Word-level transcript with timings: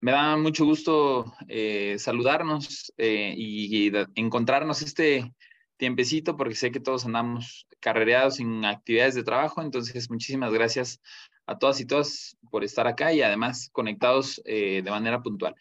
me 0.00 0.12
da 0.12 0.36
mucho 0.36 0.64
gusto 0.64 1.32
eh, 1.48 1.96
saludarnos 1.98 2.92
eh, 2.98 3.34
y, 3.36 3.92
encontrarnos 4.14 4.82
este 4.82 5.32
tiempecito 5.76 6.36
porque 6.36 6.54
sé 6.54 6.70
que 6.70 6.80
todos 6.80 7.04
andamos 7.04 7.66
carrereados 7.80 8.40
en 8.40 8.64
actividades 8.64 9.14
de 9.14 9.22
trabajo, 9.22 9.62
entonces 9.62 10.10
muchísimas 10.10 10.52
gracias 10.52 11.00
a 11.46 11.58
todas 11.58 11.80
y 11.80 11.86
todas 11.86 12.36
por 12.50 12.64
estar 12.64 12.86
acá 12.86 13.12
y 13.12 13.22
además 13.22 13.70
conectados 13.72 14.40
eh, 14.44 14.82
de 14.84 14.90
manera 14.90 15.22
puntual. 15.22 15.54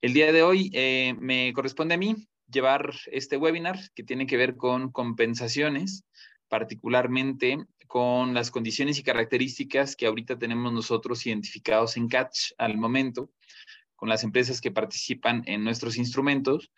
El 0.00 0.12
día 0.12 0.32
de 0.32 0.42
hoy 0.42 0.70
me 1.18 1.52
corresponde 1.52 1.94
a 1.94 1.98
mí 1.98 2.14
llevar 2.48 2.94
este 3.06 3.36
webinar 3.36 3.78
que 3.94 4.04
tiene 4.04 4.26
que 4.26 4.36
ver 4.36 4.56
con 4.56 4.92
compensaciones, 4.92 6.04
particularmente 6.48 7.58
con 7.88 8.34
las 8.34 8.50
condiciones 8.50 8.98
y 8.98 9.02
características 9.02 9.96
que 9.96 10.06
ahorita 10.06 10.38
tenemos 10.38 10.72
nosotros 10.72 11.26
identificados 11.26 11.96
en 11.96 12.08
Catch 12.08 12.52
al 12.58 12.76
momento, 12.76 13.30
con 13.96 14.08
las 14.08 14.22
empresas 14.22 14.60
que 14.60 14.70
participan 14.70 15.42
en 15.46 15.64
nuestros 15.64 15.96
instrumentos, 15.96 16.70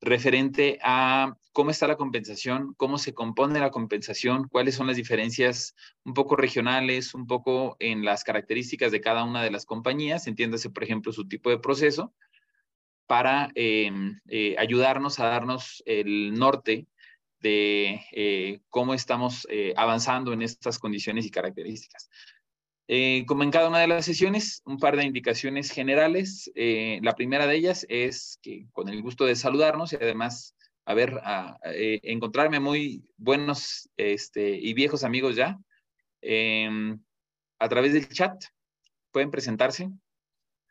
referente 0.00 0.78
a 0.82 1.36
cómo 1.52 1.70
está 1.70 1.86
la 1.86 1.96
compensación, 1.96 2.74
cómo 2.76 2.98
se 2.98 3.14
compone 3.14 3.60
la 3.60 3.70
compensación, 3.70 4.48
cuáles 4.48 4.74
son 4.74 4.86
las 4.86 4.96
diferencias 4.96 5.74
un 6.04 6.14
poco 6.14 6.36
regionales, 6.36 7.14
un 7.14 7.26
poco 7.26 7.76
en 7.78 8.04
las 8.04 8.24
características 8.24 8.92
de 8.92 9.00
cada 9.00 9.24
una 9.24 9.42
de 9.42 9.50
las 9.50 9.66
compañías, 9.66 10.26
entiéndase, 10.26 10.70
por 10.70 10.84
ejemplo, 10.84 11.12
su 11.12 11.28
tipo 11.28 11.50
de 11.50 11.58
proceso, 11.58 12.14
para 13.06 13.50
eh, 13.54 13.90
eh, 14.28 14.56
ayudarnos 14.58 15.20
a 15.20 15.26
darnos 15.26 15.82
el 15.86 16.34
norte 16.34 16.86
de 17.40 18.00
eh, 18.12 18.60
cómo 18.68 18.94
estamos 18.94 19.46
eh, 19.50 19.74
avanzando 19.76 20.32
en 20.32 20.42
estas 20.42 20.78
condiciones 20.78 21.26
y 21.26 21.30
características. 21.30 22.08
Eh, 22.88 23.24
como 23.26 23.42
en 23.42 23.50
cada 23.50 23.68
una 23.68 23.80
de 23.80 23.88
las 23.88 24.04
sesiones, 24.04 24.62
un 24.64 24.78
par 24.78 24.96
de 24.96 25.04
indicaciones 25.04 25.70
generales. 25.70 26.50
la 26.54 27.14
primera 27.14 27.46
de 27.46 27.56
ellas 27.56 27.84
es 27.88 28.38
que 28.42 28.66
con 28.72 28.88
el 28.88 29.02
gusto 29.02 29.24
de 29.24 29.34
saludarnos 29.34 29.92
y 29.92 29.96
además 29.96 30.54
a 30.88 30.94
ver, 30.94 31.20
a, 31.24 31.58
encontrarme 31.64 32.60
muy 32.60 33.04
buenos 33.16 33.88
este, 33.96 34.50
y 34.50 34.72
viejos 34.72 35.02
amigos 35.02 35.34
ya. 35.34 35.58
Em, 36.22 37.00
a 37.58 37.68
través 37.68 37.92
del 37.92 38.08
chat 38.08 38.44
pueden 39.10 39.32
presentarse, 39.32 39.90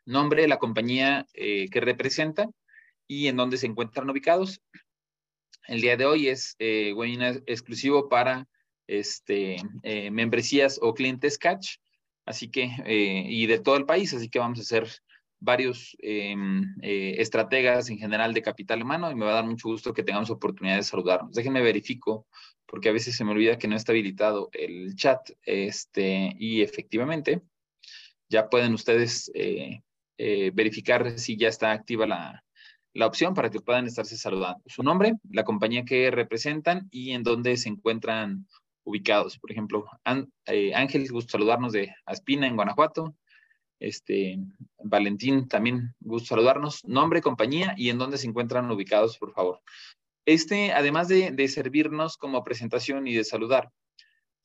nombre, 0.06 0.48
la 0.48 0.58
compañía 0.58 1.26
que 1.34 1.80
representan 1.80 2.54
y 3.06 3.28
en 3.28 3.36
dónde 3.36 3.58
se 3.58 3.66
encuentran 3.66 4.08
ubicados. 4.08 4.62
El 5.68 5.80
día 5.80 5.96
de 5.96 6.04
hoy 6.04 6.28
es 6.28 6.54
eh, 6.58 6.92
webinar 6.92 7.42
exclusivo 7.46 8.08
para 8.08 8.48
este, 8.86 9.56
eh, 9.82 10.10
membresías 10.12 10.78
o 10.80 10.94
clientes 10.94 11.38
catch, 11.38 11.78
así 12.24 12.48
que, 12.48 12.70
eh, 12.84 13.24
y 13.26 13.46
de 13.46 13.58
todo 13.58 13.76
el 13.76 13.84
país, 13.84 14.14
así 14.14 14.28
que 14.28 14.38
vamos 14.38 14.58
a 14.58 14.62
hacer 14.62 14.88
varios 15.38 15.96
estrategas 16.00 17.90
en 17.90 17.98
general 17.98 18.32
de 18.32 18.40
capital 18.40 18.82
humano 18.82 19.10
y 19.10 19.14
me 19.14 19.26
va 19.26 19.32
a 19.32 19.34
dar 19.34 19.44
mucho 19.44 19.68
gusto 19.68 19.92
que 19.92 20.02
tengamos 20.02 20.30
oportunidad 20.30 20.76
de 20.76 20.82
saludarnos. 20.82 21.34
Déjenme 21.34 21.60
verifico, 21.60 22.26
porque 22.64 22.88
a 22.88 22.92
veces 22.92 23.16
se 23.16 23.24
me 23.24 23.32
olvida 23.32 23.58
que 23.58 23.68
no 23.68 23.76
está 23.76 23.92
habilitado 23.92 24.48
el 24.52 24.96
chat, 24.96 25.30
este, 25.42 26.34
y 26.38 26.62
efectivamente, 26.62 27.42
ya 28.30 28.48
pueden 28.48 28.72
ustedes 28.72 29.30
verificar 30.16 31.18
si 31.18 31.36
ya 31.36 31.48
está 31.48 31.72
activa 31.72 32.06
la, 32.06 32.45
la 32.96 33.06
opción 33.06 33.34
para 33.34 33.50
que 33.50 33.60
puedan 33.60 33.86
estarse 33.86 34.16
saludando. 34.16 34.62
Su 34.66 34.82
nombre, 34.82 35.14
la 35.30 35.44
compañía 35.44 35.84
que 35.84 36.10
representan 36.10 36.88
y 36.90 37.12
en 37.12 37.22
dónde 37.22 37.56
se 37.58 37.68
encuentran 37.68 38.46
ubicados. 38.84 39.38
Por 39.38 39.52
ejemplo, 39.52 39.84
eh, 40.46 40.74
Ángel, 40.74 41.06
gusto 41.12 41.32
saludarnos 41.32 41.72
de 41.72 41.94
Aspina, 42.06 42.46
en 42.46 42.56
Guanajuato. 42.56 43.14
Este, 43.78 44.38
Valentín, 44.82 45.46
también 45.46 45.94
gusto 46.00 46.28
saludarnos. 46.28 46.84
Nombre, 46.86 47.20
compañía 47.20 47.74
y 47.76 47.90
en 47.90 47.98
dónde 47.98 48.16
se 48.16 48.28
encuentran 48.28 48.70
ubicados, 48.70 49.18
por 49.18 49.32
favor. 49.34 49.60
Este, 50.24 50.72
además 50.72 51.08
de, 51.08 51.32
de 51.32 51.48
servirnos 51.48 52.16
como 52.16 52.42
presentación 52.44 53.06
y 53.06 53.14
de 53.14 53.24
saludar, 53.24 53.70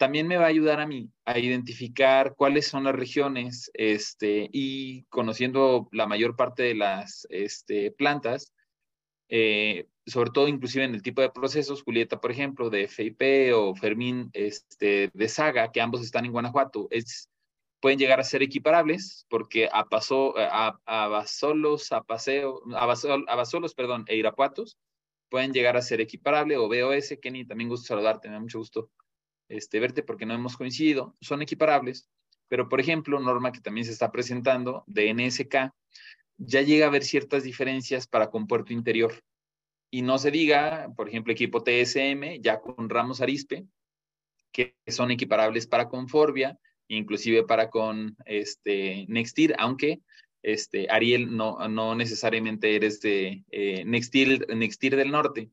también 0.01 0.27
me 0.27 0.37
va 0.37 0.45
a 0.45 0.47
ayudar 0.47 0.79
a 0.79 0.87
mí 0.87 1.11
a 1.25 1.37
identificar 1.37 2.33
cuáles 2.35 2.67
son 2.67 2.85
las 2.85 2.95
regiones 2.95 3.69
este, 3.75 4.49
y 4.51 5.03
conociendo 5.09 5.89
la 5.91 6.07
mayor 6.07 6.35
parte 6.35 6.63
de 6.63 6.73
las 6.73 7.27
este, 7.29 7.91
plantas, 7.91 8.51
eh, 9.29 9.85
sobre 10.07 10.31
todo 10.31 10.47
inclusive 10.47 10.85
en 10.85 10.95
el 10.95 11.03
tipo 11.03 11.21
de 11.21 11.29
procesos, 11.29 11.83
Julieta, 11.83 12.19
por 12.19 12.31
ejemplo, 12.31 12.71
de 12.71 12.87
FIP 12.87 13.53
o 13.53 13.75
Fermín 13.75 14.31
este, 14.33 15.11
de 15.13 15.29
Saga, 15.29 15.71
que 15.71 15.81
ambos 15.81 16.01
están 16.01 16.25
en 16.25 16.31
Guanajuato, 16.31 16.89
pueden 17.79 17.99
llegar 17.99 18.19
a 18.19 18.23
ser 18.23 18.41
equiparables 18.41 19.27
porque 19.29 19.69
a, 19.71 19.85
paso, 19.85 20.33
a, 20.35 20.79
a 20.83 21.07
Basolos, 21.09 21.91
a 21.91 22.01
Paseo, 22.01 22.63
a, 22.73 22.85
a 22.85 23.35
Basolos, 23.35 23.75
perdón, 23.75 24.05
e 24.07 24.15
Irapuatos 24.15 24.79
pueden 25.29 25.53
llegar 25.53 25.77
a 25.77 25.83
ser 25.83 26.01
equiparables 26.01 26.57
o 26.57 26.67
BOS, 26.67 27.19
Kenny, 27.21 27.45
también 27.45 27.69
gusto 27.69 27.85
saludarte, 27.85 28.29
me 28.29 28.33
da 28.33 28.39
mucho 28.39 28.57
gusto 28.57 28.89
este, 29.51 29.79
verte 29.79 30.03
porque 30.03 30.25
no 30.25 30.33
hemos 30.33 30.57
coincidido, 30.57 31.15
son 31.21 31.41
equiparables, 31.41 32.09
pero 32.47 32.67
por 32.67 32.79
ejemplo, 32.79 33.19
norma 33.19 33.51
que 33.51 33.61
también 33.61 33.85
se 33.85 33.91
está 33.91 34.11
presentando 34.11 34.83
de 34.87 35.13
NSK, 35.13 35.71
ya 36.37 36.61
llega 36.61 36.85
a 36.85 36.89
haber 36.89 37.03
ciertas 37.03 37.43
diferencias 37.43 38.07
para 38.07 38.29
con 38.29 38.47
puerto 38.47 38.73
interior. 38.73 39.13
Y 39.91 40.01
no 40.01 40.17
se 40.17 40.31
diga, 40.31 40.89
por 40.95 41.07
ejemplo, 41.07 41.33
equipo 41.33 41.63
TSM, 41.63 42.41
ya 42.41 42.59
con 42.59 42.89
Ramos 42.89 43.21
Arispe, 43.21 43.65
que 44.51 44.75
son 44.87 45.11
equiparables 45.11 45.67
para 45.67 45.87
con 45.87 46.07
Forbia, 46.07 46.57
inclusive 46.87 47.43
para 47.43 47.69
con 47.69 48.15
este, 48.25 49.05
Nextir, 49.07 49.53
aunque 49.57 50.01
este, 50.43 50.87
Ariel 50.89 51.35
no, 51.35 51.57
no 51.67 51.95
necesariamente 51.95 52.75
eres 52.75 52.99
de 53.01 53.43
eh, 53.51 53.85
Nextir, 53.85 54.47
Nextir 54.55 54.95
del 54.95 55.11
Norte. 55.11 55.49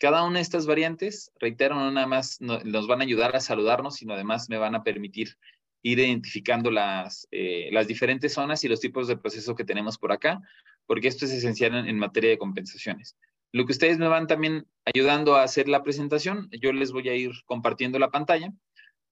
Cada 0.00 0.24
una 0.24 0.38
de 0.38 0.42
estas 0.42 0.66
variantes, 0.66 1.30
reitero, 1.38 1.76
no 1.76 1.90
nada 1.90 2.06
más 2.06 2.40
nos 2.40 2.86
van 2.86 3.00
a 3.00 3.04
ayudar 3.04 3.36
a 3.36 3.40
saludarnos, 3.40 3.96
sino 3.96 4.14
además 4.14 4.48
me 4.48 4.58
van 4.58 4.74
a 4.74 4.82
permitir 4.82 5.36
ir 5.84 5.98
identificando 5.98 6.70
las, 6.70 7.28
eh, 7.30 7.68
las 7.70 7.86
diferentes 7.86 8.32
zonas 8.32 8.64
y 8.64 8.68
los 8.68 8.80
tipos 8.80 9.06
de 9.06 9.18
proceso 9.18 9.54
que 9.54 9.64
tenemos 9.64 9.98
por 9.98 10.12
acá, 10.12 10.40
porque 10.86 11.08
esto 11.08 11.26
es 11.26 11.32
esencial 11.32 11.74
en, 11.86 11.98
materia 11.98 12.30
de 12.30 12.38
compensaciones. 12.38 13.16
Lo 13.52 13.66
que 13.66 13.72
ustedes 13.72 13.98
me 13.98 14.08
van 14.08 14.26
también 14.26 14.66
ayudando 14.84 15.36
a 15.36 15.42
hacer 15.42 15.68
la 15.68 15.82
presentación, 15.82 16.48
yo 16.50 16.72
les 16.72 16.90
voy 16.90 17.08
a 17.08 17.14
ir 17.14 17.32
compartiendo 17.44 17.98
la 17.98 18.10
pantalla. 18.10 18.52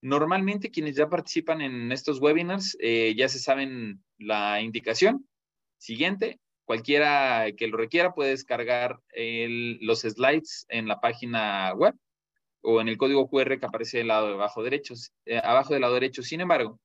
Normalmente 0.00 0.70
quienes 0.70 0.96
ya 0.96 1.08
participan 1.08 1.60
en 1.60 1.92
estos 1.92 2.18
webinars 2.20 2.76
eh, 2.80 3.14
ya 3.16 3.28
se 3.28 3.38
saben 3.38 4.02
la 4.18 4.60
indicación. 4.62 5.28
Siguiente, 5.78 6.40
Cualquiera 6.72 7.52
que 7.54 7.66
lo 7.66 7.76
requiera 7.76 8.14
puede 8.14 8.30
descargar 8.30 8.98
los 9.14 10.00
slides 10.00 10.64
en 10.70 10.88
la 10.88 11.02
página 11.02 11.74
web 11.74 11.94
o 12.62 12.80
en 12.80 12.88
el 12.88 12.96
código 12.96 13.28
QR 13.28 13.58
que 13.60 13.66
aparece 13.66 13.98
del 13.98 14.06
de 14.06 14.12
abajo 14.14 14.62
derecho. 14.62 14.94
Eh, 15.26 15.38
abajo 15.44 15.74
del 15.74 15.82
lado 15.82 15.92
derecho. 15.92 16.22
Sin 16.22 16.40
embargo, 16.40 16.80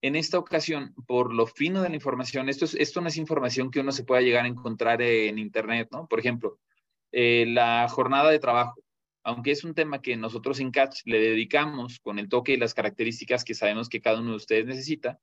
en 0.00 0.16
esta 0.16 0.38
ocasión, 0.38 0.94
por 1.06 1.34
lo 1.34 1.46
fino 1.46 1.82
de 1.82 1.90
la 1.90 1.96
información, 1.96 2.48
esto, 2.48 2.64
es, 2.64 2.74
esto 2.76 3.02
no 3.02 3.08
es 3.08 3.18
información 3.18 3.70
que 3.70 3.80
uno 3.80 3.92
se 3.92 4.04
pueda 4.04 4.22
llegar 4.22 4.46
a 4.46 4.48
encontrar 4.48 5.02
en 5.02 5.38
Internet. 5.38 5.90
Por 6.08 6.18
ejemplo, 6.18 6.58
eh, 7.12 7.44
la 7.46 7.88
jornada 7.90 8.30
de 8.30 8.38
trabajo, 8.38 8.80
aunque 9.22 9.50
es 9.50 9.64
un 9.64 9.74
tema 9.74 10.00
que 10.00 10.16
nosotros 10.16 10.60
en 10.60 10.70
Catch 10.70 11.02
le 11.04 11.20
dedicamos 11.20 12.00
con 12.00 12.18
el 12.18 12.30
toque 12.30 12.54
y 12.54 12.56
las 12.56 12.72
características 12.72 13.44
que 13.44 13.52
sabemos 13.52 13.90
que 13.90 14.00
cada 14.00 14.18
uno 14.18 14.30
de 14.30 14.36
ustedes 14.36 14.64
necesita, 14.64 15.20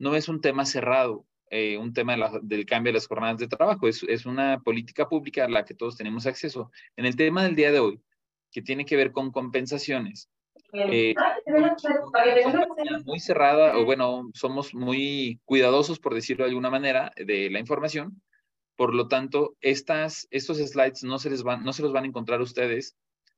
no 0.00 0.16
es 0.16 0.28
un 0.28 0.40
tema 0.40 0.66
cerrado. 0.66 1.24
Eh, 1.50 1.78
un 1.78 1.92
tema 1.92 2.16
del 2.42 2.66
cambio 2.66 2.90
de 2.90 2.94
las 2.94 3.06
jornadas 3.06 3.38
de 3.38 3.46
trabajo. 3.46 3.86
Es, 3.86 4.02
es, 4.02 4.26
una 4.26 4.60
política 4.60 5.08
pública 5.08 5.44
a 5.44 5.48
la 5.48 5.64
que 5.64 5.74
todos 5.74 5.96
tenemos 5.96 6.26
acceso. 6.26 6.70
En 6.96 7.06
el 7.06 7.14
tema 7.14 7.44
del 7.44 7.54
día 7.54 7.70
de 7.70 7.78
hoy, 7.78 8.00
que 8.50 8.62
tiene 8.62 8.84
que 8.84 8.96
ver 8.96 9.12
con 9.12 9.30
compensaciones, 9.30 10.28
eh, 10.72 11.14
muy 13.04 13.20
cerrada, 13.20 13.78
o 13.78 13.84
bueno, 13.84 14.30
somos 14.34 14.74
muy 14.74 15.40
cuidadosos, 15.44 15.98
por 15.98 16.14
decirlo 16.14 16.44
de 16.44 16.50
alguna 16.50 16.70
manera, 16.70 17.12
de 17.16 17.50
la 17.50 17.60
información. 17.60 18.20
Por 18.76 18.94
lo 18.94 19.08
tanto, 19.08 19.56
estas, 19.60 20.26
estos 20.30 20.58
slides 20.58 21.02
no 21.02 21.18
se, 21.18 21.30
les 21.30 21.42
van, 21.42 21.64
no 21.64 21.72
se 21.72 21.82
los 21.82 21.92
van 21.92 22.04
a 22.04 22.08
encontrar 22.08 22.40
ustedes 22.40 22.96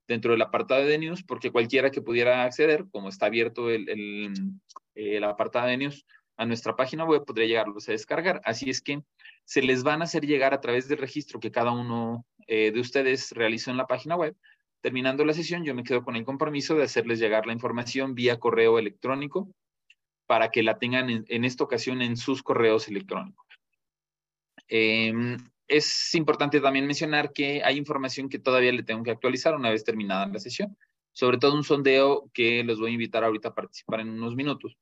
dentro 0.08 0.32
del 0.32 0.42
apartado 0.42 0.84
de 0.84 0.98
news, 0.98 1.22
porque 1.22 1.52
cualquiera 1.52 1.90
que 1.90 2.02
pudiera 2.02 2.42
acceder, 2.42 2.86
como 2.90 3.08
está 3.08 3.26
abierto 3.26 3.70
el, 3.70 3.88
el, 3.88 4.32
el 4.94 5.24
apartado 5.24 5.68
de 5.68 5.76
news, 5.76 6.06
a 6.38 6.46
nuestra 6.46 6.76
página 6.76 7.04
web, 7.04 7.24
podría 7.24 7.46
llegarlos 7.46 7.88
a 7.88 7.92
descargar. 7.92 8.40
Así 8.44 8.70
es 8.70 8.80
que 8.80 9.02
se 9.44 9.60
les 9.60 9.82
van 9.82 10.00
a 10.00 10.04
hacer 10.04 10.24
llegar 10.24 10.54
a 10.54 10.60
través 10.60 10.88
del 10.88 10.98
registro 10.98 11.40
que 11.40 11.50
cada 11.50 11.72
uno 11.72 12.24
eh, 12.46 12.70
de 12.70 12.80
ustedes 12.80 13.32
realizó 13.32 13.72
en 13.72 13.76
la 13.76 13.88
página 13.88 14.16
web. 14.16 14.36
Terminando 14.80 15.24
la 15.24 15.34
sesión, 15.34 15.64
yo 15.64 15.74
me 15.74 15.82
quedo 15.82 16.04
con 16.04 16.14
el 16.14 16.24
compromiso 16.24 16.76
de 16.76 16.84
hacerles 16.84 17.18
llegar 17.18 17.46
la 17.46 17.52
información 17.52 18.14
vía 18.14 18.38
correo 18.38 18.78
electrónico 18.78 19.52
para 20.26 20.50
que 20.50 20.62
la 20.62 20.78
tengan 20.78 21.24
en, 21.26 21.44
esta 21.44 21.64
ocasión 21.64 22.02
en 22.02 22.16
sus 22.16 22.44
correos 22.44 22.86
electrónicos. 22.86 23.44
Em, 24.68 25.36
es 25.66 26.14
importante 26.14 26.60
también 26.60 26.86
mencionar 26.86 27.32
que 27.32 27.64
hay 27.64 27.76
información 27.76 28.28
que 28.28 28.38
todavía 28.38 28.70
le 28.70 28.84
tengo 28.84 29.02
que 29.02 29.10
actualizar 29.10 29.56
una 29.56 29.70
vez 29.70 29.82
terminada 29.82 30.26
la 30.26 30.38
sesión, 30.38 30.76
sobre 31.12 31.38
todo 31.38 31.54
un 31.54 31.64
sondeo 31.64 32.30
que 32.32 32.62
los 32.62 32.78
voy 32.78 32.90
a 32.90 32.94
invitar 32.94 33.24
ahorita 33.24 33.48
a 33.48 33.54
participar 33.54 34.00
en 34.00 34.10
unos 34.10 34.36
minutos 34.36 34.76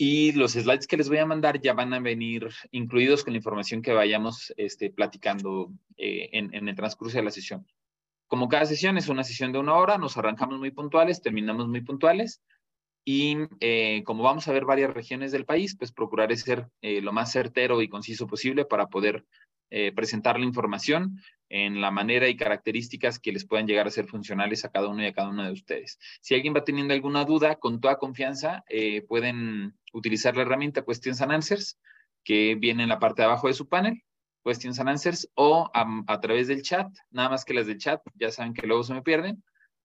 Y 0.00 0.30
los 0.32 0.52
slides 0.52 0.86
que 0.86 0.96
les 0.96 1.08
voy 1.08 1.18
a 1.18 1.26
mandar 1.26 1.60
ya 1.60 1.74
van 1.74 1.92
a 1.92 1.98
venir 1.98 2.48
incluidos 2.70 3.24
con 3.24 3.32
la 3.32 3.38
información 3.38 3.82
que 3.82 3.92
vayamos 3.92 4.54
este, 4.56 4.90
platicando 4.90 5.72
eh, 5.96 6.30
en, 6.32 6.54
en 6.54 6.68
el 6.68 6.76
transcurso 6.76 7.18
de 7.18 7.24
la 7.24 7.32
sesión. 7.32 7.66
Como 8.28 8.48
cada 8.48 8.64
sesión 8.64 8.96
es 8.96 9.08
una 9.08 9.24
sesión 9.24 9.52
de 9.52 9.58
una 9.58 9.74
hora, 9.74 9.98
nos 9.98 10.16
arrancamos 10.16 10.58
muy 10.58 10.70
puntuales, 10.70 11.20
terminamos 11.20 11.66
muy 11.66 11.80
puntuales. 11.80 12.40
Y 13.04 13.38
eh, 13.60 14.02
como 14.04 14.22
vamos 14.22 14.46
a 14.46 14.52
ver 14.52 14.66
varias 14.66 14.92
regiones 14.92 15.32
del 15.32 15.46
país, 15.46 15.74
pues 15.76 15.92
procuraré 15.92 16.36
ser 16.36 16.68
eh, 16.82 17.00
lo 17.00 17.12
más 17.12 17.32
certero 17.32 17.82
y 17.82 17.88
conciso 17.88 18.26
posible 18.26 18.66
para 18.66 18.88
poder 18.88 19.24
eh, 19.70 19.92
presentar 19.92 20.38
la 20.38 20.46
información 20.46 21.20
en 21.50 21.80
la 21.80 21.90
manera 21.90 22.28
y 22.28 22.36
características 22.36 23.18
que 23.18 23.32
les 23.32 23.46
puedan 23.46 23.66
llegar 23.66 23.86
a 23.86 23.90
ser 23.90 24.06
funcionales 24.06 24.64
a 24.64 24.70
cada 24.70 24.88
uno 24.88 25.02
y 25.02 25.06
a 25.06 25.12
cada 25.12 25.28
uno 25.28 25.44
de 25.44 25.52
ustedes. 25.52 25.98
Si 26.20 26.34
alguien 26.34 26.54
va 26.54 26.64
teniendo 26.64 26.94
alguna 26.94 27.24
duda, 27.24 27.56
con 27.56 27.80
toda 27.80 27.98
confianza, 27.98 28.64
eh, 28.68 29.02
pueden 29.02 29.78
utilizar 29.92 30.36
la 30.36 30.42
herramienta 30.42 30.84
Questions 30.84 31.20
and 31.22 31.32
Answers, 31.32 31.78
que 32.24 32.54
viene 32.54 32.82
en 32.82 32.88
la 32.88 32.98
parte 32.98 33.22
de 33.22 33.26
abajo 33.26 33.48
de 33.48 33.54
su 33.54 33.68
panel, 33.68 34.02
Questions 34.44 34.78
and 34.80 34.90
Answers, 34.90 35.30
o 35.34 35.70
a, 35.72 36.20
través 36.20 36.48
del 36.48 36.62
chat, 36.62 36.88
nada 37.10 37.30
más 37.30 37.44
que 37.44 37.54
las 37.54 37.66
del 37.66 37.78
chat, 37.78 38.02
ya 38.14 38.30
saben 38.30 38.54
que 38.54 38.66
luego 38.66 38.82
se 38.84 38.94
me 38.94 39.02
pierden, 39.02 39.42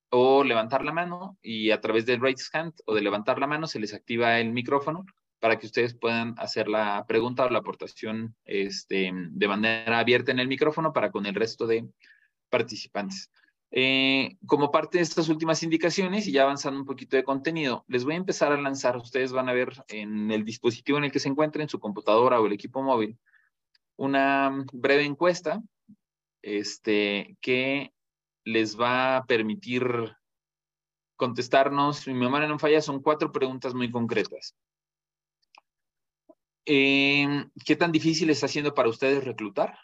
o 0.10 0.44
levantar 0.44 0.84
la 0.86 0.92
mano 0.92 1.38
y 1.42 1.72
a 1.72 1.82
través 1.82 2.06
del 2.06 2.22
raise 2.22 2.48
hand 2.54 2.74
o 2.86 2.94
de 2.94 3.02
levantar 3.02 3.40
la 3.40 3.48
mano 3.48 3.66
se 3.66 3.80
les 3.80 3.96
activa 3.96 4.40
el 4.40 4.52
micrófono 4.52 5.06
para 5.44 5.60
que 5.60 5.66
ustedes 5.66 5.94
puedan 5.94 6.36
hacer 6.38 6.69
la 6.69 7.06
pregunta 7.06 7.44
o 7.44 7.50
la 7.50 7.60
aportación 7.60 8.34
este, 8.45 9.12
de 9.13 9.48
manera 9.50 10.00
abierta 10.00 10.31
en 10.31 10.40
el 10.40 10.48
micrófono 10.48 10.94
para 10.94 11.12
con 11.12 11.25
el 11.25 11.36
resto 11.36 11.68
de 11.68 11.86
participantes. 12.48 13.30
Eh, 13.69 14.38
como 14.45 14.72
parte 14.72 15.00
de 15.00 15.04
estas 15.04 15.28
últimas 15.28 15.62
indicaciones 15.62 16.28
y 16.28 16.31
ya 16.31 16.44
avanzando 16.44 16.80
un 16.80 16.86
poquito 16.86 17.18
de 17.18 17.25
contenido, 17.25 17.84
les 17.90 18.06
voy 18.06 18.13
a 18.13 18.19
empezar 18.19 18.54
a 18.54 18.62
lanzar, 18.62 18.95
ustedes 18.95 19.34
van 19.34 19.50
a 19.50 19.51
ver 19.51 19.84
en 19.90 20.31
el 20.31 20.45
dispositivo 20.45 20.98
en 20.98 21.04
el 21.04 21.12
que 21.12 21.19
se 21.19 21.28
encuentren, 21.28 21.68
su 21.68 21.78
computadora 21.78 22.39
o 22.39 22.46
el 22.46 22.54
equipo 22.54 22.81
móvil, 22.81 23.18
una 23.98 24.63
breve 24.72 25.04
encuesta 25.04 25.62
este, 26.42 27.36
que 27.42 27.92
les 28.46 28.80
va 28.80 29.18
a 29.18 29.25
permitir 29.25 29.84
contestarnos, 31.18 32.07
mi 32.07 32.13
memoria 32.13 32.48
no 32.48 32.57
falla, 32.60 32.81
son 32.81 33.01
cuatro 33.01 33.34
preguntas 33.34 33.74
muy 33.74 33.92
concretas. 33.92 34.56
Em, 36.65 37.50
¿Qué 37.65 37.75
tan 37.75 37.92
difícil 37.92 38.30
está 38.30 38.45
haciendo 38.45 38.74
para 38.74 38.89
ustedes 38.89 39.24
reclutar? 39.24 39.77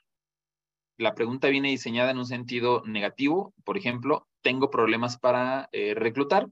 La 0.97 1.13
pregunta 1.13 1.49
viene 1.49 1.69
diseñada 1.69 2.11
en 2.11 2.19
un 2.19 2.25
sentido 2.25 2.83
negativo. 2.85 3.53
Por 3.65 3.77
ejemplo, 3.77 4.27
tengo 4.41 4.69
problemas 4.69 5.17
para 5.17 5.69
eh, 5.71 5.93
reclutar, 5.93 6.47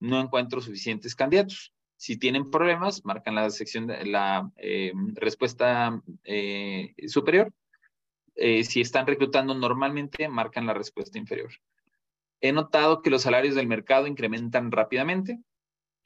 no 0.00 0.20
encuentro 0.20 0.60
suficientes 0.60 1.14
candidatos. 1.14 1.72
Si 1.96 2.18
tienen 2.18 2.50
problemas, 2.50 3.04
marcan 3.04 3.34
la 3.34 3.50
sección 3.50 3.86
de 3.86 4.04
la 4.06 4.50
em, 4.56 5.14
respuesta 5.14 6.00
eh, 6.24 6.94
superior. 7.08 7.52
Eh, 8.36 8.64
si 8.64 8.80
están 8.80 9.06
reclutando 9.06 9.54
normalmente, 9.54 10.28
marcan 10.28 10.66
la 10.66 10.74
respuesta 10.74 11.18
inferior. 11.18 11.52
He 12.40 12.52
notado 12.52 13.02
que 13.02 13.10
los 13.10 13.22
salarios 13.22 13.54
del 13.54 13.66
mercado 13.66 14.06
incrementan 14.06 14.72
rápidamente. 14.72 15.38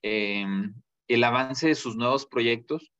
Em, 0.02 0.74
el 1.06 1.24
avance 1.24 1.68
de 1.68 1.74
sus 1.74 1.96
nuevos 1.96 2.26
proyectos 2.26 2.92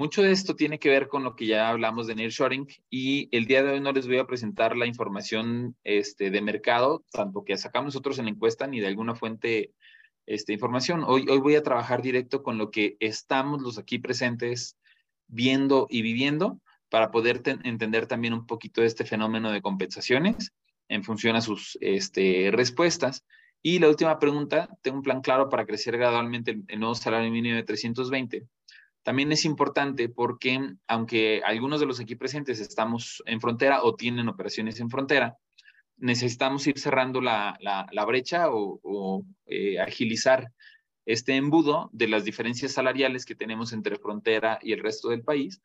mucho 0.00 0.22
de 0.22 0.30
esto 0.30 0.56
tiene 0.56 0.78
que 0.78 0.88
ver 0.88 1.08
con 1.08 1.24
lo 1.24 1.36
que 1.36 1.44
ya 1.44 1.68
hablamos 1.68 2.06
de 2.06 2.14
nearshoring 2.14 2.66
y 2.88 3.28
el 3.36 3.44
día 3.44 3.62
de 3.62 3.72
hoy 3.72 3.80
no 3.82 3.92
les 3.92 4.06
voy 4.06 4.16
a 4.16 4.26
presentar 4.26 4.74
la 4.74 4.86
información 4.86 5.76
este, 5.84 6.30
de 6.30 6.40
mercado, 6.40 7.04
tanto 7.12 7.44
que 7.44 7.58
sacamos 7.58 7.88
nosotros 7.88 8.18
en 8.18 8.24
la 8.24 8.30
encuesta 8.30 8.66
ni 8.66 8.80
de 8.80 8.86
alguna 8.86 9.14
fuente 9.14 9.74
este, 10.24 10.54
información. 10.54 11.04
Hoy, 11.06 11.26
hoy 11.28 11.38
voy 11.40 11.54
a 11.54 11.62
trabajar 11.62 12.00
directo 12.00 12.42
con 12.42 12.56
lo 12.56 12.70
que 12.70 12.96
estamos 12.98 13.60
los 13.60 13.76
aquí 13.76 13.98
presentes 13.98 14.78
viendo 15.26 15.86
y 15.90 16.00
viviendo 16.00 16.62
para 16.88 17.10
poder 17.10 17.42
entender 17.44 18.06
también 18.06 18.32
un 18.32 18.46
poquito 18.46 18.82
este 18.82 19.04
fenómeno 19.04 19.52
de 19.52 19.60
compensaciones 19.60 20.54
en 20.88 21.04
función 21.04 21.36
a 21.36 21.42
sus 21.42 21.76
este, 21.82 22.50
respuestas. 22.50 23.26
Y 23.60 23.80
la 23.80 23.90
última 23.90 24.18
pregunta, 24.18 24.70
tengo 24.80 24.96
un 24.96 25.02
plan 25.02 25.20
claro 25.20 25.50
para 25.50 25.66
crecer 25.66 25.98
gradualmente 25.98 26.52
el, 26.52 26.64
el 26.68 26.80
nuevo 26.80 26.94
salario 26.94 27.30
mínimo 27.30 27.56
de 27.56 27.64
320 27.64 28.48
también 29.02 29.32
es 29.32 29.44
importante 29.44 30.08
porque 30.08 30.74
aunque 30.86 31.42
algunos 31.44 31.80
de 31.80 31.86
los 31.86 32.00
aquí 32.00 32.16
presentes 32.16 32.60
estamos 32.60 33.22
en 33.26 33.40
frontera 33.40 33.82
o 33.82 33.94
tienen 33.94 34.28
operaciones 34.28 34.80
en 34.80 34.90
frontera, 34.90 35.36
necesitamos 35.96 36.66
ir 36.66 36.78
cerrando 36.78 37.20
la, 37.20 37.58
brecha 38.06 38.46
o, 38.50 39.24
eh, 39.46 39.78
agilizar 39.80 40.52
este 41.06 41.36
embudo 41.36 41.90
de 41.92 42.08
las 42.08 42.24
diferencias 42.24 42.72
salariales 42.72 43.24
que 43.24 43.34
tenemos 43.34 43.72
entre 43.72 43.96
frontera 43.96 44.58
y 44.62 44.72
el 44.72 44.82
resto 44.82 45.08
del 45.08 45.22
país 45.22 45.60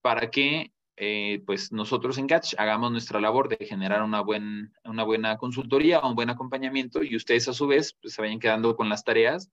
para 0.00 0.30
que 0.30 0.72
eh, 0.96 1.42
pues 1.46 1.72
nosotros 1.72 2.18
en 2.18 2.26
Catch 2.26 2.54
hagamos 2.58 2.92
nuestra 2.92 3.20
labor 3.20 3.48
de 3.48 3.64
generar 3.64 4.02
una, 4.02 4.20
buen, 4.20 4.72
una 4.84 5.04
buena 5.04 5.38
consultoría 5.38 6.00
o 6.00 6.08
un 6.08 6.14
buen 6.14 6.30
acompañamiento 6.30 7.02
y 7.02 7.16
ustedes 7.16 7.48
a 7.48 7.54
su 7.54 7.66
vez 7.66 7.96
pues, 8.00 8.14
se 8.14 8.22
vayan 8.22 8.38
quedando 8.38 8.76
con 8.76 8.88
las 8.88 9.02
tareas 9.02 9.50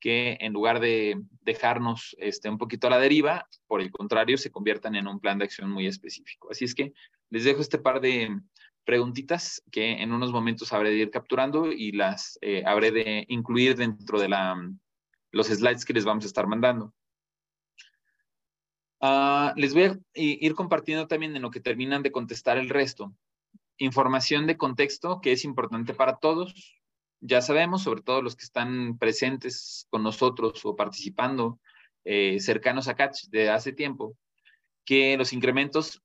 que 0.00 0.38
en 0.40 0.52
lugar 0.52 0.80
de 0.80 1.20
dejarnos 1.42 2.16
este, 2.18 2.48
un 2.48 2.58
poquito 2.58 2.86
a 2.86 2.90
la 2.90 2.98
deriva, 2.98 3.46
por 3.66 3.80
el 3.80 3.90
contrario, 3.90 4.38
se 4.38 4.50
conviertan 4.50 4.96
en 4.96 5.06
un 5.06 5.20
plan 5.20 5.38
de 5.38 5.44
acción 5.44 5.70
muy 5.70 5.86
específico. 5.86 6.48
Así 6.50 6.64
es 6.64 6.74
que 6.74 6.92
les 7.28 7.44
dejo 7.44 7.60
este 7.60 7.78
par 7.78 8.00
de 8.00 8.40
preguntitas 8.84 9.62
que 9.70 10.02
en 10.02 10.12
unos 10.12 10.32
momentos 10.32 10.72
habré 10.72 10.90
de 10.90 10.96
ir 10.96 11.10
capturando 11.10 11.70
y 11.70 11.92
las 11.92 12.38
eh, 12.40 12.64
habré 12.66 12.90
de 12.90 13.24
incluir 13.28 13.76
dentro 13.76 14.18
de 14.18 14.28
la, 14.28 14.56
los 15.30 15.46
slides 15.48 15.84
que 15.84 15.92
les 15.92 16.04
vamos 16.04 16.24
a 16.24 16.28
estar 16.28 16.46
mandando. 16.46 16.92
Ah, 19.00 19.52
les 19.56 19.72
voy 19.72 19.84
a 19.84 19.98
ir 20.14 20.54
compartiendo 20.54 21.06
también 21.06 21.36
en 21.36 21.42
lo 21.42 21.50
que 21.50 21.60
terminan 21.60 22.02
de 22.02 22.12
contestar 22.12 22.58
el 22.58 22.68
resto. 22.68 23.14
Información 23.78 24.46
de 24.46 24.56
contexto 24.58 25.20
que 25.20 25.32
es 25.32 25.44
importante 25.44 25.94
para 25.94 26.16
todos 26.16 26.79
ya 27.20 27.42
sabemos, 27.42 27.82
sobre 27.82 28.02
todo 28.02 28.22
los 28.22 28.36
que 28.36 28.44
están 28.44 28.98
presentes 28.98 29.86
con 29.90 30.02
nosotros 30.02 30.64
o 30.64 30.74
participando 30.74 31.60
eh, 32.04 32.40
cercanos 32.40 32.88
a 32.88 32.94
Catch 32.94 33.26
de 33.28 33.50
hace 33.50 33.72
tiempo, 33.72 34.16
que 34.84 35.16
los 35.16 35.32
incrementos, 35.32 36.02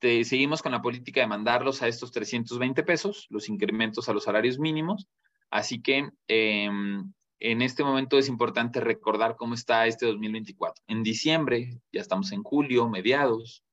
seguimos 0.00 0.62
con 0.62 0.72
la 0.72 0.82
política 0.82 1.20
de 1.20 1.26
mandarlos 1.26 1.82
a 1.82 1.88
estos 1.88 2.12
320 2.12 2.82
pesos, 2.84 3.26
los 3.30 3.48
incrementos 3.48 4.08
a 4.08 4.12
los 4.12 4.24
salarios 4.24 4.58
mínimos. 4.58 5.08
Así 5.50 5.82
que 5.82 6.08
em, 6.28 7.12
en 7.40 7.62
este 7.62 7.82
momento 7.82 8.18
es 8.18 8.28
importante 8.28 8.80
recordar 8.80 9.36
cómo 9.36 9.54
está 9.54 9.86
este 9.86 10.06
2024. 10.06 10.84
En 10.86 11.02
diciembre, 11.02 11.80
ya 11.92 12.00
estamos 12.00 12.30
en 12.32 12.42
julio, 12.44 12.88
mediados, 12.88 13.64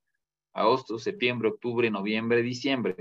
agosto, 0.54 0.98
septiembre, 0.98 1.50
octubre, 1.50 1.92
noviembre, 1.92 2.42
diciembre. 2.42 2.96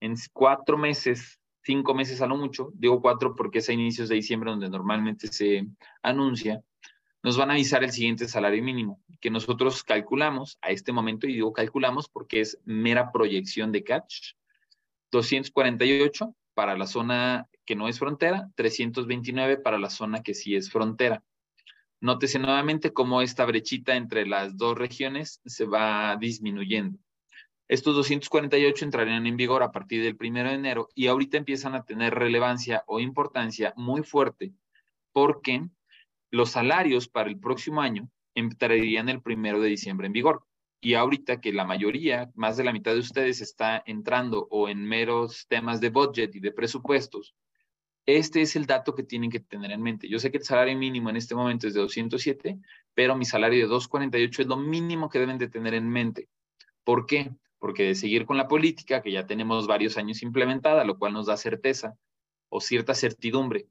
En 0.00 0.14
cuatro 0.32 0.78
meses 0.78 1.40
cinco 1.64 1.94
meses 1.94 2.20
a 2.20 2.26
lo 2.26 2.36
mucho, 2.36 2.70
digo 2.74 3.00
cuatro 3.00 3.34
porque 3.34 3.58
es 3.58 3.68
a 3.68 3.72
inicios 3.72 4.08
de 4.08 4.16
diciembre 4.16 4.50
donde 4.50 4.68
normalmente 4.68 5.28
se 5.28 5.66
anuncia, 6.02 6.62
nos 7.22 7.38
van 7.38 7.50
a 7.50 7.54
avisar 7.54 7.82
el 7.82 7.90
siguiente 7.90 8.28
salario 8.28 8.62
mínimo, 8.62 9.00
que 9.20 9.30
nosotros 9.30 9.82
calculamos 9.82 10.58
a 10.60 10.70
este 10.70 10.92
momento, 10.92 11.26
y 11.26 11.34
digo 11.34 11.52
calculamos 11.52 12.08
porque 12.08 12.40
es 12.40 12.58
mera 12.64 13.10
proyección 13.10 13.72
de 13.72 13.82
catch, 13.82 14.34
248 15.10 16.34
para 16.52 16.76
la 16.76 16.86
zona 16.86 17.48
que 17.64 17.76
no 17.76 17.88
es 17.88 17.98
frontera, 17.98 18.50
329 18.56 19.56
para 19.56 19.78
la 19.78 19.88
zona 19.88 20.22
que 20.22 20.34
sí 20.34 20.54
es 20.54 20.70
frontera. 20.70 21.22
Nótese 22.00 22.38
nuevamente 22.38 22.92
cómo 22.92 23.22
esta 23.22 23.46
brechita 23.46 23.96
entre 23.96 24.26
las 24.26 24.58
dos 24.58 24.76
regiones 24.76 25.40
se 25.46 25.64
va 25.64 26.16
disminuyendo. 26.20 26.98
Estos 27.74 27.96
248 27.96 28.84
entrarían 28.84 29.26
en 29.26 29.36
vigor 29.36 29.64
a 29.64 29.72
partir 29.72 30.00
del 30.04 30.16
1 30.16 30.48
de 30.48 30.54
enero 30.54 30.90
y 30.94 31.08
ahorita 31.08 31.38
empiezan 31.38 31.74
a 31.74 31.82
tener 31.82 32.14
relevancia 32.14 32.84
o 32.86 33.00
importancia 33.00 33.74
muy 33.76 34.04
fuerte 34.04 34.52
porque 35.10 35.66
los 36.30 36.50
salarios 36.50 37.08
para 37.08 37.28
el 37.28 37.40
próximo 37.40 37.80
año 37.80 38.08
entrarían 38.36 39.08
el 39.08 39.20
1 39.26 39.58
de 39.58 39.68
diciembre 39.68 40.06
en 40.06 40.12
vigor. 40.12 40.44
Y 40.80 40.94
ahorita 40.94 41.40
que 41.40 41.52
la 41.52 41.64
mayoría, 41.64 42.30
más 42.36 42.56
de 42.56 42.62
la 42.62 42.72
mitad 42.72 42.92
de 42.92 43.00
ustedes 43.00 43.40
está 43.40 43.82
entrando 43.86 44.46
o 44.52 44.68
en 44.68 44.84
meros 44.84 45.48
temas 45.48 45.80
de 45.80 45.90
budget 45.90 46.32
y 46.36 46.38
de 46.38 46.52
presupuestos, 46.52 47.34
este 48.06 48.40
es 48.40 48.54
el 48.54 48.66
dato 48.66 48.94
que 48.94 49.02
tienen 49.02 49.32
que 49.32 49.40
tener 49.40 49.72
en 49.72 49.82
mente. 49.82 50.08
Yo 50.08 50.20
sé 50.20 50.30
que 50.30 50.38
el 50.38 50.44
salario 50.44 50.78
mínimo 50.78 51.10
en 51.10 51.16
este 51.16 51.34
momento 51.34 51.66
es 51.66 51.74
de 51.74 51.80
207, 51.80 52.56
pero 52.94 53.16
mi 53.16 53.24
salario 53.24 53.64
de 53.64 53.66
248 53.66 54.42
es 54.42 54.46
lo 54.46 54.58
mínimo 54.58 55.08
que 55.08 55.18
deben 55.18 55.38
de 55.38 55.48
tener 55.48 55.74
en 55.74 55.88
mente. 55.88 56.28
¿Por 56.84 57.06
qué? 57.06 57.32
Porque 57.64 57.84
de 57.84 57.94
seguir 57.94 58.26
con 58.26 58.36
la 58.36 58.46
política 58.46 59.00
que 59.00 59.10
ya 59.10 59.26
tenemos 59.26 59.66
varios 59.66 59.96
años 59.96 60.22
implementada, 60.22 60.84
lo 60.84 60.98
cual 60.98 61.14
nos 61.14 61.24
da 61.24 61.38
certeza 61.38 61.96
o 62.50 62.60
cierta 62.60 62.94
certidumbre 62.94 63.68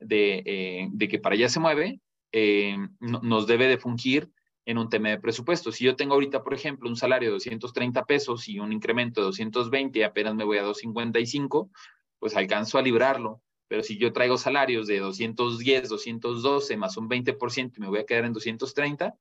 de, 0.00 0.42
eh, 0.46 1.08
que 1.10 1.18
para 1.18 1.34
allá 1.34 1.50
se 1.50 1.60
mueve, 1.60 2.00
eh, 2.32 2.78
nos 3.00 3.46
debe 3.46 3.68
de 3.68 3.76
fungir 3.76 4.30
en 4.64 4.78
un 4.78 4.88
tema 4.88 5.10
de 5.10 5.20
presupuesto. 5.20 5.72
Si 5.72 5.84
yo 5.84 5.94
tengo 5.94 6.14
ahorita, 6.14 6.42
por 6.42 6.54
ejemplo, 6.54 6.88
un 6.88 6.96
salario 6.96 7.28
de 7.28 7.32
230 7.34 8.06
pesos 8.06 8.48
y 8.48 8.60
un 8.60 8.72
incremento 8.72 9.20
de 9.20 9.26
220 9.26 9.98
y 9.98 10.02
apenas 10.04 10.34
me 10.34 10.44
voy 10.44 10.56
a 10.56 10.62
255, 10.62 11.70
pues 12.18 12.36
alcanzo 12.36 12.78
a 12.78 12.82
librarlo 12.82 13.42
Pero 13.68 13.82
si 13.82 13.98
yo 13.98 14.14
traigo 14.14 14.38
salarios 14.38 14.86
de 14.86 15.00
210, 15.00 15.90
212 15.90 16.78
más 16.78 16.96
un 16.96 17.10
20% 17.10 17.76
y 17.76 17.80
me 17.82 17.88
voy 17.88 17.98
a 17.98 18.06
quedar 18.06 18.24
en 18.24 18.32
230, 18.32 19.14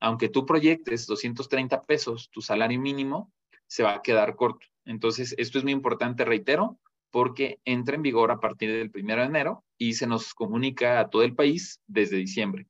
aunque 0.00 0.28
tú 0.28 0.44
proyectes 0.44 1.06
230 1.06 1.86
pesos, 1.86 2.28
tu 2.30 2.42
salario 2.42 2.78
mínimo 2.78 3.32
se 3.72 3.82
va 3.82 3.94
a 3.94 4.02
quedar 4.02 4.36
corto. 4.36 4.66
Entonces, 4.84 5.34
esto 5.38 5.56
es 5.56 5.64
muy 5.64 5.72
importante, 5.72 6.26
reitero, 6.26 6.78
porque 7.10 7.58
entra 7.64 7.96
en 7.96 8.02
vigor 8.02 8.30
a 8.30 8.38
partir 8.38 8.70
del 8.70 8.92
1 8.94 9.16
de 9.16 9.22
enero 9.22 9.64
y 9.78 9.94
se 9.94 10.06
nos 10.06 10.34
comunica 10.34 11.00
a 11.00 11.08
todo 11.08 11.22
el 11.22 11.34
país 11.34 11.80
desde 11.86 12.18
diciembre. 12.18 12.66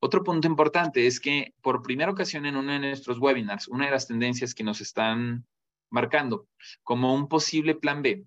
Otro 0.00 0.24
punto 0.24 0.48
importante 0.48 1.06
es 1.06 1.20
que 1.20 1.54
por 1.62 1.82
primera 1.82 2.10
ocasión 2.10 2.46
en 2.46 2.56
uno 2.56 2.72
de 2.72 2.80
nuestros 2.80 3.20
webinars, 3.20 3.68
una 3.68 3.84
de 3.84 3.92
las 3.92 4.08
tendencias 4.08 4.52
que 4.52 4.64
nos 4.64 4.80
están 4.80 5.46
marcando 5.88 6.48
como 6.82 7.14
un 7.14 7.28
posible 7.28 7.76
plan 7.76 8.02
B 8.02 8.24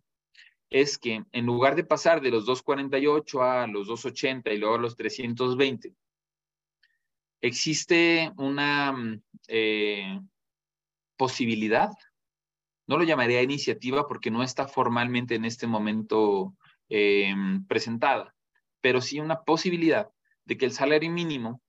es 0.70 0.98
que 0.98 1.25
en 1.30 1.46
lugar 1.46 1.75
de 1.75 1.84
pasar 1.84 2.22
de 2.22 2.32
los 2.32 2.46
248 2.46 3.44
a 3.44 3.68
los 3.68 3.88
280 3.88 4.50
y 4.53 4.58
luego 4.60 4.75
a 4.75 4.80
los 4.80 4.96
320, 4.96 5.94
existe 7.42 8.32
una 8.38 9.20
eh, 9.50 10.20
posibilidad, 11.18 11.92
no 12.88 12.98
lo 12.98 13.04
llamaría 13.04 13.42
iniciativa 13.42 14.08
porque 14.08 14.32
no 14.32 14.44
está 14.44 14.68
formalmente 14.68 15.36
en 15.36 15.46
este 15.46 15.68
momento 15.68 16.56
eh, 16.90 17.34
presentada, 17.68 18.36
pero 18.82 19.02
sí 19.02 19.20
una 19.20 19.42
posibilidad 19.42 20.10
de 20.46 20.58
que 20.58 20.66
el 20.66 20.72
salario 20.72 21.12
mínimo 21.12 21.62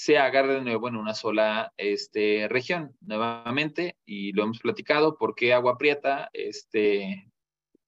se 0.00 0.16
haga 0.16 0.42
de 0.46 0.62
nuevo 0.62 0.88
en 0.88 0.96
una 0.96 1.12
sola 1.12 1.74
este, 1.76 2.48
región. 2.48 2.96
Nuevamente, 3.02 3.96
y 4.06 4.32
lo 4.32 4.44
hemos 4.44 4.58
platicado, 4.58 5.18
¿por 5.18 5.34
qué 5.34 5.52
Agua 5.52 5.76
Prieta 5.76 6.30
este, 6.32 7.30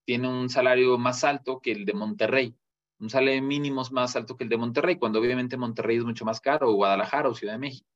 tiene 0.05 0.29
un 0.29 0.51
salario 0.51 0.99
más 0.99 1.25
alto 1.25 1.61
que 1.61 1.73
el 1.73 1.87
de 1.87 1.95
Monterrey? 1.95 2.55
Un 2.99 3.09
salario 3.09 3.43
mínimo 3.43 3.83
más 3.93 4.15
alto 4.15 4.37
que 4.37 4.45
el 4.45 4.51
de 4.51 4.59
Monterrey, 4.59 4.97
cuando 4.97 5.21
obviamente 5.21 5.57
Monterrey 5.57 5.97
es 5.97 6.05
mucho 6.05 6.27
más 6.27 6.39
caro, 6.39 6.69
o 6.69 6.75
Guadalajara 6.75 7.31
o 7.31 7.35
Ciudad 7.35 7.55
de 7.55 7.61
México. 7.61 7.89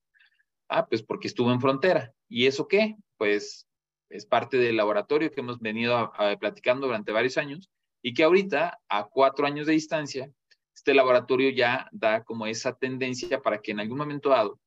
Ah, 0.66 0.86
pues 0.86 1.02
porque 1.02 1.28
estuvo 1.28 1.52
en 1.52 1.60
frontera. 1.60 2.14
¿Y 2.26 2.46
eso 2.46 2.66
qué? 2.66 2.96
Pues 3.18 3.66
es 4.08 4.26
parte 4.26 4.56
del 4.56 4.76
laboratorio 4.76 5.30
que 5.30 5.40
hemos 5.40 5.60
venido 5.60 6.12
platicando 6.40 6.86
durante 6.86 7.12
varios 7.12 7.38
años 7.38 7.70
y 8.02 8.14
que 8.14 8.22
ahorita, 8.24 8.78
a 8.88 9.04
cuatro 9.04 9.46
años 9.46 9.66
de 9.66 9.72
distancia, 9.72 10.30
este 10.74 10.94
laboratorio 10.94 11.50
ya 11.50 11.88
da 11.90 12.22
como 12.22 12.46
esa 12.46 12.74
tendencia 12.76 13.40
para 13.40 13.58
que 13.58 13.72
en 13.72 13.80
algún 13.80 13.98
momento 13.98 14.28
dado, 14.28 14.60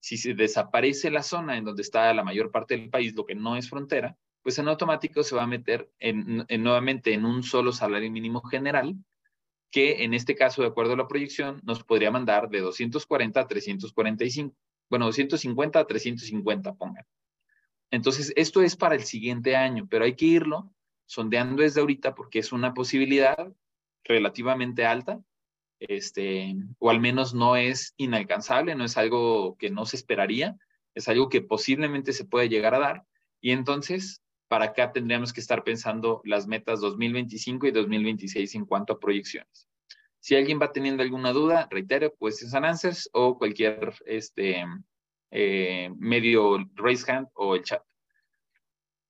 si 0.00 0.16
se 0.16 0.34
desaparece 0.34 1.10
la 1.10 1.22
zona 1.22 1.56
en 1.56 1.64
donde 1.64 1.82
está 1.82 2.12
la 2.12 2.24
mayor 2.24 2.50
parte 2.50 2.76
del 2.76 2.90
país, 2.90 3.14
lo 3.14 3.24
que 3.24 3.34
no 3.34 3.56
es 3.56 3.70
frontera, 3.70 4.16
pues 4.42 4.58
en 4.58 4.68
automático 4.68 5.22
se 5.22 5.34
va 5.34 5.44
a 5.44 5.46
meter 5.46 5.90
en, 5.98 6.46
nuevamente 6.62 7.14
en 7.14 7.24
un 7.24 7.42
solo 7.42 7.72
salario 7.72 8.10
mínimo 8.10 8.42
general, 8.42 8.94
que 9.70 10.04
en 10.04 10.12
este 10.12 10.34
caso, 10.34 10.60
de 10.60 10.68
acuerdo 10.68 10.92
a 10.92 10.96
la 10.96 11.08
proyección, 11.08 11.60
nos 11.64 11.82
podría 11.82 12.10
mandar 12.10 12.50
de 12.50 12.60
240 12.60 13.40
a 13.40 13.46
345. 13.46 14.54
Bueno, 14.90 15.06
250 15.06 15.78
a 15.78 15.86
350, 15.86 16.74
pongan. 16.74 17.04
Entonces, 17.94 18.32
esto 18.34 18.60
es 18.62 18.74
para 18.76 18.96
el 18.96 19.04
siguiente 19.04 19.54
año, 19.54 19.86
pero 19.88 20.04
hay 20.04 20.16
que 20.16 20.26
irlo 20.26 20.72
sondeando 21.06 21.62
desde 21.62 21.80
ahorita 21.80 22.14
porque 22.14 22.40
es 22.40 22.50
una 22.52 22.74
posibilidad 22.74 23.52
relativamente 24.04 24.84
alta 24.84 25.20
este, 25.78 26.56
o 26.78 26.90
al 26.90 27.00
menos 27.00 27.34
no 27.34 27.56
es 27.56 27.94
inalcanzable, 27.96 28.74
no 28.74 28.84
es 28.84 28.96
algo 28.96 29.56
que 29.58 29.70
no 29.70 29.86
se 29.86 29.96
esperaría, 29.96 30.56
es 30.94 31.08
algo 31.08 31.28
que 31.28 31.42
posiblemente 31.42 32.12
se 32.12 32.24
puede 32.24 32.48
llegar 32.48 32.74
a 32.74 32.78
dar. 32.78 33.04
Y 33.40 33.50
entonces, 33.50 34.22
para 34.48 34.66
acá 34.66 34.92
tendríamos 34.92 35.32
que 35.32 35.40
estar 35.40 35.62
pensando 35.64 36.20
las 36.24 36.46
metas 36.46 36.80
2025 36.80 37.66
y 37.66 37.70
2026 37.70 38.54
en 38.54 38.64
cuanto 38.64 38.94
a 38.94 39.00
proyecciones. 39.00 39.68
Si 40.20 40.34
alguien 40.34 40.58
va 40.60 40.72
teniendo 40.72 41.02
alguna 41.02 41.32
duda, 41.32 41.68
reitero, 41.70 42.14
pues 42.18 42.42
es 42.42 42.54
Answers 42.54 43.10
o 43.12 43.36
cualquier 43.36 43.94
este, 44.06 44.64
eh, 45.36 45.90
medio 45.98 46.58
raise 46.76 47.10
hand 47.10 47.28
o 47.34 47.56
el 47.56 47.64
chat. 47.64 47.82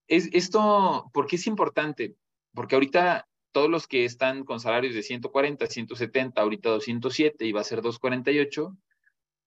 Es, 0.09 0.31
esto, 0.33 1.11
¿por 1.13 1.27
qué 1.27 1.37
es 1.37 1.47
importante? 1.47 2.17
Porque 2.55 2.77
ahorita 2.77 3.29
todos 3.53 3.69
los 3.69 3.87
que 3.87 4.07
están 4.07 4.45
con 4.45 4.59
salarios 4.59 4.95
de 4.95 5.03
140, 5.03 5.67
170, 5.67 6.41
ahorita 6.41 6.71
207 6.71 7.45
y 7.45 7.53
va 7.53 7.61
a 7.61 7.65
ser 7.65 7.83
248, 7.83 8.75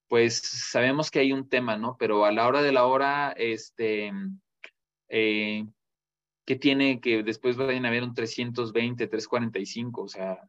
pues 0.07 0.39
sabemos 0.39 1.10
que 1.10 1.19
hay 1.19 1.34
un 1.34 1.50
tema, 1.50 1.77
¿no? 1.77 1.98
Pero 1.98 2.25
a 2.25 2.31
la 2.31 2.48
hora 2.48 2.62
de 2.62 2.72
la 2.72 2.86
hora, 2.86 3.31
este, 3.31 4.13
eh, 5.10 5.65
¿qué 6.46 6.55
tiene 6.57 7.01
que 7.01 7.24
después 7.24 7.57
vayan 7.57 7.86
a 7.86 7.88
haber 7.88 8.03
un 8.03 8.13
320, 8.13 9.07
345? 9.07 10.03
O 10.03 10.07
sea, 10.07 10.48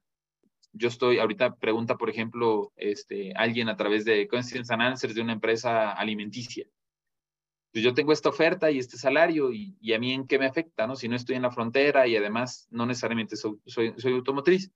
yo 0.73 0.89
estoy, 0.89 1.19
ahorita 1.19 1.57
pregunta, 1.57 1.97
por 1.97 2.11
ejemplo, 2.11 2.73
este, 2.77 3.33
alguien 3.35 3.69
a 3.69 3.77
través 3.77 4.05
de 4.05 4.29
Questions 4.29 4.71
and 4.71 4.83
Answers 4.83 5.15
de 5.15 5.23
una 5.23 5.33
empresa 5.33 5.93
alimenticia 5.93 6.67
pues 7.73 7.85
yo 7.85 7.95
tengo 7.95 8.13
esta 8.13 8.31
oferta 8.31 8.71
y 8.71 8.79
este 8.79 8.97
salario 8.97 9.53
y, 9.53 9.93
a 9.93 9.99
mí 9.99 10.13
en 10.13 10.27
qué 10.27 10.39
me 10.39 10.47
afecta, 10.47 10.87
¿no? 10.87 10.97
Si 10.97 11.09
no 11.09 11.17
estoy 11.17 11.37
en 11.37 11.43
la 11.43 11.51
frontera 11.51 12.07
y 12.07 12.17
además 12.17 12.67
no 12.71 12.87
necesariamente 12.87 13.37
soy, 13.37 13.61
soy, 13.67 13.95
automotriz. 14.13 14.73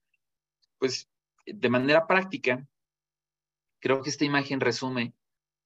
Pues 0.79 1.09
de 1.47 1.69
manera 1.69 2.07
práctica, 2.07 2.67
creo 3.81 4.03
que 4.03 4.11
esta 4.11 4.25
imagen 4.25 4.61
resume 4.61 5.15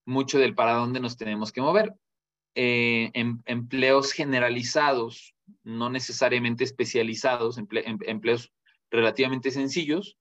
mucho 0.04 0.38
del 0.38 0.54
para 0.54 0.74
dónde 0.74 1.00
nos 1.00 1.16
tenemos 1.16 1.52
que 1.52 1.60
mover. 1.60 1.94
Eh, 2.54 3.10
em, 3.12 3.42
empleos 3.44 4.12
generalizados, 4.12 5.34
no 5.62 5.90
necesariamente 5.90 6.64
especializados, 6.64 7.58
em, 7.58 7.66
empleos 8.06 8.52
relativamente 8.96 9.50
sencillos, 9.50 10.16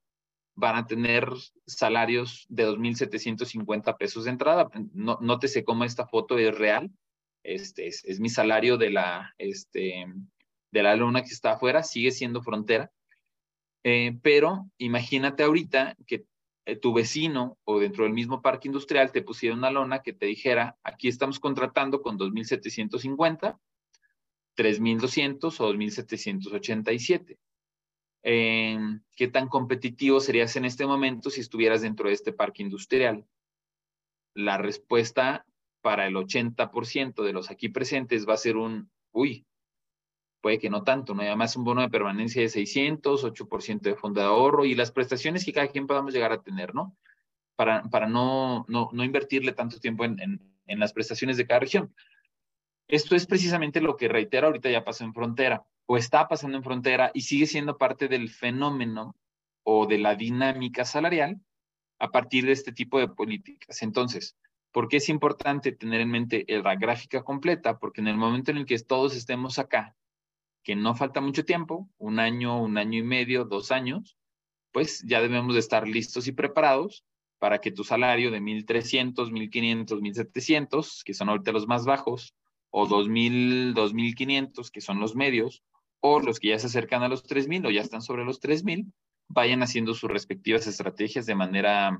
van 0.53 0.75
a 0.75 0.85
tener 0.85 1.27
salarios 1.65 2.45
de 2.49 2.67
2.750 2.67 3.97
pesos 3.97 4.25
de 4.25 4.31
entrada. 4.31 4.69
No, 4.93 5.17
nótese 5.21 5.63
cómo 5.63 5.83
esta 5.83 6.05
foto 6.07 6.37
es 6.37 6.55
real. 6.57 6.91
Este 7.43 7.87
es, 7.87 8.19
mi 8.19 8.29
salario 8.29 8.77
de 8.77 8.89
la, 8.89 9.33
este, 9.37 10.05
de 10.71 10.83
la 10.83 11.21
que 11.21 11.33
está 11.33 11.53
afuera, 11.53 11.83
sigue 11.83 12.11
siendo 12.11 12.41
frontera. 12.41 12.91
Eh, 13.83 14.17
pero 14.21 14.67
imagínate 14.77 15.43
ahorita 15.43 15.95
que 16.07 16.25
eh, 16.65 16.75
tu 16.75 16.93
vecino 16.93 17.57
o 17.63 17.79
dentro 17.79 18.03
del 18.03 18.13
mismo 18.13 18.41
parque 18.41 18.67
industrial 18.67 19.11
te 19.11 19.21
pusiera 19.21 19.55
una 19.55 19.69
lona 19.69 20.01
que 20.01 20.13
te 20.13 20.25
dijera, 20.25 20.77
aquí 20.83 21.07
estamos 21.07 21.39
contratando 21.39 22.01
con 22.01 22.17
2.750, 22.17 23.59
3.200 24.57 25.59
o 25.59 25.73
2.787 25.73 27.37
qué 28.25 29.27
tan 29.31 29.47
competitivo 29.47 30.19
serías 30.19 30.55
en 30.55 30.65
este 30.65 30.87
momento 30.87 31.29
si 31.29 31.41
estuvieras 31.41 31.83
dentro 31.83 32.07
de 32.07 32.15
este 32.15 32.33
parque 32.33 32.63
industrial. 32.63 33.25
La 34.33 34.57
respuesta 34.57 35.45
para 35.81 36.07
el 36.07 36.15
80% 36.15 37.23
de 37.23 37.33
los 37.33 37.51
aquí 37.51 37.69
presentes 37.69 38.27
va 38.27 38.33
a 38.33 38.37
ser 38.37 38.57
un, 38.57 38.89
uy, 39.11 39.45
puede 40.41 40.57
que 40.57 40.71
no 40.71 40.83
tanto, 40.83 41.13
¿no? 41.13 41.21
además 41.21 41.55
un 41.55 41.63
bono 41.63 41.81
de 41.81 41.89
permanencia 41.89 42.41
de 42.41 42.49
600, 42.49 43.23
8% 43.23 43.81
de 43.81 43.95
fondo 43.95 44.21
de 44.21 44.27
ahorro 44.27 44.65
y 44.65 44.73
las 44.73 44.91
prestaciones 44.91 45.45
que 45.45 45.53
cada 45.53 45.67
quien 45.67 45.85
podamos 45.85 46.11
llegar 46.11 46.31
a 46.31 46.41
tener, 46.41 46.73
¿no? 46.73 46.97
Para, 47.55 47.83
para 47.83 48.07
no, 48.07 48.65
no, 48.67 48.89
no 48.91 49.03
invertirle 49.03 49.53
tanto 49.53 49.79
tiempo 49.79 50.03
en, 50.03 50.19
en 50.65 50.79
las 50.79 50.93
prestaciones 50.93 51.37
de 51.37 51.45
cada 51.45 51.59
región. 51.59 51.93
Esto 52.87 53.15
es 53.15 53.25
precisamente 53.25 53.81
lo 53.81 53.95
que 53.95 54.07
reitero 54.07 54.47
ahorita 54.47 54.69
ya 54.69 54.83
pasó 54.83 55.03
en 55.03 55.13
frontera 55.13 55.65
o 55.87 55.97
está 55.97 56.27
pasando 56.27 56.57
en 56.57 56.63
frontera 56.63 57.11
y 57.13 57.21
sigue 57.21 57.47
siendo 57.47 57.77
parte 57.77 58.07
del 58.07 58.29
fenómeno 58.29 59.15
o 59.63 59.87
de 59.87 59.97
la 59.97 60.15
dinámica 60.15 60.85
salarial 60.85 61.39
a 61.99 62.11
partir 62.11 62.45
de 62.45 62.51
este 62.51 62.71
tipo 62.71 62.99
de 62.99 63.07
políticas. 63.07 63.81
Entonces, 63.81 64.37
¿por 64.71 64.87
qué 64.87 64.97
es 64.97 65.09
importante 65.09 65.71
tener 65.71 66.01
en 66.01 66.11
mente 66.11 66.45
la 66.47 66.75
gráfica 66.75 67.23
completa? 67.23 67.79
Porque 67.79 68.01
en 68.01 68.07
el 68.07 68.17
momento 68.17 68.51
en 68.51 68.57
el 68.57 68.65
que 68.65 68.77
todos 68.79 69.15
estemos 69.15 69.57
acá, 69.57 69.95
que 70.63 70.75
no 70.75 70.95
falta 70.95 71.21
mucho 71.21 71.45
tiempo, 71.45 71.89
un 71.97 72.19
año, 72.19 72.61
un 72.61 72.77
año 72.77 72.99
y 72.99 73.03
medio, 73.03 73.45
dos 73.45 73.71
años, 73.71 74.17
pues 74.71 75.03
ya 75.07 75.21
debemos 75.21 75.53
de 75.53 75.59
estar 75.59 75.87
listos 75.87 76.27
y 76.27 76.33
preparados 76.33 77.05
para 77.39 77.61
que 77.61 77.71
tu 77.71 77.83
salario 77.83 78.31
de 78.31 78.41
1.300, 78.41 79.31
1.500, 79.31 80.01
1.700, 80.01 81.03
que 81.03 81.13
son 81.13 81.29
ahorita 81.29 81.51
los 81.51 81.67
más 81.67 81.85
bajos, 81.85 82.35
o 82.77 82.85
2.000, 82.85 83.73
2.500, 83.73 84.69
que 84.69 84.81
son 84.81 84.99
los 84.99 85.15
medios, 85.15 85.63
o 86.01 86.19
los 86.19 86.41
que 86.41 86.49
ya 86.49 86.59
se 86.59 86.67
acercan 86.67 87.03
a 87.03 87.07
los 87.07 87.25
3.000 87.25 87.67
o 87.67 87.71
ya 87.71 87.79
están 87.79 88.01
sobre 88.01 88.25
los 88.25 88.41
3.000, 88.41 88.91
vayan 89.29 89.63
haciendo 89.63 89.93
sus 89.93 90.11
respectivas 90.11 90.67
estrategias 90.67 91.25
de 91.25 91.35
manera 91.35 91.97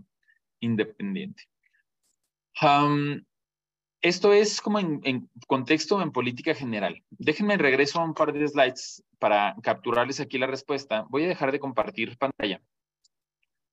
independiente. 0.59 1.43
esto 4.01 4.33
es 4.33 4.59
como 4.59 4.79
en, 4.79 4.99
en, 5.05 5.29
contexto 5.47 6.01
en 6.01 6.11
política 6.11 6.53
general. 6.53 7.01
Déjenme 7.09 7.55
regreso 7.57 8.01
a 8.01 8.03
un 8.03 8.13
par 8.13 8.33
de 8.33 8.45
slides 8.45 9.01
para 9.17 9.55
capturarles 9.63 10.19
aquí 10.19 10.37
la 10.37 10.47
respuesta. 10.47 11.05
Voy 11.09 11.23
a 11.23 11.29
dejar 11.29 11.53
de 11.53 11.59
compartir 11.59 12.17
pantalla 12.17 12.61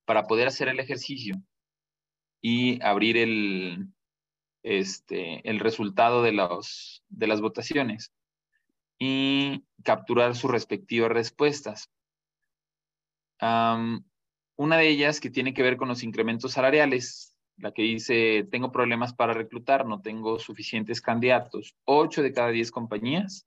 para 0.04 0.28
poder 0.28 0.46
hacer 0.46 0.68
el 0.68 0.78
ejercicio 0.78 1.34
y 2.40 2.80
abrir 2.80 3.16
el, 3.16 3.88
este, 4.62 5.48
el 5.48 5.60
resultado 5.60 6.22
de, 6.22 6.32
los, 6.32 7.02
de 7.08 7.26
las 7.26 7.40
votaciones 7.40 8.12
y 8.98 9.64
capturar 9.82 10.36
sus 10.36 10.50
respectivas 10.50 11.10
respuestas. 11.10 11.90
una 13.40 14.76
de 14.76 14.88
ellas 14.88 15.20
que 15.20 15.30
tiene 15.30 15.54
que 15.54 15.62
ver 15.62 15.76
con 15.76 15.88
los 15.88 16.04
incrementos 16.04 16.52
salariales, 16.52 17.36
la 17.56 17.72
que 17.72 17.82
dice, 17.82 18.46
tengo 18.50 18.70
problemas 18.72 19.12
para 19.12 19.34
reclutar, 19.34 19.86
no 19.86 20.00
tengo 20.00 20.38
suficientes 20.38 21.00
candidatos. 21.00 21.74
Ocho 21.84 22.22
de 22.22 22.32
cada 22.32 22.48
diez 22.48 22.70
compañías, 22.70 23.46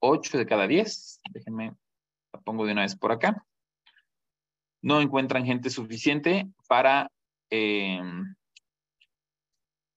ocho 0.00 0.36
de 0.36 0.46
cada 0.46 0.66
diez, 0.66 1.20
déjenme, 1.30 1.74
la 2.32 2.40
pongo 2.40 2.66
de 2.66 2.72
una 2.72 2.82
vez 2.82 2.96
por 2.96 3.12
acá, 3.12 3.46
no 4.82 5.00
encuentran 5.00 5.46
gente 5.46 5.70
suficiente 5.70 6.48
para, 6.68 7.10
em, 7.50 8.34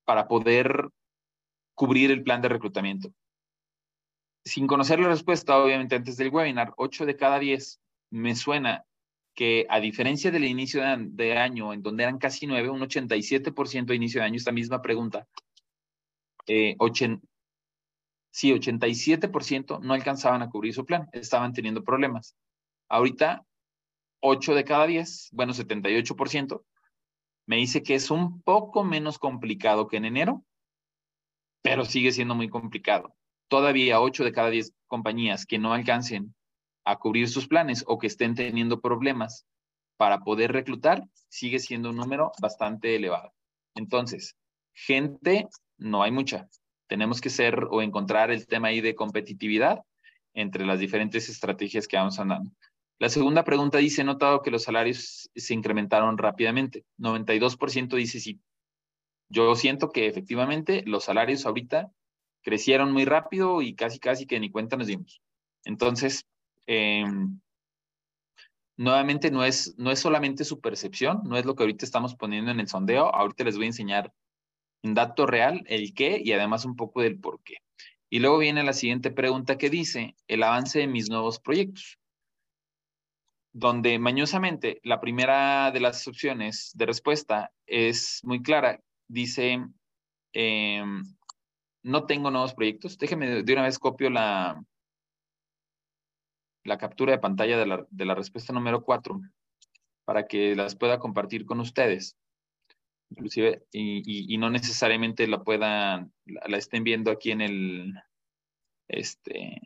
para 0.05 0.27
poder 0.27 0.89
cubrir 1.73 2.11
el 2.11 2.23
plan 2.23 2.41
de 2.41 2.49
reclutamiento. 2.49 3.11
Sin 4.45 4.67
conocer 4.67 4.99
la 4.99 5.09
respuesta, 5.09 5.57
obviamente, 5.57 5.95
antes 5.95 6.17
del 6.17 6.29
webinar, 6.29 6.73
8 6.77 7.05
de 7.05 7.15
cada 7.15 7.39
10 7.39 7.79
me 8.11 8.35
suena 8.35 8.85
que 9.33 9.65
a 9.69 9.79
diferencia 9.79 10.31
del 10.31 10.45
inicio 10.45 10.81
de, 10.97 11.37
año, 11.37 11.73
en 11.73 11.81
donde 11.81 12.03
eran 12.03 12.17
casi 12.17 12.47
9, 12.47 12.69
un 12.69 12.81
87% 12.81 13.85
de 13.85 13.95
inicio 13.95 14.21
de 14.21 14.27
año, 14.27 14.37
esta 14.37 14.53
misma 14.53 14.81
pregunta, 14.81 15.27
eh, 16.47 16.77
sí, 18.31 18.51
87% 18.51 19.81
no 19.81 19.93
alcanzaban 19.93 20.41
a 20.41 20.49
cubrir 20.49 20.73
su 20.73 20.85
plan, 20.85 21.09
estaban 21.11 21.51
teniendo 21.51 21.83
problemas. 21.83 22.37
Ahorita, 22.87 23.45
8 24.21 24.55
de 24.55 24.63
cada 24.63 24.87
10, 24.87 25.29
bueno, 25.33 25.53
78%, 25.53 26.63
me 27.47 27.57
dice 27.57 27.83
que 27.83 27.95
es 27.95 28.11
un 28.11 28.41
poco 28.41 28.83
menos 28.83 29.19
complicado 29.19 29.87
que 29.87 29.97
en 29.97 30.05
enero, 30.05 30.43
pero 31.61 31.85
sigue 31.85 32.11
siendo 32.11 32.35
muy 32.35 32.49
complicado. 32.49 33.15
Todavía 33.47 34.01
8 34.01 34.23
de 34.23 34.31
cada 34.31 34.49
10 34.49 34.73
compañías 34.87 35.45
que 35.45 35.59
no 35.59 35.73
alcancen 35.73 36.35
a 36.83 36.97
cubrir 36.97 37.27
sus 37.29 37.47
planes 37.47 37.83
o 37.87 37.97
que 37.97 38.07
estén 38.07 38.35
teniendo 38.35 38.81
problemas 38.81 39.45
para 39.97 40.19
poder 40.19 40.51
reclutar, 40.51 41.03
sigue 41.29 41.59
siendo 41.59 41.89
un 41.89 41.95
número 41.97 42.31
bastante 42.41 42.95
elevado. 42.95 43.33
Entonces, 43.75 44.35
gente, 44.73 45.47
no 45.77 46.03
hay 46.03 46.11
mucha. 46.11 46.47
Tenemos 46.87 47.21
que 47.21 47.29
ser 47.29 47.67
o 47.71 47.81
encontrar 47.81 48.31
el 48.31 48.45
tema 48.45 48.69
ahí 48.69 48.81
de 48.81 48.95
competitividad 48.95 49.81
entre 50.33 50.65
las 50.65 50.79
diferentes 50.79 51.29
estrategias 51.29 51.87
que 51.87 51.97
vamos 51.97 52.19
andando. 52.19 52.51
La 52.97 53.09
segunda 53.09 53.43
pregunta 53.43 53.77
dice, 53.77 54.01
he 54.01 54.05
notado 54.05 54.41
que 54.41 54.51
los 54.51 54.63
salarios 54.63 55.29
se 55.35 55.53
incrementaron 55.53 56.17
rápidamente. 56.17 56.85
92% 56.97 57.95
dice 57.95 58.19
sí. 58.19 58.39
Yo 59.29 59.55
siento 59.55 59.89
que 59.89 60.07
efectivamente 60.07 60.83
los 60.85 61.03
salarios 61.03 61.45
ahorita 61.45 61.91
crecieron 62.41 62.93
muy 62.93 63.05
rápido 63.05 63.61
y 63.61 63.75
casi, 63.75 63.99
casi 63.99 64.25
que 64.25 64.39
ni 64.39 64.49
cuenta 64.49 64.77
nos 64.77 64.87
dimos. 64.87 65.21
Entonces, 65.65 66.25
em, 66.67 67.41
nuevamente 68.77 69.29
no 69.29 69.43
es, 69.43 69.75
no 69.77 69.91
es 69.91 69.99
solamente 69.99 70.45
su 70.45 70.61
percepción, 70.61 71.21
no 71.25 71.37
es 71.37 71.45
lo 71.45 71.55
que 71.55 71.63
ahorita 71.63 71.83
estamos 71.83 72.15
poniendo 72.15 72.51
en 72.51 72.61
el 72.61 72.67
sondeo. 72.69 73.13
Ahorita 73.13 73.43
les 73.43 73.57
voy 73.57 73.65
a 73.65 73.67
enseñar 73.67 74.13
en 74.83 74.93
dato 74.93 75.25
real 75.25 75.63
el 75.67 75.93
qué 75.93 76.21
y 76.23 76.31
además 76.31 76.63
un 76.63 76.77
poco 76.77 77.01
del 77.01 77.19
por 77.19 77.41
qué. 77.43 77.57
Y 78.09 78.19
luego 78.19 78.37
viene 78.37 78.63
la 78.63 78.73
siguiente 78.73 79.11
pregunta 79.11 79.57
que 79.57 79.69
dice, 79.69 80.15
el 80.27 80.43
avance 80.43 80.79
de 80.79 80.87
mis 80.87 81.09
nuevos 81.09 81.39
proyectos 81.39 81.97
donde 83.57 83.99
mañosamente 83.99 84.81
la 84.83 84.99
primera 84.99 85.71
de 85.71 85.79
las 85.79 86.05
opciones 86.09 86.71
de 86.73 86.85
respuesta 86.85 87.53
es 87.65 88.19
muy 88.25 88.41
clara. 88.41 88.81
Dice, 89.07 89.65
em, 90.33 91.03
no 91.81 92.05
tengo 92.05 92.31
nuevos 92.31 92.53
proyectos. 92.53 92.97
Déjeme 92.97 93.43
de 93.43 93.53
una 93.53 93.63
vez 93.63 93.79
copio 93.79 94.09
la, 94.09 94.61
la 96.65 96.77
captura 96.77 97.13
de 97.13 97.19
pantalla 97.19 97.57
de 97.57 97.65
la, 97.65 97.87
de 97.89 98.05
la 98.05 98.13
respuesta 98.13 98.51
número 98.51 98.83
4 98.83 99.21
para 100.03 100.27
que 100.27 100.53
las 100.53 100.75
pueda 100.75 100.99
compartir 100.99 101.45
con 101.45 101.61
ustedes. 101.61 102.17
Inclusive, 103.09 103.63
y, 103.71 104.33
y, 104.33 104.37
no 104.37 104.49
necesariamente 104.49 105.27
la 105.27 105.43
puedan, 105.45 106.11
la, 106.25 106.41
la, 106.45 106.57
estén 106.57 106.83
viendo 106.83 107.09
aquí 107.09 107.31
en 107.31 107.39
el, 107.39 107.93
este, 108.89 109.61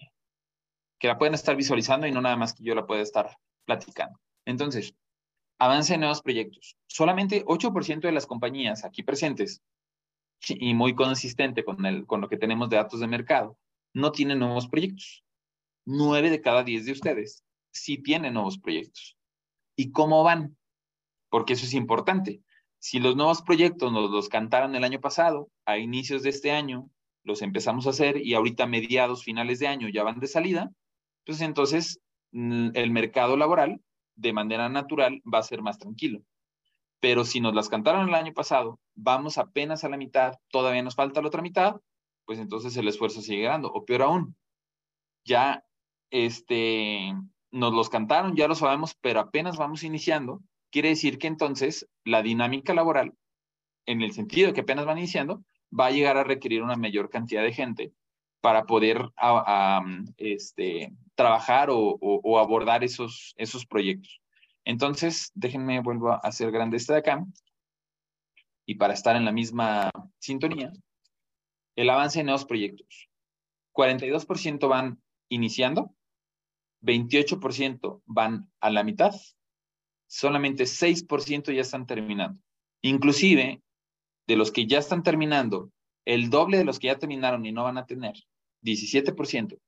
que 0.99 1.07
la 1.07 1.17
pueden 1.17 1.33
estar 1.33 1.55
visualizando 1.55 2.05
y 2.05 2.11
no 2.11 2.21
nada 2.21 2.35
más 2.35 2.53
que 2.53 2.63
yo 2.63 2.75
la 2.75 2.85
pueda 2.85 3.01
estar 3.01 3.35
platicando. 3.69 4.19
Entonces, 4.45 4.95
avance 5.59 5.93
en 5.93 5.99
nuevos 5.99 6.23
proyectos. 6.23 6.75
Solamente 6.87 7.45
8% 7.45 8.01
de 8.01 8.11
las 8.11 8.25
compañías 8.25 8.83
aquí 8.83 9.03
presentes, 9.03 9.61
y 10.47 10.73
muy 10.73 10.95
consistente 10.95 11.63
con, 11.63 11.85
el, 11.85 12.07
con 12.07 12.19
lo 12.21 12.29
que 12.29 12.37
tenemos 12.37 12.67
de 12.69 12.77
datos 12.77 12.99
de 12.99 13.07
mercado, 13.07 13.59
no 13.93 14.11
tienen 14.11 14.39
nuevos 14.39 14.67
proyectos. 14.67 15.23
9 15.85 16.31
de 16.31 16.41
cada 16.41 16.63
10 16.63 16.85
de 16.85 16.91
ustedes 16.93 17.43
sí 17.71 17.99
tienen 17.99 18.33
nuevos 18.33 18.57
proyectos. 18.57 19.17
¿Y 19.75 19.91
cómo 19.91 20.23
van? 20.23 20.57
Porque 21.29 21.53
eso 21.53 21.65
es 21.65 21.75
importante. 21.75 22.41
Si 22.79 22.99
los 22.99 23.15
nuevos 23.15 23.43
proyectos 23.43 23.91
nos 23.91 24.09
los 24.09 24.29
cantaron 24.29 24.75
el 24.75 24.83
año 24.83 24.99
pasado, 24.99 25.51
a 25.65 25.77
inicios 25.77 26.23
de 26.23 26.29
este 26.29 26.51
año, 26.51 26.89
los 27.23 27.43
empezamos 27.43 27.85
a 27.85 27.91
hacer 27.91 28.17
y 28.17 28.33
ahorita 28.33 28.65
mediados, 28.65 29.23
finales 29.23 29.59
de 29.59 29.67
año 29.67 29.89
ya 29.89 30.03
van 30.03 30.19
de 30.19 30.27
salida, 30.27 30.71
pues 31.25 31.41
entonces 31.41 31.99
el 32.31 32.91
mercado 32.91 33.37
laboral 33.37 33.81
de 34.15 34.33
manera 34.33 34.69
natural 34.69 35.21
va 35.31 35.39
a 35.39 35.43
ser 35.43 35.61
más 35.61 35.77
tranquilo. 35.77 36.21
Pero 36.99 37.23
si 37.23 37.39
nos 37.39 37.55
las 37.55 37.69
cantaron 37.69 38.09
el 38.09 38.15
año 38.15 38.33
pasado, 38.33 38.79
vamos 38.93 39.37
apenas 39.37 39.83
a 39.83 39.89
la 39.89 39.97
mitad, 39.97 40.33
todavía 40.49 40.83
nos 40.83 40.95
falta 40.95 41.21
la 41.21 41.27
otra 41.27 41.41
mitad, 41.41 41.77
pues 42.25 42.39
entonces 42.39 42.75
el 42.75 42.87
esfuerzo 42.87 43.21
sigue 43.21 43.43
ganando. 43.43 43.71
O 43.71 43.85
peor 43.85 44.01
aún, 44.01 44.35
ya 45.23 45.63
este, 46.11 47.13
nos 47.51 47.73
los 47.73 47.89
cantaron, 47.89 48.35
ya 48.35 48.47
lo 48.47 48.55
sabemos, 48.55 48.95
pero 48.99 49.21
apenas 49.21 49.57
vamos 49.57 49.83
iniciando, 49.83 50.41
quiere 50.71 50.89
decir 50.89 51.17
que 51.17 51.27
entonces 51.27 51.87
la 52.03 52.21
dinámica 52.21 52.73
laboral, 52.73 53.13
en 53.85 54.01
el 54.01 54.11
sentido 54.11 54.53
que 54.53 54.61
apenas 54.61 54.85
van 54.85 54.97
iniciando, 54.97 55.43
va 55.77 55.87
a 55.87 55.91
llegar 55.91 56.17
a 56.17 56.23
requerir 56.23 56.63
una 56.63 56.75
mayor 56.75 57.09
cantidad 57.09 57.43
de 57.43 57.53
gente 57.53 57.93
para 58.41 58.63
poder 58.65 59.09
este, 60.17 60.93
trabajar 61.15 61.69
o, 61.71 62.39
abordar 62.39 62.83
esos, 62.83 63.33
esos 63.37 63.65
proyectos. 63.65 64.21
Entonces, 64.63 65.31
déjenme, 65.33 65.81
vuelvo 65.81 66.11
a 66.11 66.17
hacer 66.17 66.51
grande 66.51 66.77
este 66.77 66.93
de 66.93 66.99
acá. 66.99 67.25
Y 68.65 68.75
para 68.75 68.93
estar 68.93 69.15
en 69.15 69.25
la 69.25 69.31
misma 69.31 69.89
sintonía, 70.19 70.71
el 71.75 71.89
avance 71.89 72.19
en 72.19 72.27
nuevos 72.27 72.45
proyectos. 72.45 73.09
42% 73.73 74.67
van 74.67 75.01
iniciando, 75.29 75.95
28% 76.81 78.01
van 78.05 78.51
a 78.59 78.69
la 78.69 78.83
mitad, 78.83 79.13
solamente 80.07 80.63
6% 80.63 81.53
ya 81.53 81.61
están 81.61 81.85
terminando. 81.85 82.39
Inclusive, 82.81 83.61
de 84.27 84.35
los 84.35 84.51
que 84.51 84.67
ya 84.67 84.79
están 84.79 85.03
terminando 85.03 85.71
el 86.09 86.31
doble 86.31 86.57
de 86.57 86.65
los 86.65 86.79
que 86.79 86.87
ya 86.87 86.97
terminaron 86.97 87.45
y 87.45 87.51
no 87.51 87.63
van 87.63 87.77
a 87.77 87.85
tener, 87.85 88.15
17%, 88.63 89.59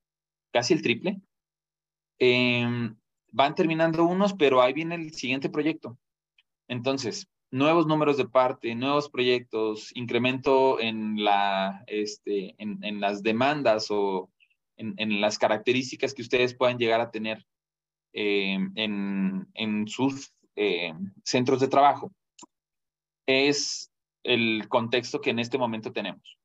casi 0.52 0.74
el 0.74 0.82
triple. 0.82 1.22
Em, 2.18 2.96
van 3.32 3.54
terminando 3.54 4.06
unos, 4.06 4.34
pero 4.34 4.60
ahí 4.60 4.74
viene 4.74 4.96
el 4.96 5.14
siguiente 5.14 5.50
proyecto. 5.50 6.00
Entonces, 6.68 7.28
nuevos 7.52 7.86
números 7.86 8.18
de 8.18 8.28
parte, 8.28 8.74
nuevos 8.74 9.08
proyectos, 9.08 9.96
incremento 9.96 10.80
en, 10.80 11.24
la, 11.24 11.84
este, 11.86 12.56
en, 12.58 13.00
las 13.00 13.22
demandas 13.22 13.92
o 13.92 14.32
en, 14.78 15.22
las 15.22 15.38
características 15.38 16.16
que 16.16 16.24
ustedes 16.24 16.56
puedan 16.56 16.80
llegar 16.80 17.02
a 17.02 17.12
tener 17.12 17.46
em, 18.14 18.72
en, 19.54 19.88
sus 19.88 20.34
em, 20.56 21.14
centros 21.24 21.60
de 21.60 21.68
trabajo. 21.68 22.12
Es 23.28 23.91
el 24.24 24.68
contexto 24.70 25.22
que 25.22 25.32
en 25.32 25.40
este 25.40 25.58
momento 25.58 25.92
tenemos. 25.92 26.38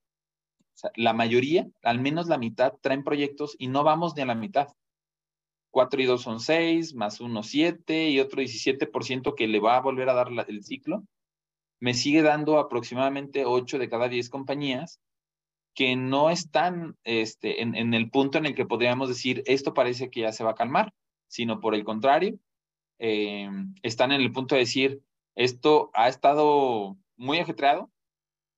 la 0.94 1.14
mayoría, 1.14 1.66
al 1.82 2.00
menos 2.00 2.28
la 2.28 2.38
mitad, 2.38 2.74
traen 2.82 3.02
proyectos 3.02 3.56
y 3.58 3.68
no 3.68 3.82
vamos 3.82 4.14
ni 4.14 4.22
a 4.22 4.26
la 4.26 4.34
mitad. 4.34 4.68
4 5.70 6.02
y 6.02 6.04
2 6.06 6.22
son 6.22 6.40
6, 6.40 6.94
más 6.94 7.20
1, 7.20 7.42
7 7.42 8.10
y 8.10 8.20
otro 8.20 8.40
17% 8.40 9.34
que 9.34 9.46
le 9.46 9.60
va 9.60 9.76
a 9.76 9.80
volver 9.80 10.08
a 10.08 10.14
dar 10.14 10.28
el 10.48 10.64
ciclo. 10.64 11.04
Me 11.80 11.94
sigue 11.94 12.22
dando 12.22 12.58
aproximadamente 12.58 13.44
8 13.44 13.78
de 13.78 13.88
cada 13.88 14.08
10 14.08 14.30
compañías 14.30 15.00
que 15.74 15.94
no 15.94 16.30
están 16.30 16.96
este, 17.04 17.60
en, 17.60 17.92
el 17.92 18.10
punto 18.10 18.38
en 18.38 18.46
el 18.46 18.54
que 18.54 18.64
podríamos 18.64 19.10
decir 19.10 19.42
esto 19.44 19.74
parece 19.74 20.08
que 20.08 20.20
ya 20.22 20.32
se 20.32 20.42
va 20.42 20.52
a 20.52 20.54
calmar, 20.54 20.94
sino 21.28 21.60
por 21.60 21.74
el 21.74 21.84
contrario, 21.84 22.38
eh, 22.98 23.50
están 23.82 24.12
en 24.12 24.22
el 24.22 24.32
punto 24.32 24.54
de 24.54 24.62
decir 24.62 25.02
esto 25.34 25.90
ha 25.92 26.08
estado 26.08 26.96
muy 27.16 27.38
ajetreado, 27.38 27.90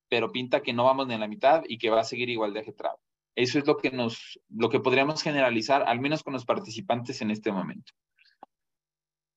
pero 0.08 0.32
pinta 0.32 0.62
que 0.62 0.72
no 0.72 0.84
vamos 0.84 1.06
ni 1.06 1.14
a 1.14 1.18
la 1.18 1.28
mitad 1.28 1.62
y 1.68 1.78
que 1.78 1.90
va 1.90 2.00
a 2.00 2.04
seguir 2.04 2.28
igual 2.28 2.52
de 2.52 2.60
ajetreado. 2.60 2.98
Eso 3.34 3.58
es 3.58 3.66
lo 3.66 3.76
que 3.76 3.90
nos, 3.90 4.40
lo 4.48 4.68
que 4.68 4.80
podríamos 4.80 5.22
generalizar, 5.22 5.84
al 5.86 6.00
menos 6.00 6.22
con 6.22 6.32
los 6.32 6.44
participantes 6.44 7.20
en 7.22 7.30
este 7.30 7.52
momento. 7.52 7.92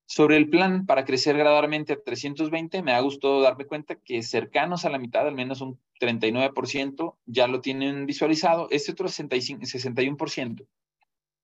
Sobre 0.05 0.37
el 0.37 0.49
plan 0.49 0.85
para 0.85 1.05
crecer 1.05 1.37
gradualmente 1.37 1.93
a 1.93 2.01
320, 2.01 2.81
me 2.81 2.93
ha 2.93 2.99
gustado 2.99 3.41
darme 3.41 3.65
cuenta 3.65 3.95
que 3.95 4.23
cercanos 4.23 4.83
a 4.85 4.89
la 4.89 4.99
mitad, 4.99 5.27
al 5.27 5.35
menos 5.35 5.61
un 5.61 5.79
39%, 6.01 7.15
ya 7.25 7.47
lo 7.47 7.61
tienen 7.61 8.05
visualizado. 8.05 8.67
Este 8.71 8.91
otro 8.91 9.07
65, 9.07 9.61
61% 9.61 10.65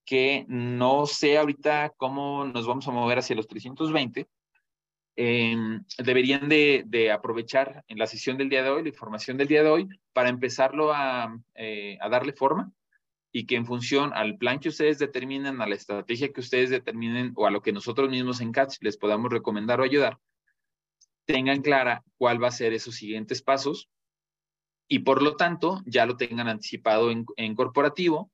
que 0.07 0.45
no 0.47 1.05
sé 1.05 1.37
ahorita 1.37 1.93
cómo 1.97 2.45
nos 2.45 2.65
vamos 2.65 2.87
a 2.87 2.91
mover 2.91 3.19
hacia 3.19 3.35
los 3.35 3.47
320, 3.47 4.25
em, 5.17 5.83
deberían 5.97 6.47
de, 6.47 7.11
aprovechar 7.11 7.83
en 7.87 7.97
la 7.97 8.07
sesión 8.07 8.37
del 8.37 8.49
día 8.49 8.63
de 8.63 8.69
hoy, 8.69 8.83
la 8.83 8.89
información 8.89 9.35
del 9.35 9.47
día 9.47 9.63
de 9.63 9.69
hoy, 9.69 9.89
para 10.13 10.29
empezarlo 10.29 10.93
a, 10.93 11.35
eh, 11.55 11.97
a 11.99 12.07
darle 12.07 12.33
forma 12.33 12.71
y 13.31 13.45
que 13.45 13.55
en 13.55 13.65
función 13.65 14.13
al 14.13 14.37
plan 14.37 14.59
que 14.59 14.69
ustedes 14.69 14.99
determinen, 14.99 15.59
a 15.59 15.67
la 15.67 15.75
estrategia 15.75 16.31
que 16.31 16.39
ustedes 16.39 16.69
determinen 16.69 17.33
o 17.35 17.45
a 17.45 17.51
lo 17.51 17.61
que 17.61 17.73
nosotros 17.73 18.09
mismos 18.09 18.39
en 18.41 18.51
CATS 18.51 18.77
les 18.81 18.95
podamos 18.95 19.31
recomendar 19.31 19.81
o 19.81 19.83
ayudar, 19.83 20.19
tengan 21.25 21.61
clara 21.61 22.03
cuál 22.17 22.41
va 22.41 22.47
a 22.47 22.51
ser 22.51 22.73
esos 22.73 22.95
siguientes 22.95 23.41
pasos 23.41 23.89
y 24.87 24.99
por 24.99 25.21
lo 25.21 25.35
tanto 25.35 25.81
ya 25.85 26.05
lo 26.05 26.15
tengan 26.15 26.47
anticipado 26.47 27.11
en 27.11 27.55
corporativo 27.55 28.31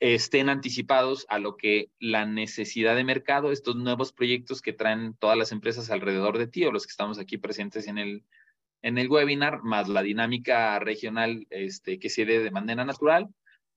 estén 0.00 0.48
anticipados 0.48 1.26
a 1.28 1.38
lo 1.38 1.56
que 1.56 1.90
la 1.98 2.24
necesidad 2.24 2.94
de 2.94 3.04
mercado, 3.04 3.50
estos 3.50 3.76
nuevos 3.76 4.12
proyectos 4.12 4.62
que 4.62 4.72
traen 4.72 5.14
todas 5.14 5.36
las 5.36 5.52
empresas 5.52 5.90
alrededor 5.90 6.38
de 6.38 6.46
ti 6.46 6.64
o 6.64 6.72
los 6.72 6.86
que 6.86 6.90
estamos 6.90 7.18
aquí 7.18 7.38
presentes 7.38 7.88
en 7.88 7.98
el, 7.98 8.24
en 8.82 8.98
el 8.98 9.08
webinar, 9.08 9.62
más 9.62 9.88
la 9.88 10.02
dinámica 10.02 10.78
regional 10.78 11.46
este, 11.50 11.98
que 11.98 12.10
se 12.10 12.24
dé 12.24 12.38
de 12.38 12.50
manera 12.50 12.84
natural, 12.84 13.28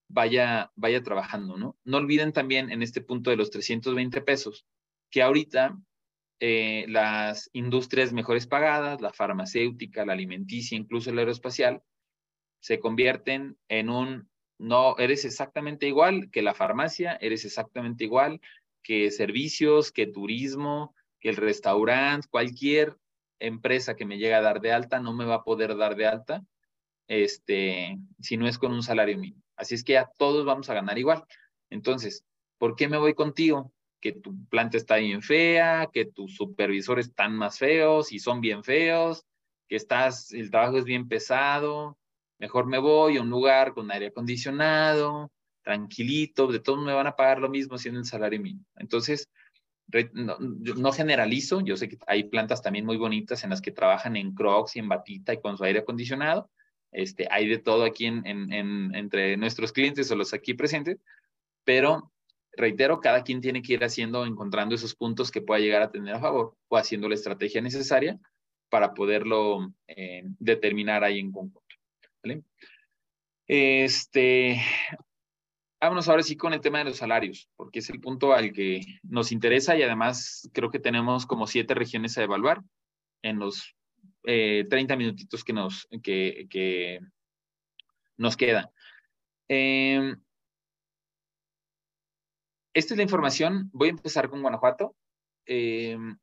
vaya, 0.08 0.72
vaya 0.76 1.02
trabajando, 1.02 1.58
¿no? 1.58 1.78
No 1.84 1.98
olviden 1.98 2.34
también 2.34 2.72
en 2.72 2.84
este 2.84 3.02
punto 3.02 3.30
de 3.32 3.38
los 3.38 3.50
320 3.50 4.22
pesos, 4.22 4.66
que 5.10 5.24
ahorita 5.24 5.78
eh, 6.40 6.86
las 6.88 7.50
industrias 7.54 8.14
mejores 8.14 8.46
pagadas, 8.46 9.02
la 9.02 9.14
farmacéutica, 9.14 10.06
la 10.06 10.14
alimenticia, 10.14 10.78
incluso 10.78 11.12
la 11.12 11.22
aeroespacial, 11.22 11.82
se 12.60 12.80
convierten 12.80 13.58
en 13.70 13.90
un 13.90 14.31
no 14.62 14.96
eres 15.00 15.26
exactamente 15.26 15.88
igual 15.88 16.30
que 16.30 16.44
la 16.44 16.54
farmacia, 16.54 17.18
eres 17.20 17.46
exactamente 17.46 18.04
igual 18.04 18.40
que 18.84 19.10
servicios, 19.10 19.92
que 19.92 20.06
turismo, 20.06 20.96
que 21.20 21.30
el 21.30 21.38
restaurante, 21.38 22.28
cualquier 22.30 22.96
empresa 23.40 23.96
que 23.96 24.06
me 24.06 24.18
llegue 24.18 24.36
a 24.36 24.42
dar 24.42 24.62
de 24.62 24.72
alta 24.72 25.00
no 25.00 25.14
me 25.14 25.26
va 25.26 25.36
a 25.36 25.44
poder 25.44 25.76
dar 25.76 25.96
de 25.96 26.06
alta 26.06 26.44
este, 27.08 27.98
si 28.20 28.38
no 28.38 28.48
es 28.48 28.60
con 28.60 28.72
un 28.72 28.84
salario 28.84 29.18
mínimo. 29.18 29.42
Así 29.56 29.76
es 29.76 29.84
que 29.84 29.98
a 29.98 30.10
todos 30.18 30.46
vamos 30.46 30.70
a 30.70 30.76
ganar 30.76 30.98
igual. 30.98 31.24
Entonces, 31.70 32.24
¿por 32.60 32.76
qué 32.76 32.88
me 32.88 32.98
voy 32.98 33.16
contigo? 33.16 33.74
Que 34.00 34.12
tu 34.12 34.46
planta 34.46 34.78
está 34.78 34.98
bien 34.98 35.24
fea, 35.24 35.90
que 35.92 36.06
tus 36.06 36.36
supervisores 36.36 37.08
están 37.08 37.36
más 37.36 37.58
feos 37.58 38.12
y 38.12 38.20
son 38.20 38.42
bien 38.42 38.64
feos, 38.64 39.26
que 39.68 39.76
estás, 39.76 40.32
el 40.34 40.52
trabajo 40.52 40.78
es 40.78 40.86
bien 40.86 41.08
pesado, 41.08 41.98
Mejor 42.42 42.66
me 42.66 42.80
voy 42.80 43.18
a 43.18 43.22
un 43.22 43.30
lugar 43.30 43.72
con 43.72 43.92
aire 43.92 44.08
acondicionado, 44.08 45.32
tranquilito, 45.62 46.48
de 46.48 46.60
todos 46.60 46.84
me 46.84 46.92
van 46.92 47.06
a 47.06 47.16
pagar 47.16 47.38
lo 47.38 47.50
mismo 47.50 47.78
siendo 47.78 48.00
el 48.00 48.06
salario 48.08 48.42
mínimo. 48.42 48.66
Entonces, 48.78 49.30
no, 50.14 50.92
generalizo, 50.92 51.62
yo 51.62 51.78
sé 51.78 51.88
que 51.88 52.00
hay 52.08 52.24
plantas 52.24 52.64
también 52.64 52.84
muy 52.84 52.98
bonitas 52.98 53.44
en 53.44 53.52
las 53.52 53.62
que 53.62 53.70
trabajan 53.70 54.16
en 54.16 54.34
crocs 54.34 54.76
y 54.76 54.80
en 54.80 54.90
batita 54.90 55.36
y 55.36 55.40
con 55.40 55.56
su 55.56 55.64
aire 55.66 55.82
acondicionado. 55.82 56.50
Este, 56.92 57.28
hay 57.30 57.48
de 57.48 57.60
todo 57.60 57.84
aquí 57.84 58.08
en, 58.08 58.26
en, 58.26 58.96
entre 58.96 59.38
nuestros 59.38 59.72
clientes 59.72 60.10
o 60.10 60.16
los 60.16 60.34
aquí 60.34 60.56
presentes, 60.56 60.98
pero 61.64 62.12
reitero, 62.54 63.02
cada 63.02 63.22
quien 63.24 63.40
tiene 63.40 63.62
que 63.62 63.74
ir 63.74 63.84
haciendo, 63.84 64.26
encontrando 64.26 64.74
esos 64.74 64.96
puntos 64.96 65.30
que 65.30 65.44
pueda 65.44 65.60
llegar 65.60 65.84
a 65.84 65.92
tener 65.92 66.16
a 66.16 66.20
favor 66.20 66.56
o 66.70 66.78
haciendo 66.78 67.08
la 67.08 67.14
estrategia 67.14 67.62
necesaria 67.62 68.20
para 68.72 68.96
poderlo 68.96 69.72
eh, 69.88 70.24
determinar 70.40 71.04
ahí 71.04 71.20
en. 71.20 71.32
Este, 73.48 74.62
vámonos 75.82 76.08
ahora 76.08 76.24
sí 76.24 76.38
con 76.38 76.54
el 76.54 76.62
tema 76.62 76.80
de 76.80 76.86
los 76.86 76.98
salarios, 76.98 77.50
porque 77.56 77.80
es 77.80 77.90
el 77.90 78.00
punto 78.00 78.34
al 78.34 78.54
que 78.54 78.82
nos 79.04 79.32
interesa 79.32 79.76
y 79.76 79.84
además 79.84 80.50
creo 80.54 80.70
que 80.70 80.80
tenemos 80.80 81.26
como 81.26 81.48
siete 81.48 81.74
regiones 81.74 82.18
a 82.18 82.24
evaluar 82.24 82.62
en 83.24 83.40
los 83.40 83.76
30 84.24 84.94
eh, 84.94 84.98
minutitos 84.98 85.44
que 85.44 85.54
nos, 85.54 85.88
que, 86.04 87.00
nos 88.18 88.38
quedan. 88.38 88.70
Em, 89.48 90.16
esta 92.74 92.94
es 92.94 92.98
la 92.98 93.04
información. 93.04 93.70
Voy 93.74 93.90
a 93.90 93.92
empezar 93.92 94.30
con 94.30 94.42
Guanajuato. 94.42 94.96
Em, 95.46 96.18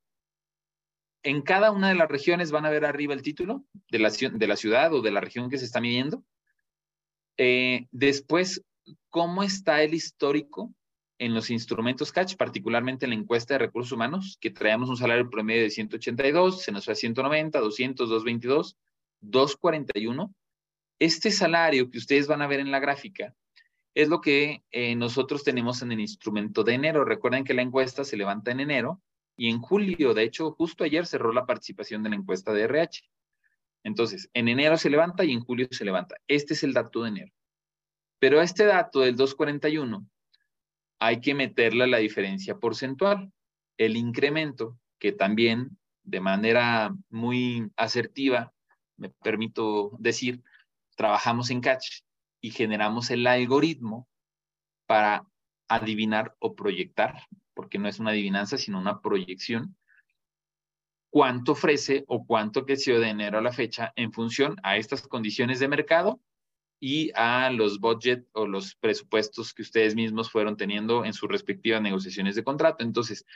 en 1.23 1.43
cada 1.43 1.71
una 1.71 1.89
de 1.89 1.95
las 1.95 2.09
regiones 2.09 2.51
van 2.51 2.67
a 2.67 2.71
ver 2.71 2.85
arriba 2.85 3.15
el 3.15 3.23
título 3.23 3.65
de 3.91 3.99
la, 3.99 4.11
ciudad 4.11 4.93
o 4.95 5.03
de 5.03 5.11
la 5.11 5.21
región 5.21 5.51
que 5.51 5.59
se 5.59 5.65
está 5.65 5.81
midiendo. 5.81 6.25
Eh, 7.37 7.87
después, 7.91 8.65
¿cómo 9.11 9.43
está 9.43 9.83
el 9.83 9.95
histórico 9.95 10.73
en 11.19 11.35
los 11.35 11.51
instrumentos 11.51 12.13
catch, 12.13 12.37
particularmente 12.37 13.05
en 13.05 13.11
la 13.11 13.17
encuesta 13.17 13.55
de 13.55 13.59
recursos 13.59 13.93
humanos, 13.93 14.39
que 14.41 14.51
traemos 14.51 14.89
un 14.89 14.97
salario 14.97 15.29
promedio 15.29 15.63
de 15.63 15.71
182, 15.71 16.63
se 16.63 16.73
nos 16.73 16.85
fue 16.85 16.93
a 16.93 16.97
190, 16.97 17.59
200, 17.59 18.09
222, 18.09 18.77
241. 19.21 20.33
Este 21.01 21.31
salario 21.31 21.91
que 21.91 21.99
ustedes 21.99 22.29
van 22.29 22.43
a 22.43 22.47
ver 22.47 22.61
en 22.61 22.71
la 22.71 22.79
gráfica 22.79 23.35
es 23.95 24.09
lo 24.09 24.21
que 24.21 24.63
eh, 24.71 24.95
nosotros 24.95 25.43
tenemos 25.43 25.83
en 25.83 25.91
el 25.91 26.01
instrumento 26.01 26.63
de 26.63 26.75
enero. 26.75 27.05
Recuerden 27.05 27.43
que 27.43 27.55
la 27.55 27.63
encuesta 27.63 28.05
se 28.05 28.17
levanta 28.17 28.53
en 28.53 28.61
enero 28.61 29.01
y 29.39 29.51
en 29.51 29.61
julio, 29.61 30.15
de 30.15 30.25
hecho, 30.25 30.51
justo 30.51 30.83
ayer 30.83 31.07
cerró 31.07 31.33
la 31.33 31.47
participación 31.47 32.03
de 32.03 32.11
la 32.11 32.17
encuesta 32.17 32.53
de 32.53 32.63
RH. 32.63 33.09
Entonces, 33.85 34.29
en 34.35 34.49
enero 34.49 34.77
se 34.77 34.91
levanta 34.91 35.25
y 35.25 35.33
en 35.33 35.41
julio 35.41 35.69
se 35.71 35.85
levanta. 35.85 36.17
Este 36.27 36.55
es 36.55 36.65
el 36.65 36.73
dato 36.75 37.05
de 37.05 37.11
enero. 37.11 37.33
Pero 38.19 38.41
a 38.41 38.43
este 38.43 38.65
dato 38.65 38.99
del 39.01 39.15
241 39.15 40.05
hay 40.99 41.21
que 41.21 41.37
meterle 41.37 41.87
la 41.87 41.99
diferencia 41.99 42.59
porcentual, 42.59 43.33
el 43.77 43.97
incremento, 43.97 44.77
que 44.99 45.13
también 45.13 45.79
de 46.03 46.21
manera 46.21 46.93
muy 47.09 47.71
asertiva, 47.77 48.53
me 48.97 49.11
permito 49.11 49.93
decir, 50.01 50.43
trabajamos 50.97 51.51
en 51.51 51.61
Catch 51.61 52.01
y 52.41 52.51
generamos 52.51 53.09
el 53.13 53.25
algoritmo 53.25 54.09
para 54.87 55.25
adivinar 55.69 56.35
o 56.41 56.57
proyectar 56.57 57.23
porque 57.59 57.81
no 57.81 57.89
es 57.89 57.99
una 57.99 58.13
adivinanza, 58.13 58.57
sino 58.57 58.79
una 58.79 59.01
proyección, 59.01 59.77
cuánto 61.11 61.53
ofrece 61.53 62.05
o 62.07 62.25
cuánto 62.25 62.65
creció 62.65 63.01
de 63.01 63.09
enero 63.09 63.39
a 63.39 63.43
la 63.43 63.51
fecha 63.51 63.93
en 63.97 64.13
función 64.13 64.55
a 64.63 64.77
estas 64.77 65.09
condiciones 65.09 65.59
de 65.59 65.67
mercado 65.67 66.21
y 66.79 67.11
a 67.17 67.51
los 67.51 67.81
budget 67.81 68.29
o 68.33 68.47
los 68.47 68.77
presupuestos 68.77 69.53
que 69.53 69.63
ustedes 69.63 69.97
mismos 69.97 70.31
fueron 70.31 70.57
teniendo 70.57 71.05
en 71.05 71.13
sus 71.13 71.29
respectivas 71.29 71.83
negociaciones 71.83 72.37
de 72.37 72.45
contrato. 72.45 72.85
Entonces, 72.85 73.27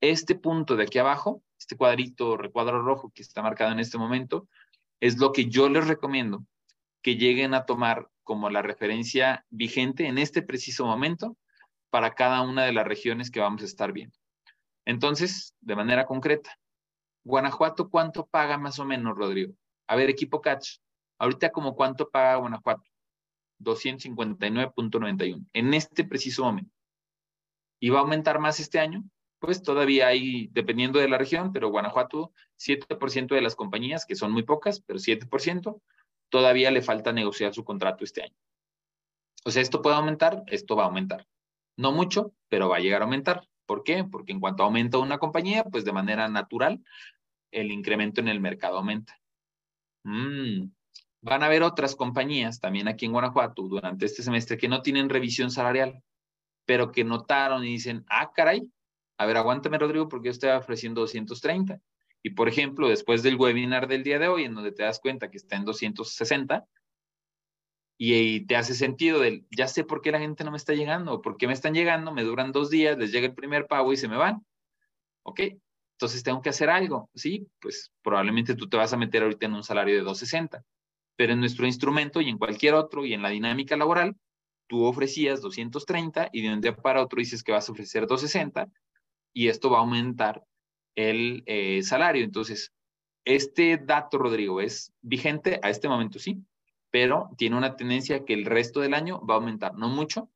este 0.00 0.36
punto 0.36 0.76
de 0.76 0.84
aquí 0.84 0.98
abajo, 0.98 1.42
este 1.58 1.76
cuadrito, 1.76 2.36
recuadro 2.36 2.84
rojo 2.84 3.10
que 3.12 3.22
está 3.22 3.42
marcado 3.42 3.72
en 3.72 3.80
este 3.80 3.98
momento, 3.98 4.46
es 5.00 5.18
lo 5.18 5.32
que 5.32 5.46
yo 5.46 5.68
les 5.68 5.88
recomiendo 5.88 6.46
que 7.02 7.16
lleguen 7.16 7.52
a 7.52 7.66
tomar 7.66 8.08
como 8.22 8.48
la 8.48 8.62
referencia 8.62 9.44
vigente 9.50 10.06
en 10.06 10.18
este 10.18 10.40
preciso 10.40 10.86
momento 10.86 11.36
para 11.92 12.14
cada 12.14 12.40
una 12.40 12.64
de 12.64 12.72
las 12.72 12.86
regiones 12.86 13.30
que 13.30 13.40
vamos 13.40 13.60
a 13.60 13.66
estar 13.66 13.92
viendo. 13.92 14.16
Entonces, 14.86 15.54
de 15.60 15.76
manera 15.76 16.06
concreta, 16.06 16.58
Guanajuato, 17.22 17.90
¿cuánto 17.90 18.26
paga 18.26 18.56
más 18.56 18.78
o 18.78 18.86
menos, 18.86 19.14
Rodrigo? 19.14 19.52
A 19.86 19.96
ver, 19.96 20.08
equipo 20.08 20.40
Catch, 20.40 20.78
ahorita 21.18 21.52
como 21.52 21.76
cuánto 21.76 22.08
paga 22.08 22.36
Guanajuato? 22.36 22.90
259.91 23.60 25.44
en 25.52 25.74
este 25.74 26.04
preciso 26.04 26.44
momento. 26.44 26.72
¿Y 27.78 27.90
va 27.90 27.98
a 27.98 28.02
aumentar 28.02 28.38
más 28.38 28.58
este 28.58 28.80
año? 28.80 29.04
Pues 29.38 29.62
todavía 29.62 30.06
hay, 30.06 30.48
dependiendo 30.52 30.98
de 30.98 31.10
la 31.10 31.18
región, 31.18 31.52
pero 31.52 31.68
Guanajuato, 31.68 32.32
7% 32.58 33.34
de 33.34 33.42
las 33.42 33.54
compañías, 33.54 34.06
que 34.06 34.16
son 34.16 34.32
muy 34.32 34.44
pocas, 34.44 34.80
pero 34.80 34.98
7%, 34.98 35.78
todavía 36.30 36.70
le 36.70 36.80
falta 36.80 37.12
negociar 37.12 37.52
su 37.52 37.64
contrato 37.64 38.02
este 38.02 38.22
año. 38.22 38.36
O 39.44 39.50
sea, 39.50 39.60
esto 39.60 39.82
puede 39.82 39.96
aumentar, 39.96 40.42
esto 40.46 40.74
va 40.74 40.84
a 40.84 40.86
aumentar. 40.86 41.26
No 41.76 41.92
mucho, 41.92 42.34
pero 42.48 42.68
va 42.68 42.76
a 42.76 42.80
llegar 42.80 43.02
a 43.02 43.04
aumentar. 43.04 43.48
¿Por 43.66 43.82
qué? 43.84 44.04
Porque 44.04 44.32
en 44.32 44.40
cuanto 44.40 44.62
aumenta 44.62 44.98
una 44.98 45.18
compañía, 45.18 45.64
pues 45.64 45.84
de 45.84 45.92
manera 45.92 46.28
natural, 46.28 46.82
el 47.50 47.70
incremento 47.70 48.20
en 48.20 48.28
el 48.28 48.40
mercado 48.40 48.78
aumenta. 48.78 49.18
Mm, 50.04 50.70
van 51.20 51.42
a 51.42 51.46
haber 51.46 51.62
otras 51.62 51.94
compañías 51.94 52.60
también 52.60 52.88
aquí 52.88 53.06
en 53.06 53.12
Guanajuato 53.12 53.62
durante 53.62 54.06
este 54.06 54.22
semestre 54.22 54.58
que 54.58 54.68
no 54.68 54.82
tienen 54.82 55.08
revisión 55.08 55.50
salarial, 55.50 56.02
pero 56.66 56.92
que 56.92 57.04
notaron 57.04 57.64
y 57.64 57.68
dicen, 57.68 58.04
ah, 58.08 58.32
caray, 58.32 58.70
a 59.18 59.26
ver, 59.26 59.36
aguántame, 59.36 59.78
Rodrigo, 59.78 60.08
porque 60.08 60.26
yo 60.26 60.32
estoy 60.32 60.50
ofreciendo 60.50 61.00
230. 61.02 61.80
Y 62.24 62.30
por 62.30 62.48
ejemplo, 62.48 62.88
después 62.88 63.22
del 63.22 63.36
webinar 63.36 63.88
del 63.88 64.02
día 64.02 64.18
de 64.18 64.28
hoy, 64.28 64.44
en 64.44 64.54
donde 64.54 64.72
te 64.72 64.82
das 64.82 65.00
cuenta 65.00 65.30
que 65.30 65.36
está 65.36 65.56
en 65.56 65.64
260, 65.64 66.66
y, 67.98 68.46
te 68.46 68.56
hace 68.56 68.74
sentido 68.74 69.20
del, 69.20 69.46
ya 69.50 69.68
sé 69.68 69.84
por 69.84 70.02
qué 70.02 70.10
la 70.10 70.18
gente 70.18 70.44
no 70.44 70.50
me 70.50 70.56
está 70.56 70.74
llegando, 70.74 71.22
por 71.22 71.36
qué 71.36 71.46
me 71.46 71.52
están 71.52 71.74
llegando, 71.74 72.12
me 72.12 72.24
duran 72.24 72.52
dos 72.52 72.70
días, 72.70 72.98
les 72.98 73.12
llega 73.12 73.26
el 73.26 73.34
primer 73.34 73.66
pago 73.66 73.92
y 73.92 73.96
se 73.96 74.08
me 74.08 74.16
van. 74.16 74.44
¿Ok? 75.22 75.40
Entonces 75.92 76.24
tengo 76.24 76.42
que 76.42 76.48
hacer 76.48 76.68
algo. 76.68 77.08
Sí, 77.14 77.46
pues 77.60 77.92
probablemente 78.02 78.56
tú 78.56 78.68
te 78.68 78.76
vas 78.76 78.92
a 78.92 78.96
meter 78.96 79.22
ahorita 79.22 79.46
en 79.46 79.54
un 79.54 79.62
salario 79.62 79.94
de 79.94 80.00
260, 80.00 80.64
pero 81.16 81.32
en 81.32 81.40
nuestro 81.40 81.66
instrumento 81.66 82.20
y 82.20 82.28
en 82.28 82.38
cualquier 82.38 82.74
otro 82.74 83.06
y 83.06 83.14
en 83.14 83.22
la 83.22 83.28
dinámica 83.28 83.76
laboral, 83.76 84.16
tú 84.66 84.84
ofrecías 84.84 85.40
230 85.40 86.30
y 86.32 86.42
de 86.42 86.52
un 86.52 86.60
día 86.60 86.74
para 86.74 87.02
otro 87.02 87.18
dices 87.18 87.44
que 87.44 87.52
vas 87.52 87.68
a 87.68 87.72
ofrecer 87.72 88.06
260 88.06 88.68
y 89.32 89.48
esto 89.48 89.70
va 89.70 89.78
a 89.78 89.80
aumentar 89.82 90.42
el 90.96 91.42
eh, 91.46 91.82
salario. 91.82 92.24
Entonces, 92.24 92.72
este 93.24 93.76
dato, 93.76 94.18
Rodrigo, 94.18 94.60
es 94.60 94.92
vigente 95.00 95.60
a 95.62 95.70
este 95.70 95.88
momento, 95.88 96.18
sí, 96.18 96.42
pero 96.92 97.30
tiene 97.38 97.56
una 97.56 97.74
tendencia 97.74 98.24
que 98.24 98.34
el 98.34 98.44
resto 98.44 98.80
del 98.80 98.94
año 98.94 99.24
va 99.26 99.34
a 99.34 99.36
aumentar, 99.38 99.74
no 99.74 99.88
mucho, 99.88 100.28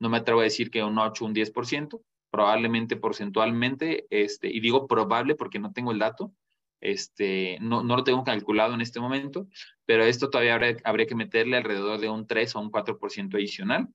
no 0.00 0.10
me 0.10 0.18
atrevo 0.18 0.40
a 0.40 0.44
decir 0.44 0.70
que 0.70 0.82
un 0.82 0.98
8, 0.98 1.24
un 1.24 1.34
10%, 1.34 2.02
probablemente 2.30 2.96
porcentualmente, 2.96 4.06
este, 4.10 4.48
y 4.48 4.58
digo 4.58 4.88
probable 4.88 5.36
porque 5.36 5.60
no 5.60 5.72
tengo 5.72 5.92
el 5.92 6.00
dato, 6.00 6.34
este, 6.80 7.58
no, 7.60 7.84
no 7.84 7.96
lo 7.96 8.02
tengo 8.02 8.24
calculado 8.24 8.74
en 8.74 8.80
este 8.80 8.98
momento, 8.98 9.46
pero 9.86 10.04
esto 10.04 10.30
todavía 10.30 10.56
habría, 10.82 11.06
que 11.06 11.14
meterle 11.14 11.56
alrededor 11.56 12.00
de 12.00 12.08
un 12.08 12.26
3 12.26 12.56
o 12.56 12.60
un 12.60 12.72
4% 12.72 13.36
adicional 13.36 13.88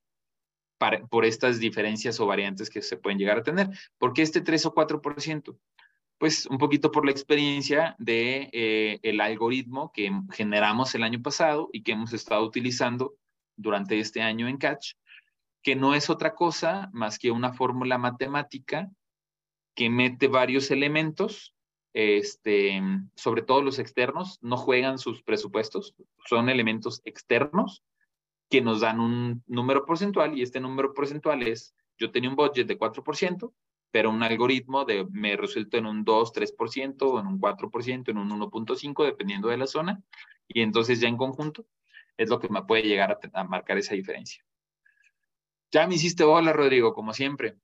para, 0.78 1.06
por 1.06 1.26
estas 1.26 1.60
diferencias 1.60 2.18
o 2.18 2.26
variantes 2.26 2.70
que 2.70 2.80
se 2.80 2.96
pueden 2.96 3.18
llegar 3.18 3.38
a 3.38 3.42
tener. 3.42 3.68
¿Por 3.98 4.14
qué 4.14 4.22
este 4.22 4.40
3 4.40 4.66
o 4.66 4.74
4%? 4.74 5.58
Pues 6.20 6.44
un 6.44 6.58
poquito 6.58 6.92
por 6.92 7.06
la 7.06 7.12
experiencia 7.12 7.96
de 7.98 8.50
eh, 8.52 9.00
el 9.02 9.22
algoritmo 9.22 9.90
que 9.90 10.12
generamos 10.32 10.94
el 10.94 11.02
año 11.02 11.22
pasado 11.22 11.70
y 11.72 11.82
que 11.82 11.92
hemos 11.92 12.12
estado 12.12 12.44
utilizando 12.44 13.14
durante 13.56 13.98
este 13.98 14.20
año 14.20 14.46
en 14.46 14.58
Catch, 14.58 14.96
que 15.62 15.76
no 15.76 15.94
es 15.94 16.10
otra 16.10 16.34
cosa 16.34 16.90
más 16.92 17.18
que 17.18 17.30
una 17.30 17.54
fórmula 17.54 17.96
matemática 17.96 18.90
que 19.74 19.88
mete 19.88 20.28
varios 20.28 20.70
elementos, 20.70 21.54
este, 21.94 22.82
sobre 23.16 23.40
todo 23.40 23.62
los 23.62 23.78
externos, 23.78 24.38
no 24.42 24.58
juegan 24.58 24.98
sus 24.98 25.22
presupuestos, 25.22 25.94
son 26.26 26.50
elementos 26.50 27.00
externos 27.06 27.82
que 28.50 28.60
nos 28.60 28.82
dan 28.82 29.00
un 29.00 29.42
número 29.46 29.86
porcentual 29.86 30.36
y 30.36 30.42
este 30.42 30.60
número 30.60 30.92
porcentual 30.92 31.42
es, 31.44 31.74
yo 31.96 32.10
tenía 32.10 32.28
un 32.28 32.36
budget 32.36 32.66
de 32.66 32.78
4%, 32.78 33.54
pero 33.90 34.10
un 34.10 34.22
algoritmo 34.22 34.84
de, 34.84 35.06
me 35.10 35.36
resulta 35.36 35.78
en 35.78 35.86
un 35.86 36.04
2, 36.04 36.32
3%, 36.32 37.02
o 37.02 37.18
en 37.20 37.26
un 37.26 37.40
4%, 37.40 38.08
en 38.08 38.18
un 38.18 38.30
1.5, 38.30 39.04
dependiendo 39.04 39.48
de 39.48 39.56
la 39.56 39.66
zona, 39.66 40.00
y 40.46 40.60
entonces 40.62 41.00
ya 41.00 41.08
en 41.08 41.16
conjunto 41.16 41.66
es 42.16 42.28
lo 42.28 42.38
que 42.38 42.48
me 42.48 42.62
puede 42.62 42.82
llegar 42.82 43.18
a, 43.32 43.44
marcar 43.44 43.78
esa 43.78 43.94
diferencia. 43.94 44.44
Ya 45.72 45.86
me 45.86 45.94
hiciste 45.94 46.24
bola, 46.24 46.52
Rodrigo, 46.52 46.92
como 46.92 47.14
siempre. 47.14 47.56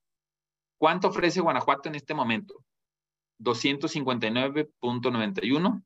¿Cuánto 0.77 1.09
ofrece 1.09 1.41
Guanajuato 1.41 1.89
en 1.89 1.95
este 1.95 2.13
momento? 2.13 2.63
259.91 3.39 5.83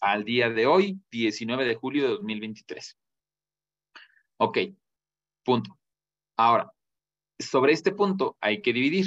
al 0.00 0.24
día 0.24 0.48
de 0.50 0.66
hoy, 0.66 1.00
19 1.10 1.64
de 1.64 1.74
julio 1.74 2.04
de 2.04 2.10
2023. 2.10 2.96
Ok, 4.38 4.58
punto. 5.44 5.76
Ahora, 6.36 6.72
sobre 7.38 7.72
este 7.72 7.92
punto 7.92 8.36
hay 8.40 8.62
que 8.62 8.72
dividir 8.72 9.06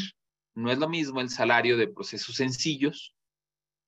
no 0.55 0.71
es 0.71 0.77
lo 0.77 0.89
mismo 0.89 1.21
el 1.21 1.29
salario 1.29 1.77
de 1.77 1.87
procesos 1.87 2.35
sencillos. 2.35 3.15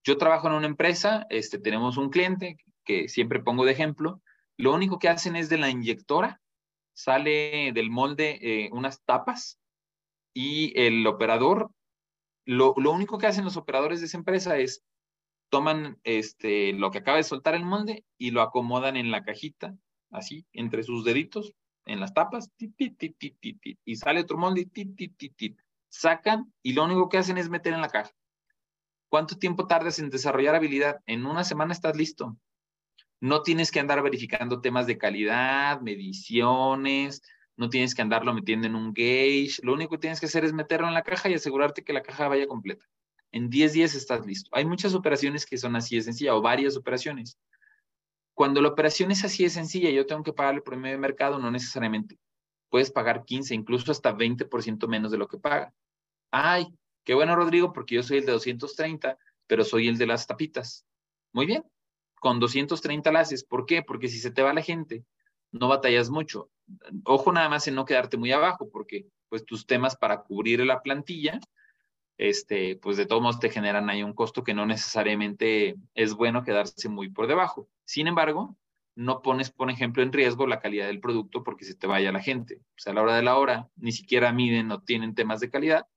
Yo 0.03 0.17
trabajo 0.17 0.47
en 0.47 0.53
una 0.53 0.67
empresa, 0.67 1.25
este, 1.29 1.59
tenemos 1.59 1.97
un 1.97 2.09
cliente 2.09 2.57
que 2.83 3.07
siempre 3.07 3.41
pongo 3.41 3.65
de 3.65 3.71
ejemplo, 3.71 4.21
lo 4.57 4.73
único 4.73 4.99
que 4.99 5.09
hacen 5.09 5.35
es 5.35 5.49
de 5.49 5.57
la 5.57 5.69
inyectora, 5.69 6.41
sale 6.93 7.71
del 7.73 7.89
molde 7.89 8.39
eh, 8.41 8.69
unas 8.71 9.03
tapas 9.03 9.59
y 10.33 10.77
el 10.79 11.05
operador, 11.07 11.71
lo, 12.45 12.73
único 12.73 13.17
que 13.17 13.27
hacen 13.27 13.45
los 13.45 13.57
operadores 13.57 13.99
de 13.99 14.07
esa 14.07 14.17
empresa 14.17 14.57
es 14.57 14.83
toman 15.49 15.99
este, 16.03 16.73
lo 16.73 16.91
que 16.91 16.99
acaba 16.99 17.17
de 17.17 17.23
soltar 17.23 17.55
el 17.55 17.63
molde 17.63 18.03
y 18.17 18.31
lo 18.31 18.41
acomodan 18.41 18.97
en 18.97 19.11
la 19.11 19.23
cajita, 19.23 19.75
así, 20.11 20.45
entre 20.51 20.83
sus 20.83 21.03
deditos, 21.03 21.53
en 21.85 21.99
las 21.99 22.13
tapas, 22.13 22.51
y 22.57 23.95
sale 23.95 24.21
otro 24.21 24.37
molde, 24.37 24.67
sacan 25.93 26.51
y 26.63 26.73
lo 26.73 26.83
único 26.83 27.07
que 27.07 27.17
hacen 27.17 27.37
es 27.37 27.49
meter 27.49 27.73
en 27.73 27.81
la 27.81 27.89
caja. 27.89 28.11
¿Cuánto 29.09 29.37
tiempo 29.37 29.67
tardas 29.67 29.99
en 29.99 30.09
desarrollar 30.09 30.55
habilidad? 30.55 31.01
En 31.05 31.25
una 31.25 31.43
semana 31.43 31.71
estás 31.71 31.95
listo. 31.95 32.35
No 33.21 33.43
tienes 33.43 33.71
que 33.71 33.79
andar 33.79 34.01
verificando 34.01 34.59
temas 34.59 34.87
de 34.87 34.97
calidad, 34.97 35.79
mediciones, 35.81 37.21
no 37.55 37.69
tienes 37.69 37.93
que 37.93 38.01
andarlo 38.01 38.33
metiendo 38.33 38.65
en 38.65 38.75
un 38.75 38.91
gauge. 38.91 39.59
Lo 39.61 39.73
único 39.73 39.91
que 39.91 39.99
tienes 39.99 40.19
que 40.19 40.25
hacer 40.25 40.43
es 40.43 40.51
meterlo 40.51 40.87
en 40.87 40.95
la 40.95 41.03
caja 41.03 41.29
y 41.29 41.35
asegurarte 41.35 41.83
que 41.83 41.93
la 41.93 42.01
caja 42.01 42.27
vaya 42.27 42.47
completa. 42.47 42.85
En 43.31 43.49
10 43.49 43.73
días 43.73 43.93
estás 43.93 44.25
listo. 44.25 44.49
Hay 44.53 44.65
muchas 44.65 44.95
operaciones 44.95 45.45
que 45.45 45.59
son 45.59 45.75
así 45.75 45.95
de 45.95 46.01
sencilla 46.01 46.35
o 46.35 46.41
varias 46.41 46.75
operaciones. 46.75 47.37
Cuando 48.33 48.61
la 48.61 48.69
operación 48.69 49.11
es 49.11 49.23
así 49.23 49.43
de 49.43 49.51
sencilla, 49.51 49.91
yo 49.91 50.07
tengo 50.07 50.23
que 50.23 50.33
pagar 50.33 50.55
el 50.55 50.63
promedio 50.63 50.95
de 50.95 51.01
mercado, 51.01 51.37
no 51.37 51.51
necesariamente. 51.51 52.17
Puedes 52.73 52.89
pagar 52.89 53.23
15, 53.23 53.53
incluso 53.53 53.91
hasta 53.91 54.17
20% 54.17 54.87
menos 54.87 55.11
de 55.11 55.19
lo 55.19 55.27
que 55.27 55.37
paga. 55.37 55.71
Ay, 56.31 56.65
qué 57.03 57.13
bueno, 57.13 57.35
Rodrigo, 57.35 57.71
porque 57.71 57.93
yo 57.93 58.01
soy 58.01 58.17
el 58.17 58.25
de 58.25 58.31
230, 58.31 59.15
pero 59.45 59.63
soy 59.63 59.89
el 59.89 59.99
de 59.99 60.07
las 60.07 60.25
tapitas. 60.25 60.83
Muy 61.33 61.45
bien, 61.45 61.63
con 62.15 62.39
230 62.39 63.11
la 63.11 63.19
haces. 63.19 63.43
¿Por 63.43 63.67
qué? 63.67 63.83
Porque 63.83 64.07
si 64.07 64.17
se 64.17 64.31
te 64.31 64.41
va 64.41 64.55
la 64.55 64.63
gente, 64.63 65.05
no 65.51 65.67
batallas 65.67 66.09
mucho. 66.09 66.49
Ojo 67.05 67.31
nada 67.31 67.47
más 67.47 67.67
en 67.67 67.75
no 67.75 67.85
quedarte 67.85 68.17
muy 68.17 68.31
abajo, 68.31 68.67
porque 68.71 69.05
pues 69.29 69.45
tus 69.45 69.67
temas 69.67 69.95
para 69.95 70.23
cubrir 70.23 70.59
la 70.61 70.81
plantilla, 70.81 71.39
este, 72.17 72.77
pues 72.77 72.97
de 72.97 73.05
todos 73.05 73.21
modos 73.21 73.39
te 73.39 73.51
generan 73.51 73.87
ahí 73.91 74.01
un 74.01 74.13
costo 74.13 74.43
que 74.43 74.55
no 74.55 74.65
necesariamente 74.65 75.75
es 75.93 76.15
bueno 76.15 76.43
quedarse 76.43 76.89
muy 76.89 77.11
por 77.11 77.27
debajo. 77.27 77.69
Sin 77.85 78.07
embargo, 78.07 78.57
no 78.95 79.21
pones, 79.21 79.51
por 79.51 79.69
ejemplo, 79.69 80.03
en 80.03 80.13
riesgo 80.13 80.47
la 80.47 80.59
calidad 80.59 80.87
del 80.87 80.99
producto 80.99 81.43
porque 81.43 81.65
se 81.65 81.75
te 81.75 81.87
vaya 81.87 82.11
la 82.11 82.21
gente. 82.21 82.57
O 82.57 82.77
sea, 82.77 82.91
a 82.91 82.95
la 82.95 83.01
hora 83.01 83.15
de 83.15 83.23
la 83.23 83.37
hora 83.37 83.69
ni 83.75 83.91
siquiera 83.91 84.31
miden 84.31 84.71
o 84.71 84.81
tienen 84.81 85.15
temas 85.15 85.39
de 85.39 85.49
calidad 85.49 85.87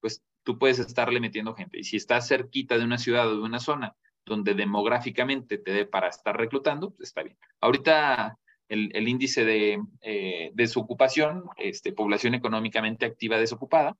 pues 0.00 0.22
tú 0.42 0.58
puedes 0.58 0.78
estarle 0.78 1.20
metiendo 1.20 1.54
gente. 1.54 1.78
Y 1.78 1.84
si 1.84 1.96
estás 1.96 2.28
cerquita 2.28 2.78
de 2.78 2.84
una 2.84 2.98
ciudad 2.98 3.28
o 3.28 3.36
de 3.36 3.42
una 3.42 3.60
zona 3.60 3.96
donde 4.24 4.54
demográficamente 4.54 5.58
te 5.58 5.72
dé 5.72 5.84
para 5.84 6.08
estar 6.08 6.36
reclutando, 6.36 6.90
pues 6.90 7.08
está 7.08 7.22
bien. 7.22 7.36
Ahorita 7.60 8.38
el, 8.68 9.08
índice 9.08 9.44
de 9.44 9.80
eh, 10.02 10.50
desocupación, 10.54 11.44
este, 11.56 11.92
población 11.92 12.34
económicamente 12.34 13.06
activa 13.06 13.38
desocupada, 13.38 13.96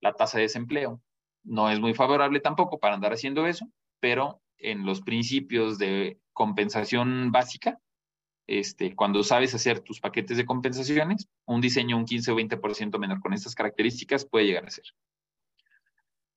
la 0.00 0.12
tasa 0.14 0.38
de 0.38 0.42
desempleo, 0.42 1.00
no 1.42 1.70
es 1.70 1.80
muy 1.80 1.94
favorable 1.94 2.40
tampoco 2.40 2.78
para 2.78 2.94
andar 2.94 3.12
haciendo 3.12 3.46
eso, 3.46 3.66
pero 4.00 4.42
en 4.58 4.86
los 4.86 5.00
principios 5.00 5.78
de 5.78 6.18
compensación 6.32 7.32
básica, 7.32 7.78
este, 8.46 8.94
cuando 8.94 9.24
sabes 9.24 9.54
hacer 9.54 9.80
tus 9.80 10.00
paquetes 10.00 10.36
de 10.36 10.46
compensaciones, 10.46 11.28
un 11.46 11.60
diseño 11.60 11.96
un 11.96 12.04
15 12.04 12.30
o 12.30 12.36
20% 12.36 12.98
menor 12.98 13.20
con 13.20 13.32
estas 13.32 13.54
características 13.54 14.24
puede 14.24 14.46
llegar 14.46 14.66
a 14.66 14.70
ser. 14.70 14.84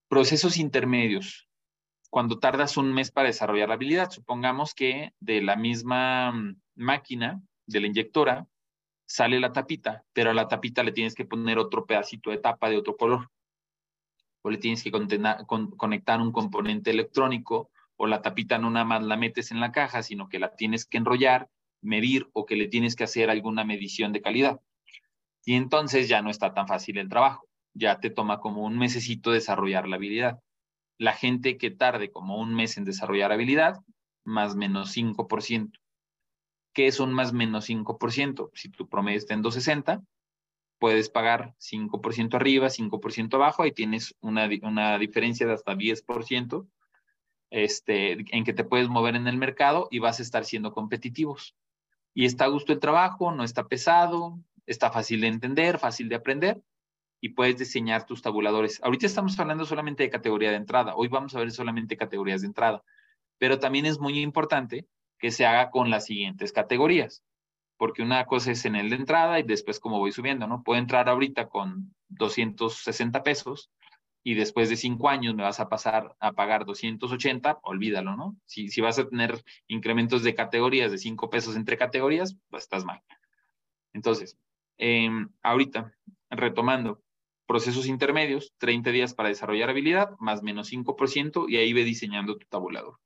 Procesos 0.07 0.57
intermedios. 0.57 1.47
Cuando 2.09 2.39
tardas 2.39 2.77
un 2.77 2.91
mes 2.93 3.11
para 3.11 3.27
desarrollar 3.27 3.67
la 3.67 3.75
habilidad, 3.75 4.09
supongamos 4.09 4.73
que 4.73 5.13
de 5.19 5.41
la 5.41 5.55
misma 5.55 6.31
mm, 6.31 6.61
máquina, 6.75 7.41
de 7.67 7.81
la 7.81 7.87
inyectora, 7.87 8.47
sale 9.05 9.39
la 9.39 9.51
tapita, 9.51 10.03
pero 10.13 10.31
a 10.31 10.33
la 10.33 10.47
tapita 10.47 10.81
le 10.81 10.91
tienes 10.91 11.13
que 11.13 11.25
poner 11.25 11.59
otro 11.59 11.85
pedacito 11.85 12.31
de 12.31 12.37
tapa 12.37 12.69
de 12.69 12.77
otro 12.77 12.97
color. 12.97 13.29
O 14.41 14.49
le 14.49 14.57
tienes 14.57 14.83
que 14.83 14.91
conectar 14.91 16.21
un 16.21 16.31
componente 16.31 16.91
electrónico, 16.91 17.69
o 17.97 18.07
la 18.07 18.21
tapita 18.21 18.57
no 18.57 18.69
nada 18.69 18.85
más 18.85 19.03
la 19.03 19.17
metes 19.17 19.51
en 19.51 19.59
la 19.59 19.71
caja, 19.71 20.03
sino 20.03 20.29
que 20.29 20.39
la 20.39 20.55
tienes 20.55 20.85
que 20.85 20.97
enrollar, 20.97 21.49
medir 21.81 22.29
o 22.33 22.45
que 22.45 22.55
le 22.55 22.67
tienes 22.67 22.95
que 22.95 23.03
hacer 23.03 23.29
alguna 23.29 23.65
medición 23.65 24.13
de 24.13 24.21
calidad. 24.21 24.61
Y 25.45 25.55
entonces 25.55 26.07
ya 26.07 26.21
no 26.21 26.29
está 26.29 26.53
tan 26.53 26.67
fácil 26.67 26.97
el 26.97 27.09
trabajo 27.09 27.49
ya 27.73 27.99
te 27.99 28.09
toma 28.09 28.39
como 28.39 28.63
un 28.63 28.77
mesecito 28.77 29.31
desarrollar 29.31 29.87
la 29.87 29.95
habilidad. 29.95 30.39
La 30.97 31.13
gente 31.13 31.57
que 31.57 31.71
tarde 31.71 32.11
como 32.11 32.39
un 32.39 32.53
mes 32.53 32.77
en 32.77 32.85
desarrollar 32.85 33.31
habilidad, 33.31 33.77
más 34.25 34.55
menos 34.55 34.95
5%. 34.95 35.71
¿Qué 36.73 36.87
es 36.87 36.99
un 36.99 37.13
más 37.13 37.33
menos 37.33 37.69
5%? 37.69 38.51
Si 38.53 38.69
tu 38.69 38.87
promedio 38.87 39.17
está 39.17 39.33
en 39.33 39.41
260, 39.41 40.03
puedes 40.79 41.09
pagar 41.09 41.53
5% 41.59 42.35
arriba, 42.35 42.69
5% 42.69 43.33
abajo, 43.35 43.65
y 43.65 43.71
tienes 43.71 44.15
una, 44.21 44.49
una 44.63 44.97
diferencia 44.97 45.45
de 45.45 45.53
hasta 45.53 45.75
10% 45.75 46.67
este, 47.51 48.17
en 48.35 48.43
que 48.43 48.53
te 48.53 48.63
puedes 48.63 48.89
mover 48.89 49.15
en 49.15 49.27
el 49.27 49.37
mercado 49.37 49.87
y 49.91 49.99
vas 49.99 50.19
a 50.19 50.23
estar 50.23 50.45
siendo 50.45 50.71
competitivos. 50.71 51.55
Y 52.13 52.25
está 52.25 52.45
a 52.45 52.49
gusto 52.49 52.73
el 52.73 52.79
trabajo, 52.79 53.31
no 53.31 53.43
está 53.43 53.67
pesado, 53.67 54.39
está 54.65 54.91
fácil 54.91 55.21
de 55.21 55.27
entender, 55.27 55.79
fácil 55.79 56.09
de 56.09 56.15
aprender, 56.15 56.61
y 57.21 57.29
puedes 57.29 57.57
diseñar 57.57 58.05
tus 58.05 58.21
tabuladores. 58.21 58.79
Ahorita 58.83 59.05
estamos 59.05 59.37
hablando 59.39 59.65
solamente 59.65 60.03
de 60.03 60.09
categoría 60.09 60.51
de 60.51 60.57
entrada, 60.57 60.95
hoy 60.95 61.07
vamos 61.07 61.35
a 61.35 61.39
ver 61.39 61.51
solamente 61.51 61.97
categorías 61.97 62.41
de 62.41 62.47
entrada, 62.47 62.83
pero 63.37 63.59
también 63.59 63.85
es 63.85 63.99
muy 63.99 64.19
importante 64.19 64.87
que 65.17 65.31
se 65.31 65.45
haga 65.45 65.69
con 65.69 65.89
las 65.89 66.05
siguientes 66.05 66.53
categorías, 66.53 67.23
porque 67.79 68.03
una 68.03 68.25
cosa 68.27 68.51
es 68.51 68.65
en 68.65 68.75
el 68.75 68.91
de 68.91 68.97
entrada 68.97 69.39
y 69.39 69.43
después 69.43 69.79
como 69.79 69.97
voy 69.97 70.11
subiendo, 70.11 70.45
¿no? 70.45 70.61
Puedo 70.61 70.79
entrar 70.79 71.09
ahorita 71.09 71.49
con 71.49 71.95
260 72.09 73.23
pesos 73.23 73.71
y 74.23 74.35
después 74.35 74.69
de 74.69 74.75
cinco 74.75 75.09
años 75.09 75.33
me 75.33 75.41
vas 75.41 75.59
a 75.59 75.69
pasar 75.69 76.15
a 76.19 76.33
pagar 76.33 76.65
280, 76.65 77.59
olvídalo, 77.63 78.15
¿no? 78.15 78.37
Si, 78.45 78.69
si 78.69 78.81
vas 78.81 78.99
a 78.99 79.07
tener 79.09 79.43
incrementos 79.67 80.21
de 80.21 80.35
categorías 80.35 80.91
de 80.91 80.99
cinco 80.99 81.31
pesos 81.31 81.55
entre 81.55 81.75
categorías, 81.75 82.37
pues 82.51 82.63
estás 82.63 82.85
mal. 82.85 83.01
Entonces, 83.93 84.37
Em, 84.79 85.29
ahorita, 85.43 85.93
retomando, 86.29 87.03
procesos 87.45 87.85
intermedios, 87.85 88.53
30 88.59 88.91
días 88.91 89.13
para 89.13 89.27
desarrollar 89.27 89.69
habilidad, 89.69 90.15
más 90.19 90.41
menos 90.41 90.69
5%, 90.69 91.49
y 91.49 91.57
ahí 91.57 91.73
ve 91.73 91.83
diseñando 91.83 92.37
tu 92.37 92.47
tabulador. 92.47 92.97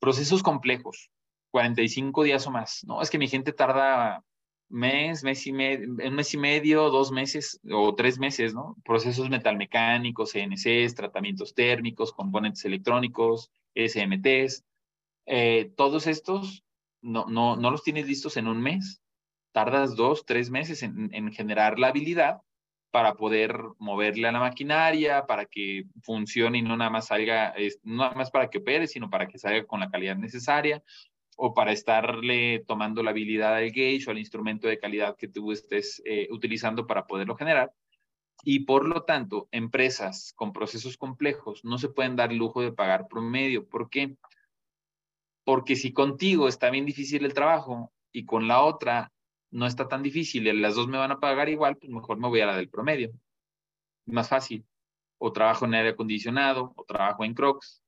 Procesos 0.00 0.42
complejos, 0.42 1.12
45 1.54 2.24
días 2.24 2.44
o 2.48 2.50
más. 2.50 2.82
No, 2.84 3.00
es 3.00 3.10
que 3.10 3.18
mi 3.18 3.28
gente 3.28 3.52
tarda 3.52 4.24
mes, 4.68 5.22
mes 5.22 5.46
y 5.46 5.52
medio, 5.52 5.88
un 5.88 6.14
mes 6.16 6.34
y 6.34 6.36
medio, 6.36 6.90
dos 6.90 7.12
meses 7.12 7.60
o 7.70 7.94
tres 7.94 8.18
meses, 8.18 8.54
¿no? 8.54 8.76
Procesos 8.84 9.30
metalmecánicos, 9.30 10.32
CNCs, 10.32 10.96
tratamientos 10.96 11.54
térmicos, 11.54 12.12
componentes 12.12 12.64
electrónicos, 12.64 13.52
SMTs, 13.76 14.64
eh, 15.26 15.70
todos 15.76 16.08
estos 16.08 16.64
no, 17.00 17.26
no, 17.26 17.54
no 17.54 17.70
los 17.70 17.84
tienes 17.84 18.08
listos 18.08 18.36
en 18.36 18.48
un 18.48 18.60
mes. 18.60 19.00
Tardas 19.52 19.94
dos, 19.94 20.26
tres 20.26 20.50
meses 20.50 20.82
en, 20.82 21.14
en 21.14 21.30
generar 21.30 21.78
la 21.78 21.88
habilidad 21.88 22.40
para 22.90 23.14
poder 23.14 23.56
moverle 23.78 24.26
a 24.26 24.32
la 24.32 24.40
maquinaria, 24.40 25.24
para 25.26 25.46
que 25.46 25.84
funcione 26.02 26.58
y 26.58 26.62
no 26.62 26.76
nada 26.76 26.90
más 26.90 27.06
salga, 27.06 27.54
no 27.84 28.02
nada 28.02 28.16
más 28.16 28.32
para 28.32 28.50
que 28.50 28.58
opere, 28.58 28.88
sino 28.88 29.08
para 29.08 29.28
que 29.28 29.38
salga 29.38 29.64
con 29.66 29.78
la 29.78 29.90
calidad 29.90 30.16
necesaria 30.16 30.82
o 31.36 31.54
para 31.54 31.72
estarle 31.72 32.64
tomando 32.66 33.02
la 33.02 33.10
habilidad 33.10 33.54
al 33.54 33.70
gauge 33.70 34.04
o 34.06 34.10
al 34.10 34.18
instrumento 34.18 34.68
de 34.68 34.78
calidad 34.78 35.16
que 35.16 35.28
tú 35.28 35.52
estés 35.52 36.02
eh, 36.04 36.28
utilizando 36.30 36.86
para 36.86 37.06
poderlo 37.06 37.36
generar. 37.36 37.72
Y 38.42 38.60
por 38.60 38.86
lo 38.86 39.04
tanto, 39.04 39.48
empresas 39.52 40.32
con 40.36 40.52
procesos 40.52 40.96
complejos 40.96 41.64
no 41.64 41.78
se 41.78 41.88
pueden 41.88 42.16
dar 42.16 42.32
lujo 42.32 42.60
de 42.60 42.72
pagar 42.72 43.08
promedio. 43.08 43.68
¿Por 43.68 43.88
qué? 43.88 44.16
Porque 45.44 45.76
si 45.76 45.92
contigo 45.92 46.48
está 46.48 46.70
bien 46.70 46.86
difícil 46.86 47.24
el 47.24 47.34
trabajo 47.34 47.92
y 48.12 48.24
con 48.24 48.48
la 48.48 48.62
otra 48.62 49.12
no 49.50 49.66
está 49.66 49.88
tan 49.88 50.02
difícil, 50.02 50.60
las 50.60 50.74
dos 50.74 50.88
me 50.88 50.98
van 50.98 51.12
a 51.12 51.20
pagar 51.20 51.48
igual, 51.48 51.76
pues 51.76 51.90
mejor 51.90 52.18
me 52.18 52.28
voy 52.28 52.40
a 52.40 52.46
la 52.46 52.56
del 52.56 52.68
promedio. 52.68 53.12
Más 54.06 54.28
fácil. 54.28 54.66
O 55.18 55.32
trabajo 55.32 55.64
en 55.64 55.74
aire 55.74 55.90
acondicionado, 55.90 56.72
o 56.76 56.84
trabajo 56.84 57.24
en 57.24 57.34
Crocs, 57.34 57.83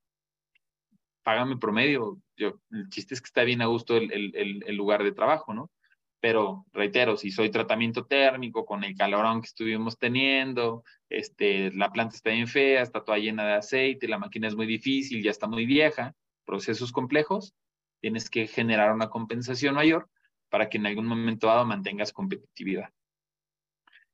págame 1.27 1.57
promedio. 1.57 2.23
Yo, 2.37 2.61
el 2.71 2.89
chiste 2.89 3.15
es 3.15 3.21
que 3.21 3.27
está 3.27 3.43
bien 3.43 3.61
a 3.61 3.67
gusto 3.67 3.97
el, 3.97 4.13
el, 4.13 4.63
el, 4.65 4.77
lugar 4.77 5.03
de 5.03 5.11
trabajo, 5.11 5.53
¿no? 5.53 5.73
Pero 6.21 6.65
reitero, 6.73 7.17
si 7.17 7.33
soy 7.33 7.51
tratamiento 7.51 8.07
térmico 8.07 8.65
con 8.65 8.85
el 8.85 8.97
calorón 8.97 9.41
que 9.41 9.49
estuvimos 9.49 9.99
teniendo, 9.99 10.85
este, 11.09 11.73
la 11.73 11.91
planta 11.91 12.15
está 12.15 12.31
bien 12.31 12.47
fea, 12.47 12.81
está 12.81 13.03
toda 13.03 13.19
llena 13.19 13.45
de 13.45 13.55
aceite, 13.55 14.07
la 14.07 14.21
máquina 14.21 14.47
es 14.47 14.55
muy 14.55 14.67
difícil, 14.67 15.21
ya 15.21 15.33
está 15.33 15.49
muy 15.49 15.67
vieja, 15.67 16.15
procesos 16.45 16.93
complejos, 16.93 17.57
tienes 18.01 18.31
que 18.31 18.47
generar 18.47 18.93
una 18.93 19.11
compensación 19.11 19.75
mayor 19.75 20.09
para 20.49 20.69
que 20.69 20.79
en 20.79 20.87
algún 20.87 21.07
momento 21.07 21.49
dado 21.49 21.65
mantengas 21.65 22.13
competitividad. 22.13 22.91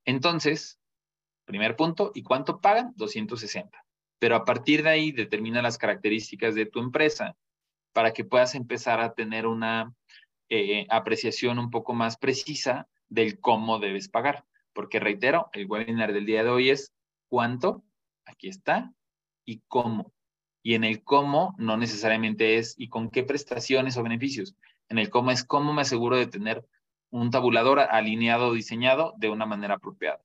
Entonces, 0.07 0.81
primer 1.44 1.77
punto, 1.77 2.11
¿y 2.14 2.22
cuánto 2.22 2.59
pagan? 2.62 2.94
260 2.96 3.85
pero 4.22 4.37
a 4.37 4.44
partir 4.44 4.85
de 4.85 4.90
ahí 4.90 5.11
determina 5.11 5.62
las 5.62 5.78
características 5.78 6.54
de 6.54 6.64
tu 6.64 6.78
empresa 6.78 7.37
para 7.92 8.12
que 8.12 8.24
puedas 8.24 8.54
empezar 8.54 9.00
a 9.00 9.14
tener 9.14 9.48
una 9.48 9.92
eh, 10.48 10.87
apreciación 10.90 11.58
un 11.58 11.70
poco 11.70 11.92
más 11.92 12.18
precisa 12.18 12.87
del 13.08 13.40
cómo 13.40 13.80
debes 13.80 14.08
pagar. 14.08 14.44
Porque 14.72 15.00
reitero, 15.00 15.50
el 15.52 15.66
webinar 15.66 16.12
del 16.12 16.24
día 16.24 16.44
de 16.44 16.50
hoy 16.50 16.70
es 16.70 16.92
cuánto, 17.26 17.82
aquí 18.24 18.46
está, 18.46 18.92
y 19.44 19.61
cómo. 19.66 20.12
Y 20.62 20.74
en 20.74 20.85
el 20.85 21.02
cómo 21.02 21.56
no 21.58 21.76
necesariamente 21.76 22.58
es 22.58 22.76
y 22.78 22.90
con 22.90 23.11
qué 23.11 23.24
prestaciones 23.24 23.96
o 23.96 24.04
beneficios. 24.04 24.54
En 24.88 25.00
el 25.00 25.11
cómo 25.11 25.32
es 25.32 25.42
cómo 25.42 25.72
me 25.72 25.82
aseguro 25.82 26.16
de 26.16 26.28
tener 26.28 26.64
un 27.11 27.32
tabulador 27.32 27.80
alineado 27.80 28.50
o 28.50 28.54
diseñado 28.54 29.14
de 29.16 29.30
una 29.30 29.46
manera 29.46 29.74
apropiada. 29.74 30.20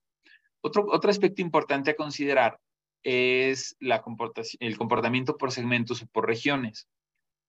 Otro, 0.61 0.85
otro 0.87 1.09
aspecto 1.09 1.41
importante 1.41 1.89
a 1.89 1.95
considerar 1.95 2.59
es 3.09 3.77
la 3.79 4.03
el 4.59 4.77
comportamiento 4.77 5.37
por 5.37 5.53
segmentos 5.53 6.03
o 6.03 6.07
por 6.07 6.27
regiones. 6.27 6.89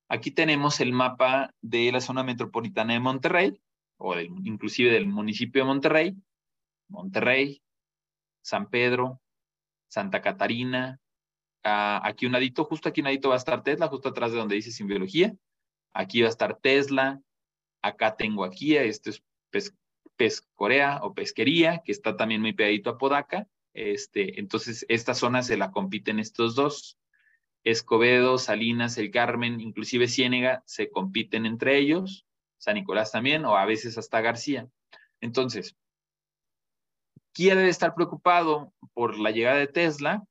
Aquí 0.09 0.31
tenemos 0.31 0.79
el 0.79 0.92
mapa 0.92 1.53
de 1.61 1.90
la 1.90 2.01
zona 2.01 2.23
metropolitana 2.23 2.92
de 2.92 3.01
Monterrey, 3.01 3.61
o 3.97 4.16
inclusive 4.21 4.92
del 4.92 5.09
municipio 5.09 5.62
de 5.62 5.66
Monterrey, 5.66 6.16
Monterrey, 6.88 7.61
San 8.40 8.71
Pedro, 8.71 9.21
Santa 9.88 10.23
Catarina, 10.23 11.01
ah, 11.64 12.03
aquí 12.05 12.27
un 12.27 12.33
ladito, 12.33 12.64
justo 12.64 12.88
aquí 12.88 13.01
un 13.01 13.07
ladito 13.07 13.31
va 13.31 13.35
a 13.35 13.38
estar 13.38 13.64
Tesla, 13.64 13.88
justo 13.88 14.11
atrás 14.11 14.31
de 14.31 14.38
donde 14.38 14.55
dice 14.55 14.71
simbiología. 14.71 15.35
Aquí 15.92 16.21
va 16.21 16.29
a 16.29 16.31
estar 16.31 16.57
Tesla, 16.61 17.21
acá 17.83 18.14
tengo 18.14 18.44
aquí, 18.44 18.77
esto 18.77 19.11
es 19.11 19.25
Pescorea 20.16 21.01
o 21.03 21.14
Pesquería, 21.14 21.83
que 21.85 21.90
está 21.90 22.16
también 22.16 22.42
muy 22.42 22.53
pegadito 22.53 22.90
a 22.90 22.99
Podaca. 22.99 23.49
Este, 23.78 24.40
entonces, 24.40 24.84
esta 24.88 25.14
zona 25.14 25.42
se 25.42 25.56
la 25.56 25.70
compiten 25.70 26.18
estos 26.18 26.56
dos. 26.56 26.98
Escobedo, 27.62 28.38
Salinas, 28.38 28.98
El 28.98 29.12
Carmen, 29.12 29.60
inclusive 29.60 30.08
Ciénega, 30.08 30.64
se 30.66 30.90
compiten 30.90 31.46
entre 31.46 31.78
ellos. 31.78 32.26
San 32.58 32.74
Nicolás 32.74 33.12
también, 33.12 33.44
o 33.44 33.56
a 33.56 33.64
veces 33.66 33.96
hasta 33.96 34.20
García. 34.20 34.68
Entonces, 35.20 35.76
¿quién 37.32 37.56
debe 37.56 37.68
estar 37.68 37.94
preocupado 37.94 38.72
por 38.94 39.16
la 39.16 39.30
llegada 39.30 39.58
de 39.58 39.68
Tesla? 39.68 40.24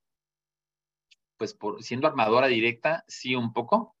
Pues 1.38 1.54
por 1.54 1.82
siendo 1.82 2.06
armadora 2.06 2.48
directa, 2.48 3.04
sí 3.08 3.34
un 3.34 3.54
poco, 3.54 3.96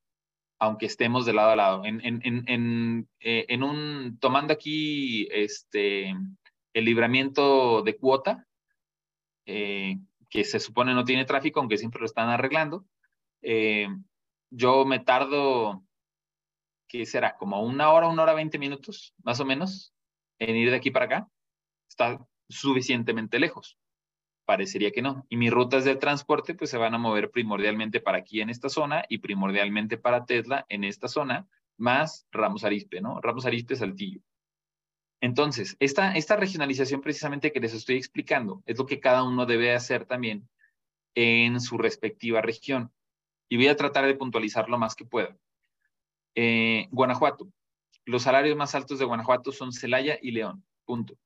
aunque 0.58 0.84
estemos 0.84 1.24
de 1.24 1.32
lado 1.32 1.52
a 1.52 1.56
lado. 1.56 1.84
En, 1.86 3.08
eh, 3.20 3.58
un, 3.62 4.18
tomando 4.20 4.52
aquí 4.52 5.26
este, 5.30 6.14
el 6.74 6.84
libramiento 6.84 7.80
de 7.80 7.96
cuota, 7.96 8.47
eh, 9.48 9.98
que 10.28 10.44
se 10.44 10.60
supone 10.60 10.92
no 10.92 11.04
tiene 11.04 11.24
tráfico, 11.24 11.58
aunque 11.58 11.78
siempre 11.78 12.00
lo 12.00 12.06
están 12.06 12.28
arreglando. 12.28 12.84
Eh, 13.40 13.88
yo 14.50 14.84
me 14.84 14.98
tardo, 14.98 15.82
¿qué 16.86 17.06
será? 17.06 17.36
Como 17.38 17.62
una 17.62 17.90
hora, 17.90 18.08
una 18.08 18.24
hora, 18.24 18.34
veinte 18.34 18.58
minutos, 18.58 19.14
más 19.24 19.40
o 19.40 19.46
menos, 19.46 19.94
en 20.38 20.54
ir 20.54 20.70
de 20.70 20.76
aquí 20.76 20.90
para 20.90 21.06
acá. 21.06 21.28
Está 21.88 22.26
suficientemente 22.50 23.38
lejos. 23.38 23.78
Parecería 24.44 24.90
que 24.90 25.00
no. 25.00 25.24
Y 25.30 25.38
mis 25.38 25.50
rutas 25.50 25.84
de 25.84 25.96
transporte 25.96 26.54
pues 26.54 26.68
se 26.68 26.76
van 26.76 26.94
a 26.94 26.98
mover 26.98 27.30
primordialmente 27.30 28.00
para 28.00 28.18
aquí 28.18 28.42
en 28.42 28.50
esta 28.50 28.68
zona 28.68 29.04
y 29.08 29.18
primordialmente 29.18 29.96
para 29.96 30.26
Tesla 30.26 30.66
en 30.68 30.84
esta 30.84 31.08
zona, 31.08 31.48
más 31.78 32.26
Ramos 32.30 32.64
Arispe, 32.64 33.00
¿no? 33.00 33.18
Ramos 33.22 33.46
Arispe 33.46 33.76
Saltillo. 33.76 34.20
Entonces, 35.20 35.76
esta, 35.80 36.14
esta 36.14 36.36
regionalización 36.36 37.00
precisamente 37.00 37.52
que 37.52 37.60
les 37.60 37.74
estoy 37.74 37.96
explicando 37.96 38.62
es 38.66 38.78
lo 38.78 38.86
que 38.86 39.00
cada 39.00 39.24
uno 39.24 39.46
debe 39.46 39.74
hacer 39.74 40.04
también 40.06 40.48
en 41.14 41.60
su 41.60 41.78
respectiva 41.78 42.40
región. 42.40 42.92
Y 43.48 43.56
voy 43.56 43.68
a 43.68 43.76
tratar 43.76 44.06
de 44.06 44.14
puntualizar 44.14 44.68
lo 44.68 44.78
más 44.78 44.94
que 44.94 45.04
pueda. 45.04 45.36
Eh, 46.34 46.86
Guanajuato. 46.90 47.50
Los 48.04 48.22
salarios 48.22 48.56
más 48.56 48.74
altos 48.74 48.98
de 48.98 49.04
Guanajuato 49.04 49.50
son 49.50 49.72
Celaya 49.72 50.18
y 50.22 50.30
León. 50.30 50.64
Punto. 50.84 51.18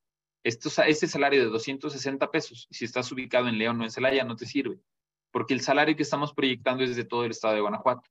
este 0.43 1.07
salario 1.07 1.41
de 1.41 1.51
260 1.51 2.31
pesos, 2.31 2.67
si 2.71 2.85
estás 2.85 3.13
ubicado 3.13 3.49
en 3.49 3.59
León 3.59 3.81
o 3.81 3.85
en 3.85 3.91
Celaya, 3.91 4.25
no 4.25 4.35
te 4.35 4.47
sirve, 4.47 4.81
porque 5.31 5.55
el 5.55 5.61
salario 5.61 5.95
que 5.95 6.03
estamos 6.03 6.33
proyectando 6.33 6.83
es 6.83 6.97
de 6.97 7.05
todo 7.05 7.25
el 7.25 7.31
estado 7.31 7.55
de 7.55 7.61
Guanajuato. 7.61 8.11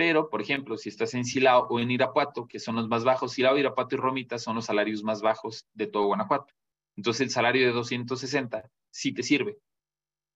Pero, 0.00 0.30
por 0.30 0.40
ejemplo, 0.40 0.78
si 0.78 0.88
estás 0.88 1.12
en 1.12 1.26
Silao 1.26 1.66
o 1.68 1.78
en 1.78 1.90
Irapuato, 1.90 2.48
que 2.48 2.58
son 2.58 2.76
los 2.76 2.88
más 2.88 3.04
bajos, 3.04 3.34
Silao, 3.34 3.58
Irapuato 3.58 3.96
y 3.96 3.98
Romita 3.98 4.38
son 4.38 4.56
los 4.56 4.64
salarios 4.64 5.02
más 5.02 5.20
bajos 5.20 5.66
de 5.74 5.88
todo 5.88 6.06
Guanajuato. 6.06 6.54
Entonces, 6.96 7.20
el 7.20 7.30
salario 7.30 7.66
de 7.66 7.74
260 7.74 8.70
sí 8.88 9.12
te 9.12 9.22
sirve, 9.22 9.58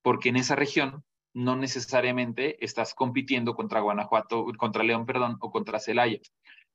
porque 0.03 0.29
en 0.29 0.37
esa 0.37 0.55
región 0.55 1.03
no 1.33 1.57
necesariamente 1.57 2.62
estás 2.62 2.92
compitiendo 2.92 3.55
contra 3.55 3.81
Guanajuato, 3.81 4.44
contra 4.59 4.85
León, 4.85 5.07
perdón, 5.07 5.38
o 5.40 5.50
contra 5.50 5.81
Celaya. 5.81 6.18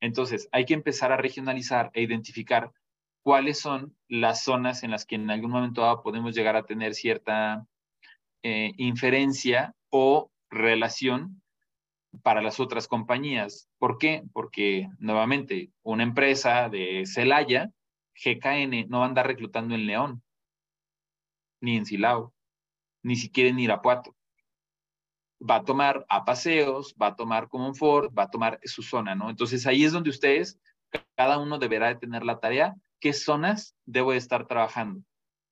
Entonces, 0.01 0.49
hay 0.51 0.65
que 0.65 0.73
empezar 0.73 1.11
a 1.11 1.17
regionalizar 1.17 1.91
e 1.93 2.01
identificar 2.01 2.71
cuáles 3.21 3.59
son 3.59 3.95
las 4.07 4.43
zonas 4.43 4.81
en 4.81 4.89
las 4.89 5.05
que 5.05 5.13
en 5.13 5.29
algún 5.29 5.51
momento 5.51 5.81
dado 5.81 6.01
podemos 6.01 6.33
llegar 6.33 6.55
a 6.55 6.63
tener 6.63 6.95
cierta 6.95 7.67
eh, 8.41 8.71
inferencia 8.77 9.75
o 9.91 10.31
relación 10.49 11.43
para 12.23 12.41
las 12.41 12.59
otras 12.59 12.87
compañías. 12.87 13.69
¿Por 13.77 13.97
qué? 13.97 14.23
Porque 14.33 14.89
nuevamente 14.97 15.71
una 15.83 16.03
empresa 16.03 16.69
de 16.69 17.03
Celaya, 17.05 17.71
GKN, 18.15 18.87
no 18.89 18.99
va 18.99 19.05
a 19.05 19.07
andar 19.09 19.27
reclutando 19.27 19.75
en 19.75 19.85
León, 19.85 20.23
ni 21.61 21.77
en 21.77 21.85
Silao, 21.85 22.33
ni 23.03 23.15
siquiera 23.15 23.49
en 23.49 23.59
Irapuato. 23.59 24.15
Va 25.41 25.55
a 25.55 25.63
tomar 25.63 26.05
a 26.09 26.25
paseos, 26.25 26.95
va 27.01 27.07
a 27.07 27.15
tomar 27.15 27.47
Ford, 27.73 28.13
va 28.17 28.23
a 28.23 28.29
tomar 28.29 28.59
su 28.63 28.83
zona, 28.83 29.15
¿no? 29.15 29.29
Entonces 29.29 29.65
ahí 29.65 29.85
es 29.85 29.93
donde 29.93 30.09
ustedes, 30.09 30.59
cada 31.15 31.37
uno 31.37 31.59
deberá 31.59 31.87
de 31.87 31.95
tener 31.95 32.23
la 32.23 32.39
tarea, 32.39 32.75
qué 32.99 33.13
zonas 33.13 33.75
debo 33.85 34.11
de 34.11 34.17
estar 34.17 34.47
trabajando 34.47 35.01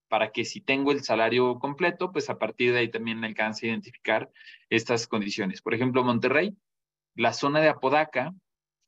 para 0.07 0.31
que 0.31 0.45
si 0.45 0.61
tengo 0.61 0.91
el 0.91 1.03
salario 1.03 1.59
completo, 1.59 2.11
pues 2.11 2.29
a 2.29 2.37
partir 2.37 2.73
de 2.73 2.79
ahí 2.79 2.89
también 2.89 3.23
alcance 3.23 3.65
a 3.65 3.69
identificar 3.69 4.31
estas 4.69 5.07
condiciones. 5.07 5.61
Por 5.61 5.73
ejemplo, 5.73 6.03
Monterrey, 6.03 6.55
la 7.15 7.33
zona 7.33 7.59
de 7.59 7.69
Apodaca 7.69 8.33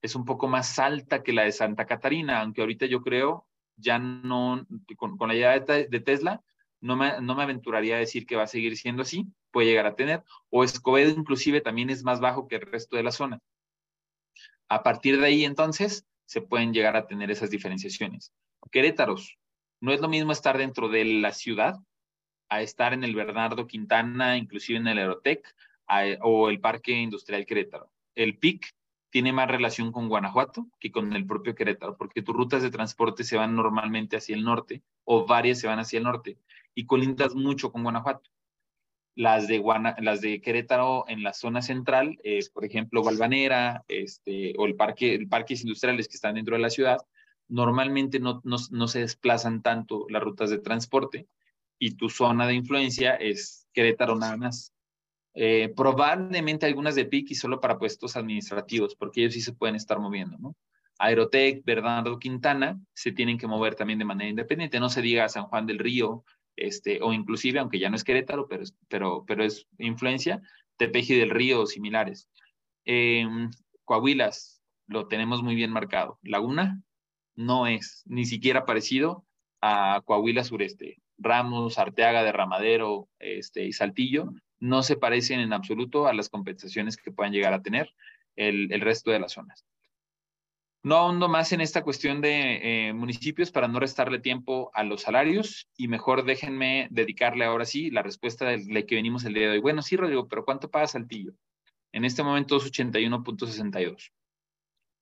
es 0.02 0.16
un 0.16 0.26
poco 0.26 0.48
más 0.48 0.80
alta 0.80 1.24
que 1.24 1.34
la 1.34 1.44
de 1.44 1.52
Santa 1.52 1.86
Catarina, 1.86 2.42
aunque 2.42 2.62
ahorita 2.62 2.86
yo 2.86 3.02
creo, 3.02 3.48
ya 3.76 4.00
no, 4.00 4.66
con, 4.98 5.18
la 5.28 5.34
llegada 5.34 5.60
de, 5.60 6.00
Tesla, 6.00 6.42
no 6.82 6.96
me, 6.96 7.20
no 7.22 7.36
me 7.36 7.44
aventuraría 7.44 7.96
a 7.96 8.00
decir 8.00 8.26
que 8.26 8.36
va 8.36 8.44
a 8.44 8.48
seguir 8.48 8.78
siendo 8.78 9.02
así, 9.02 9.26
puede 9.52 9.68
llegar 9.68 9.86
a 9.86 9.96
tener, 9.96 10.24
o 10.50 10.64
Escobedo 10.64 11.10
inclusive 11.10 11.62
también 11.62 11.90
es 11.90 12.04
más 12.04 12.20
bajo 12.20 12.48
que 12.48 12.56
el 12.56 12.62
resto 12.62 12.96
de 12.96 13.04
la 13.04 13.12
zona. 13.12 13.40
A 14.70 14.84
partir 14.84 15.20
de 15.20 15.26
ahí, 15.26 15.46
entonces, 15.46 16.06
se 16.26 16.42
pueden 16.42 16.74
llegar 16.74 16.96
a 16.96 17.08
tener 17.08 17.32
esas 17.32 17.50
diferenciaciones. 17.50 18.32
Querétaros, 18.72 19.39
no 19.82 19.92
es 19.92 20.02
lo 20.02 20.10
mismo 20.10 20.32
estar 20.32 20.58
dentro 20.58 20.90
de 20.90 21.06
la 21.06 21.32
ciudad 21.32 21.76
a 22.50 22.62
estar 22.62 22.94
en 22.94 23.04
el 23.04 23.16
Bernardo 23.16 23.68
Quintana, 23.68 24.38
inclusive 24.38 24.80
en 24.80 24.88
el 24.88 24.98
Aerotec 24.98 25.56
o 26.22 26.50
el 26.50 26.60
Parque 26.60 26.92
Industrial 26.92 27.46
Querétaro. 27.46 27.92
El 28.16 28.38
PIC 28.38 28.74
tiene 29.10 29.34
más 29.34 29.48
relación 29.50 29.92
con 29.92 30.08
Guanajuato 30.08 30.68
que 30.80 30.92
con 30.92 31.14
el 31.14 31.26
propio 31.26 31.56
Querétaro, 31.56 31.98
porque 31.98 32.22
tus 32.22 32.36
rutas 32.36 32.62
de 32.62 32.70
transporte 32.70 33.24
se 33.24 33.38
van 33.38 33.56
normalmente 33.56 34.18
hacia 34.18 34.36
el 34.36 34.44
norte 34.44 34.84
o 35.04 35.26
varias 35.26 35.60
se 35.60 35.68
van 35.68 35.80
hacia 35.80 35.98
el 35.98 36.04
norte 36.04 36.38
y 36.76 36.86
colindas 36.86 37.36
mucho 37.36 37.72
con 37.72 37.84
Guanajuato. 37.84 38.30
Las 39.16 39.48
de, 39.48 39.62
las 40.00 40.22
de 40.22 40.40
Querétaro 40.40 41.06
en 41.08 41.24
la 41.24 41.34
zona 41.34 41.62
central, 41.62 42.18
por 42.54 42.64
ejemplo, 42.64 43.04
Valvanera 43.04 43.84
este, 43.88 44.54
o 44.58 44.66
el 44.66 44.76
parque, 44.76 45.14
el 45.16 45.28
parques 45.28 45.62
industriales 45.62 46.08
que 46.08 46.16
están 46.16 46.36
dentro 46.36 46.56
de 46.56 46.62
la 46.62 46.70
ciudad, 46.70 47.00
normalmente 47.50 48.20
no, 48.20 48.42
no, 48.44 48.88
se 48.88 49.00
desplazan 49.00 49.62
tanto 49.62 50.06
las 50.10 50.24
rutas 50.24 50.50
de 50.50 50.60
transporte 50.60 51.28
y 51.80 51.96
tu 51.96 52.10
zona 52.10 52.48
de 52.48 52.54
influencia 52.54 53.16
es 53.16 53.68
Querétaro 53.74 54.16
nada 54.16 54.38
más. 54.38 54.74
Eh, 55.34 55.74
probablemente 55.76 56.66
algunas 56.66 56.96
de 56.96 57.06
PIC 57.06 57.32
y 57.32 57.36
solo 57.36 57.60
para 57.60 57.78
puestos 57.78 58.16
administrativos, 58.16 58.96
porque 58.96 59.22
ellos 59.22 59.34
sí 59.34 59.42
se 59.42 59.54
pueden 59.54 59.76
estar 59.76 60.00
moviendo, 60.00 60.38
¿no? 60.38 60.56
Aerotec, 61.00 61.64
Bernardo 61.64 62.20
Quintana, 62.20 62.80
se 62.94 63.12
tienen 63.12 63.38
que 63.38 63.48
mover 63.48 63.76
también 63.76 64.00
de 64.00 64.06
manera 64.06 64.30
independiente, 64.30 64.80
no 64.80 64.90
se 64.90 65.02
diga 65.02 65.30
San 65.30 65.46
Juan 65.46 65.66
del 65.66 65.80
Río, 65.80 66.26
este, 66.58 67.00
o 67.02 67.14
inclusive, 67.14 67.60
aunque 67.60 67.80
ya 67.80 67.90
no 67.90 67.96
es 67.96 68.04
Querétaro, 68.04 68.48
pero, 68.48 68.64
pero, 68.90 69.24
pero 69.26 69.44
es 69.46 69.66
influencia, 69.78 70.42
Tepeji 70.78 71.16
del 71.16 71.30
Río 71.30 71.62
o 71.62 71.66
similares. 71.66 72.30
Eh, 72.84 73.26
Coahuilas, 73.86 74.62
lo 74.88 75.08
tenemos 75.08 75.42
muy 75.42 75.56
bien 75.56 75.72
marcado. 75.72 76.20
Laguna 76.22 76.84
no 77.40 77.68
es 77.68 78.04
ni 78.06 78.26
siquiera 78.26 78.66
parecido 78.66 79.26
a 79.62 80.02
Coahuila 80.04 80.44
Sureste. 80.44 80.98
Ramos, 81.18 81.80
Arteaga, 81.80 82.24
Derramadero 82.24 83.08
este, 83.18 83.64
y 83.64 83.72
Saltillo 83.72 84.34
no 84.60 84.84
se 84.84 84.98
parecen 84.98 85.40
en 85.40 85.54
absoluto 85.54 86.08
a 86.08 86.14
las 86.14 86.28
compensaciones 86.28 86.98
que 86.98 87.12
puedan 87.12 87.32
llegar 87.32 87.54
a 87.54 87.62
tener 87.62 87.94
el, 88.36 88.70
resto 88.82 89.12
de 89.12 89.20
las 89.20 89.32
zonas. 89.32 89.66
No 90.84 90.96
ahondo 90.96 91.30
más 91.30 91.54
en 91.54 91.62
esta 91.62 91.82
cuestión 91.82 92.20
de 92.20 92.88
eh, 92.90 92.94
municipios 92.94 93.52
para 93.52 93.70
no 93.70 93.80
restarle 93.80 94.20
tiempo 94.20 94.70
a 94.74 94.84
los 94.84 95.02
salarios 95.02 95.70
y 95.78 95.88
mejor 95.88 96.26
déjenme 96.26 96.88
dedicarle 96.92 97.46
ahora 97.46 97.64
sí 97.64 97.90
la 97.90 98.04
respuesta 98.04 98.48
de 98.48 98.86
que 98.86 98.96
venimos 98.96 99.24
el 99.24 99.34
día 99.34 99.44
de 99.44 99.52
hoy. 99.52 99.60
Bueno, 99.60 99.82
sí, 99.82 99.96
Rodrigo, 99.96 100.28
pero 100.28 100.44
¿cuánto 100.44 100.70
paga 100.70 100.88
Saltillo? 100.88 101.34
En 101.94 102.04
este 102.04 102.22
momento 102.22 102.58
es 102.58 102.66
81.62. 102.66 104.12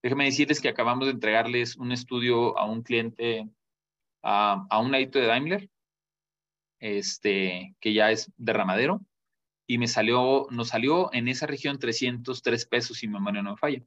Déjenme 0.04 0.26
decirles 0.26 0.62
que 0.62 0.70
acabamos 0.70 1.06
de 1.06 1.14
entregarles 1.14 1.76
un 1.76 1.92
estudio 1.92 2.58
a 2.58 2.66
un 2.66 2.84
cliente, 2.84 3.50
a, 4.24 4.80
un 4.80 4.92
ladito 4.92 5.20
de 5.20 5.26
Daimler, 5.26 5.70
este, 6.80 7.76
que 7.80 7.94
ya 7.94 8.12
es 8.12 8.32
derramadero, 8.38 9.02
y 9.68 9.78
me 9.80 9.88
salió, 9.88 10.48
nos 10.50 10.70
salió 10.70 11.12
en 11.14 11.28
esa 11.28 11.48
región 11.48 11.80
303 11.80 12.66
pesos, 12.68 12.98
si 12.98 13.08
mi 13.08 13.14
memoria 13.14 13.42
no 13.42 13.52
me 13.52 13.58
falla. 13.58 13.84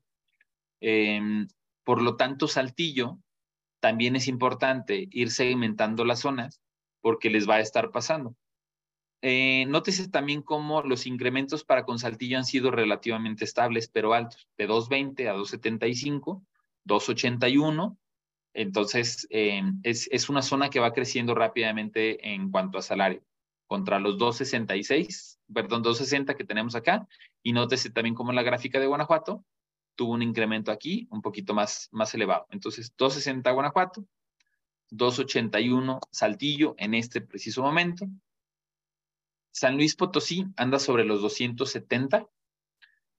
Em, 0.81 1.47
por 1.85 2.03
lo 2.03 2.17
tanto, 2.17 2.49
Saltillo 2.49 3.19
también 3.81 4.17
es 4.17 4.29
importante 4.29 5.09
ir 5.11 5.31
segmentando 5.31 6.05
las 6.05 6.21
zonas 6.21 6.61
porque 7.01 7.31
les 7.31 7.49
va 7.49 7.57
a 7.57 7.61
estar 7.61 7.91
pasando. 7.91 8.37
Eh, 9.23 9.67
nótese 9.69 10.09
también 10.09 10.43
cómo 10.43 10.83
los 10.83 11.07
incrementos 11.07 11.65
para 11.65 11.85
con 11.85 11.99
Saltillo 11.99 12.39
han 12.39 12.45
sido 12.45 12.71
relativamente 12.71 13.45
estables, 13.45 13.89
pero 13.89 14.15
altos, 14.15 14.49
de 14.57 14.69
2.20 14.69 15.29
a 15.29 15.35
2.75, 15.35 16.43
2.81. 16.87 17.99
Entonces, 18.55 19.27
em, 19.31 19.81
es, 19.83 20.09
es 20.11 20.29
una 20.29 20.43
zona 20.43 20.71
que 20.71 20.81
va 20.81 20.93
creciendo 20.93 21.35
rápidamente 21.35 22.33
en 22.33 22.51
cuanto 22.51 22.79
a 22.79 22.83
salario 22.83 23.23
contra 23.67 24.01
los 24.01 24.19
266, 24.19 25.39
perdón, 25.55 25.83
260 25.83 26.35
que 26.35 26.45
tenemos 26.45 26.75
acá. 26.75 27.07
Y 27.43 27.53
nótese 27.53 27.91
también 27.91 28.15
como 28.15 28.33
la 28.33 28.43
gráfica 28.43 28.81
de 28.81 28.87
Guanajuato 28.87 29.45
tuvo 29.95 30.15
un 30.15 30.23
incremento 30.23 30.73
aquí 30.73 31.07
un 31.11 31.21
poquito 31.21 31.55
más, 31.55 31.89
más 31.93 32.15
elevado. 32.15 32.47
Entonces, 32.51 32.93
260 32.97 33.51
Guanajuato, 33.51 34.05
281 34.91 36.01
Saltillo 36.11 36.75
en 36.79 36.95
este 36.95 37.21
preciso 37.21 37.63
momento. 37.63 38.09
San 39.53 39.77
Luis 39.77 39.97
Potosí 39.97 40.47
anda 40.57 40.79
sobre 40.79 41.05
los 41.05 41.21
270. 41.23 42.27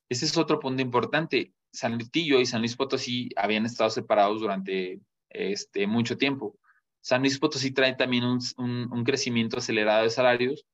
Ese 0.09 0.25
es 0.25 0.37
otro 0.37 0.59
punto 0.59 0.81
importante. 0.81 1.53
Saltillo 1.71 2.39
y 2.39 2.45
San 2.45 2.61
Luis 2.61 2.75
Potosí 2.75 3.29
habían 3.35 3.65
estado 3.65 3.89
separados 3.89 4.41
durante 4.41 4.99
este, 5.29 5.87
mucho 5.87 6.17
tiempo. 6.17 6.57
San 7.01 7.21
Luis 7.21 7.39
Potosí 7.39 7.71
trae 7.71 7.95
también 7.95 8.23
un, 8.25 9.03
crecimiento 9.03 9.57
acelerado 9.57 10.03
de 10.03 10.09
salarios 10.09 10.65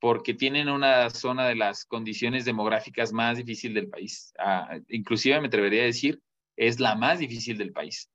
porque 0.00 0.34
tienen 0.34 0.68
una 0.68 1.10
zona 1.10 1.46
de 1.46 1.54
las 1.54 1.84
condiciones 1.84 2.44
demográficas 2.44 3.12
más 3.12 3.36
difícil 3.36 3.74
del 3.74 3.88
país. 3.88 4.32
Ah, 4.38 4.78
inclusive 4.88 5.40
me 5.40 5.46
atrevería 5.46 5.82
a 5.82 5.86
decir, 5.86 6.20
es 6.56 6.80
la 6.80 6.96
más 6.96 7.20
difícil 7.20 7.56
del 7.58 7.72
país. 7.72 8.10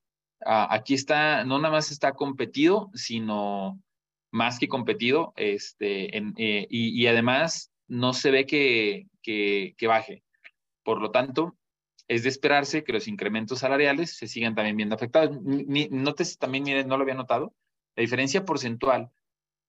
Ah, 0.45 0.68
aquí 0.70 0.93
está, 0.93 1.45
no 1.45 1.59
nada 1.59 1.74
más 1.74 1.91
está 1.91 2.13
competido, 2.13 2.89
sino 2.93 3.80
más 4.32 4.59
que 4.59 4.67
competido, 4.67 5.34
este, 5.36 6.17
eh, 6.17 6.67
y, 6.69 7.07
además 7.07 7.71
no 7.88 8.13
se 8.13 8.32
ve 8.32 8.45
que, 8.45 9.07
que 9.23 9.88
baje. 9.88 10.23
Por 10.84 11.01
lo 11.01 11.11
tanto, 11.11 11.57
es 12.07 12.23
de 12.23 12.30
esperarse 12.30 12.84
que 12.84 12.93
los 12.93 13.07
incrementos 13.07 13.59
salariales 13.59 14.15
se 14.15 14.28
sigan 14.28 14.55
también 14.55 14.78
viendo 14.78 14.95
afectados. 14.95 15.38
Notes 15.41 16.38
también, 16.38 16.63
miren, 16.63 16.88
no 16.88 16.97
lo 16.97 17.03
había 17.03 17.15
notado, 17.15 17.53
la 17.95 18.01
diferencia 18.01 18.45
porcentual 18.45 19.11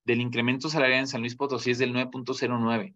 del 0.04 0.20
incremento 0.20 0.68
salarial 0.68 1.00
en 1.00 1.06
San 1.08 1.20
Luis 1.20 1.34
Potosí 1.34 1.72
es 1.72 1.78
del 1.78 1.92
9.09. 1.92 2.94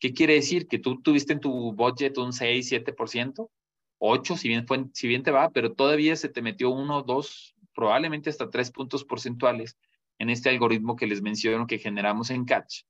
¿Qué 0.00 0.12
quiere 0.12 0.34
decir? 0.34 0.66
Que 0.66 0.78
tú 0.78 1.00
tuviste 1.00 1.32
en 1.32 1.40
tu 1.40 1.72
budget 1.72 2.16
un 2.18 2.32
6, 2.32 2.72
7%, 2.72 3.50
8, 3.98 4.36
si 4.36 4.48
bien, 4.48 4.66
fue, 4.66 4.84
si 4.92 5.08
bien 5.08 5.22
te 5.22 5.30
va, 5.30 5.50
pero 5.50 5.72
todavía 5.72 6.16
se 6.16 6.28
te 6.28 6.42
metió 6.42 6.70
uno, 6.70 7.02
dos, 7.02 7.54
probablemente 7.74 8.30
hasta 8.30 8.50
tres 8.50 8.70
puntos 8.70 9.04
porcentuales 9.04 9.76
en 10.18 10.30
este 10.30 10.50
algoritmo 10.50 10.96
que 10.96 11.06
les 11.06 11.22
menciono 11.22 11.66
que 11.66 11.78
generamos 11.78 12.30
en 12.30 12.44
Catch, 12.44 12.82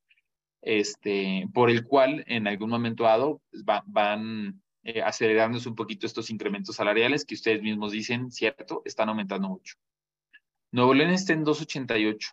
este, 0.63 1.47
por 1.53 1.71
el 1.71 1.85
cual 1.85 2.25
en 2.27 2.47
algún 2.47 2.71
momento 2.71 3.05
dado 3.05 3.43
pues, 3.51 3.65
van 3.65 4.63
eh, 4.83 5.03
acelerándose 5.03 5.69
un 5.69 5.75
poquito 5.75 6.07
estos 6.07 6.31
incrementos 6.31 6.77
salariales 6.77 7.25
que 7.25 7.35
ustedes 7.35 7.63
mismos 7.63 7.93
dicen, 7.93 8.31
cierto, 8.31 8.83
están 8.85 9.09
aumentando 9.09 9.49
mucho. 9.49 9.77
Nuevo 10.73 10.93
León 10.93 11.11
está 11.11 11.33
en 11.33 11.45
288. 11.45 12.33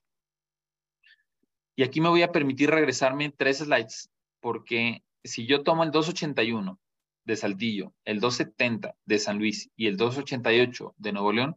Y 1.76 1.84
aquí 1.84 2.02
me 2.02 2.10
voy 2.10 2.24
a 2.24 2.32
permitir 2.32 2.70
regresarme 2.70 3.32
tres 3.32 3.60
slides, 3.60 4.10
porque 4.40 5.04
si 5.24 5.46
yo 5.46 5.64
tomo 5.64 5.84
el 5.84 5.92
281 5.92 6.80
de 7.24 7.36
Saltillo, 7.36 7.94
el 8.04 8.20
270 8.20 8.96
de 9.06 9.20
San 9.20 9.38
Luis 9.38 9.70
y 9.76 9.88
el 9.88 9.96
288 9.96 10.96
de 10.98 11.12
Nuevo 11.12 11.32
León, 11.32 11.56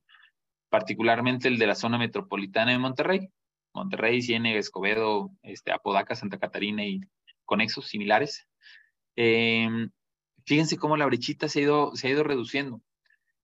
particularmente 0.74 1.46
el 1.46 1.56
de 1.56 1.68
la 1.68 1.76
zona 1.76 1.98
metropolitana 1.98 2.72
de 2.72 2.78
Monterrey, 2.78 3.30
Monterrey, 3.74 4.20
Ciénega, 4.20 4.58
Escobedo, 4.58 5.30
este, 5.44 5.70
Apodaca, 5.70 6.16
Santa 6.16 6.40
Catarina 6.40 6.84
y 6.84 7.00
conexos 7.44 7.86
similares, 7.86 8.48
eh, 9.14 9.68
fíjense 10.44 10.76
cómo 10.76 10.96
la 10.96 11.06
brechita 11.06 11.48
se 11.48 11.60
ha 11.60 11.62
ido, 11.62 11.94
se 11.94 12.08
ha 12.08 12.10
ido 12.10 12.24
reduciendo. 12.24 12.82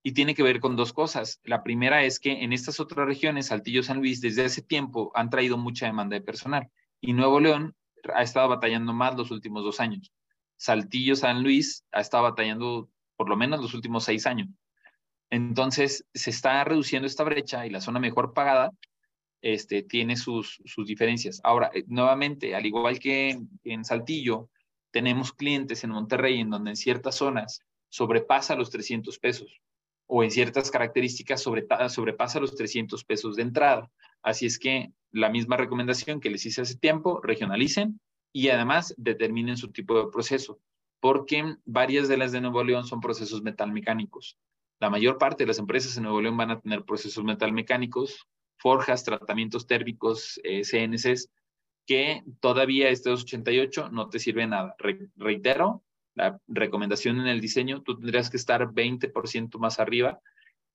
Y 0.03 0.11
tiene 0.11 0.35
que 0.35 0.43
ver 0.43 0.59
con 0.59 0.75
dos 0.75 0.93
cosas. 0.93 1.39
La 1.45 1.63
primera 1.63 2.03
es 2.03 2.19
que 2.19 2.43
en 2.43 2.53
estas 2.53 2.81
otras 2.81 3.07
regiones, 3.07 3.47
Saltillo, 3.47 3.85
San 3.85 3.99
Luis, 3.99 4.21
desde 4.21 4.45
hace 4.45 4.63
tiempo 4.63 5.13
han 5.15 5.31
traído 5.31 5.57
mucha 5.57 5.87
demanda 5.87 6.15
de 6.15 6.23
personal. 6.23 6.69
Y 7.01 7.13
Nuevo 7.13 7.39
León 7.39 7.77
ha 8.13 8.25
estado 8.25 8.49
batallando 8.49 8.93
más 8.93 9.17
los 9.17 9.31
últimos 9.31 9.63
dos 9.63 9.79
años. 9.79 10.13
Saltillo, 10.57 11.15
San 11.15 11.45
Luis 11.45 11.85
ha 11.93 12.01
estado 12.01 12.25
batallando 12.25 12.91
por 13.15 13.29
lo 13.29 13.37
menos 13.37 13.61
los 13.61 13.73
últimos 13.73 14.03
seis 14.03 14.27
años. 14.27 14.49
Entonces, 15.31 16.05
se 16.13 16.31
está 16.31 16.63
reduciendo 16.65 17.07
esta 17.07 17.25
brecha 17.25 17.67
y 17.67 17.71
la 17.71 17.81
zona 17.81 18.01
mejor 18.01 18.35
pagada 18.35 18.73
este, 19.43 19.83
tiene 19.83 20.17
sus, 20.17 20.61
diferencias. 20.85 21.41
Ahora, 21.45 21.71
eh, 21.73 21.85
nuevamente, 21.87 22.55
al 22.55 22.67
igual 22.67 22.99
que 22.99 23.41
en 23.65 23.85
Saltillo, 23.85 24.49
tenemos 24.91 25.33
clientes 25.33 25.85
en 25.85 25.91
Monterrey 25.91 26.41
en 26.41 26.51
donde 26.51 26.71
en 26.71 26.77
ciertas 26.77 27.15
zonas 27.15 27.61
sobrepasa 27.89 28.57
los 28.57 28.71
300 28.71 29.19
pesos 29.19 29.61
o 30.07 30.25
en 30.25 30.31
ciertas 30.33 30.71
características 30.73 31.41
sobrepasa 31.41 32.41
los 32.41 32.57
300 32.57 33.05
pesos 33.05 33.37
de 33.37 33.43
entrada. 33.43 33.89
Así 34.23 34.47
es 34.47 34.59
que 34.59 34.93
la 35.13 35.31
misma 35.31 35.57
recomendación 35.57 36.21
que 36.21 36.31
les 36.31 36.45
hice 36.45 36.63
hace 36.63 36.77
tiempo, 36.77 37.21
regionalicen 37.23 38.01
y 38.33 38.49
además 38.49 38.93
determinen 38.97 39.57
su 39.57 39.71
tipo 39.71 39.97
de 39.97 40.11
proceso, 40.11 40.59
porque 40.99 41.57
varias 41.65 42.09
de 42.09 42.17
las 42.17 42.33
de 42.33 42.41
Nuevo 42.41 42.65
León 42.65 42.87
son 42.87 43.01
procesos 43.01 43.43
metalmecánicos. 43.43 44.37
La 44.81 44.89
mayor 44.89 45.19
parte 45.19 45.43
de 45.43 45.49
las 45.49 45.59
empresas 45.59 45.95
en 45.97 46.05
Nuevo 46.05 46.23
León 46.23 46.39
van 46.39 46.51
a 46.51 46.61
tener 46.61 46.85
procesos 46.85 47.23
metalmecánicos, 47.23 48.27
forjas, 48.57 49.05
tratamientos 49.05 49.67
térmicos, 49.67 50.41
eh, 50.43 50.65
CNCs, 50.65 51.29
que 51.87 52.23
todavía 52.41 52.89
este 52.89 53.11
288 53.11 53.91
no 53.91 54.09
te 54.09 54.19
sirve 54.19 54.47
nada. 54.47 54.75
reitero, 55.17 55.85
la 56.15 56.41
recomendación 56.49 57.21
en 57.21 57.27
el 57.27 57.41
diseño, 57.43 57.83
tú 57.83 57.99
tendrías 57.99 58.31
que 58.31 58.39
estar 58.39 58.73
20% 58.73 59.59
más 59.59 59.81
arriba 59.81 60.19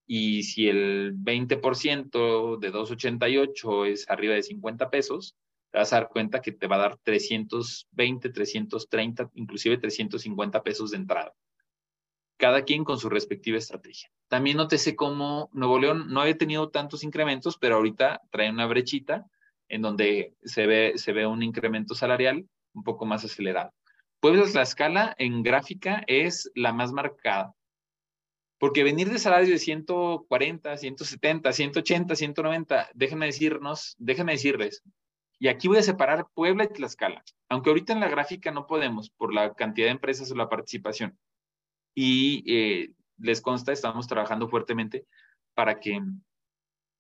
y 0.05 0.43
si 0.43 0.67
el 0.67 1.15
20% 1.15 2.59
de 2.59 2.71
288 2.71 3.85
es 3.85 4.09
arriba 4.09 4.35
de 4.35 4.43
50 4.43 4.89
pesos, 4.91 5.35
te 5.71 5.79
vas 5.79 5.91
a 5.93 5.97
dar 5.97 6.09
cuenta 6.09 6.41
que 6.41 6.51
te 6.51 6.67
va 6.67 6.75
a 6.75 6.79
dar 6.79 6.97
320, 7.01 8.29
330, 8.29 9.31
inclusive 9.33 9.77
350 9.77 10.61
pesos 10.61 10.91
de 10.91 10.97
entrada. 10.97 11.33
Cada 12.37 12.63
quien 12.63 12.83
con 12.83 12.97
su 12.99 13.09
respectiva 13.09 13.57
estrategia. 13.57 14.09
También 14.27 14.57
nótese 14.57 14.95
cómo 14.95 15.49
Nuevo 15.53 15.79
León 15.79 16.07
no 16.09 16.21
había 16.21 16.37
tenido 16.37 16.69
tantos 16.69 17.03
incrementos, 17.03 17.57
pero 17.57 17.75
ahorita 17.75 18.21
trae 18.31 18.49
una 18.49 18.65
brechita 18.65 19.25
en 19.69 19.81
donde 19.81 20.33
se 20.43 20.67
ve, 20.67 20.93
se 20.95 21.13
ve 21.13 21.25
un 21.25 21.43
incremento 21.43 21.95
salarial 21.95 22.45
un 22.73 22.83
poco 22.83 23.05
más 23.05 23.23
acelerado. 23.23 23.73
Puebla 24.19 24.43
la 24.53 24.63
escala 24.63 25.15
en 25.17 25.43
gráfica 25.43 26.03
es 26.07 26.51
la 26.55 26.73
más 26.73 26.91
marcada. 26.91 27.53
Porque 28.57 28.83
venir 28.83 29.09
de 29.09 29.19
salarios 29.19 29.49
de 29.49 29.59
140, 29.59 30.77
170, 30.77 31.53
180, 31.53 32.15
190, 32.15 32.89
déjenme 32.93 33.25
decirnos, 33.27 33.95
déjenme 33.97 34.31
decirles, 34.31 34.81
y 35.37 35.49
aquí 35.49 35.67
voy 35.67 35.77
a 35.77 35.83
separar 35.83 36.27
Puebla 36.33 36.63
y 36.63 36.67
Tlaxcala, 36.69 37.23
aunque 37.49 37.69
ahorita 37.69 37.93
en 37.93 37.99
la 37.99 38.07
gráfica 38.07 38.51
no 38.51 38.65
podemos 38.65 39.09
por 39.09 39.33
la 39.33 39.53
cantidad 39.53 39.87
de 39.87 39.91
empresas 39.91 40.31
o 40.31 40.35
la 40.35 40.49
participación. 40.49 41.17
Y 41.95 42.43
eh, 42.45 42.91
les 43.17 43.41
consta, 43.41 43.71
estamos 43.71 44.07
trabajando 44.07 44.47
fuertemente 44.47 45.07
para 45.55 45.79
que 45.79 46.01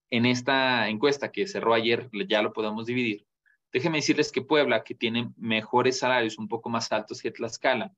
en 0.09 0.25
esta 0.25 0.87
encuesta 0.89 1.31
que 1.31 1.47
cerró 1.47 1.73
ayer 1.73 2.09
ya 2.27 2.41
lo 2.41 2.53
podamos 2.53 2.85
dividir. 2.85 3.25
Déjenme 3.71 3.97
decirles 3.97 4.31
que 4.31 4.41
Puebla, 4.41 4.83
que 4.83 4.95
tiene 4.95 5.31
mejores 5.35 5.99
salarios 5.99 6.37
un 6.37 6.47
poco 6.47 6.69
más 6.69 6.91
altos 6.91 7.21
que 7.21 7.31
Tlaxcala, 7.31 7.93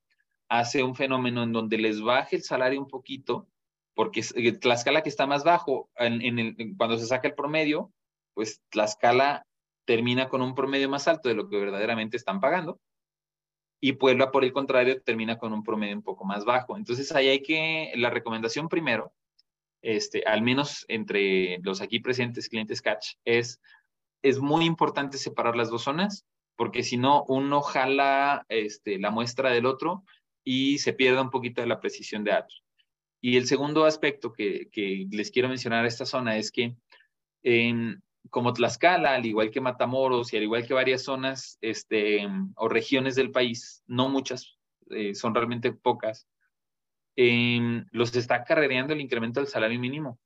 hace 0.49 0.81
un 0.81 0.95
fenómeno 0.95 1.43
en 1.43 1.51
donde 1.51 1.77
les 1.77 2.01
baje 2.01 2.37
el 2.37 2.43
salario 2.43 2.79
un 2.79 2.87
poquito, 2.87 3.47
porque 3.93 4.21
eh, 4.35 4.53
Tlaxcala 4.53 5.03
que 5.03 5.09
está 5.09 5.27
más 5.27 5.43
bajo, 5.43 5.89
en, 5.97 6.75
cuando 6.77 6.97
se 6.97 7.05
saca 7.05 7.27
el 7.27 7.35
promedio, 7.35 7.91
pues 8.33 8.61
Tlaxcala 8.69 9.45
termina 9.85 10.29
con 10.29 10.41
un 10.41 10.55
promedio 10.55 10.89
más 10.89 11.07
alto 11.07 11.29
de 11.29 11.35
lo 11.35 11.49
que 11.49 11.57
verdaderamente 11.57 12.17
están 12.17 12.39
pagando. 12.39 12.79
Y 13.80 13.93
Puebla, 13.93 14.32
por 14.32 14.43
el 14.43 14.53
contrario, 14.53 15.01
termina 15.01 15.38
con 15.38 15.53
un 15.53 15.63
promedio 15.63 15.95
un 15.95 16.01
poco 16.01 16.25
más 16.25 16.45
bajo. 16.45 16.78
Entonces, 16.78 17.11
ahí 17.11 17.28
hay 17.28 17.43
que, 17.43 17.91
la 17.95 18.09
recomendación 18.09 18.69
primero, 18.69 19.13
este, 19.82 20.23
al 20.25 20.41
menos 20.41 20.86
entre 20.88 21.59
los 21.59 21.82
aquí 21.82 21.99
presentes 21.99 22.49
clientes 22.49 22.82
Catch, 22.82 23.15
es, 23.23 23.61
es 24.23 24.39
muy 24.39 24.65
importante 24.65 25.17
separar 25.17 25.55
las 25.55 25.69
dos 25.69 25.84
zonas, 25.84 26.25
porque 26.55 26.84
si 26.84 26.97
no, 26.97 27.23
uno 27.28 27.61
jala 27.61 28.45
este, 28.49 28.97
la 28.97 29.11
muestra 29.11 29.51
del 29.51 29.67
otro 29.67 30.03
y 30.43 30.80
se 30.80 30.93
pierde 30.93 31.21
un 31.21 31.30
poquito 31.30 31.61
de 31.61 31.67
la 31.67 31.80
precisión 31.80 32.23
de 32.23 32.32
datos. 32.32 32.63
Y 33.21 33.38
el 33.38 33.47
segundo 33.47 33.86
aspecto 33.86 34.34
que, 34.34 34.69
les 35.11 35.32
quiero 35.32 35.49
mencionar 35.49 35.86
a 35.86 35.88
esta 35.88 36.05
zona 36.05 36.38
es 36.38 36.51
que 36.51 36.75
en, 37.43 38.01
como 38.30 38.53
Tlaxcala, 38.53 39.15
al 39.15 39.25
igual 39.25 39.51
que 39.51 39.61
Matamoros 39.61 40.34
y 40.34 40.38
al 40.38 40.43
igual 40.43 40.65
que 40.65 40.73
varias 40.73 41.03
zonas 41.03 41.57
este, 41.61 42.28
o 42.55 42.67
regiones 42.67 43.15
del 43.15 43.32
país, 43.32 43.84
no 43.88 44.09
muchas, 44.09 44.57
eh, 44.89 45.15
son 45.15 45.36
realmente 45.36 45.71
pocas, 45.71 46.28
em, 47.15 47.86
los 47.91 48.15
está 48.15 48.43
carrereando 48.43 48.93
el 48.93 49.01
incremento 49.01 49.39
del 49.39 49.49
salario 49.49 49.80
mínimo. 49.80 50.19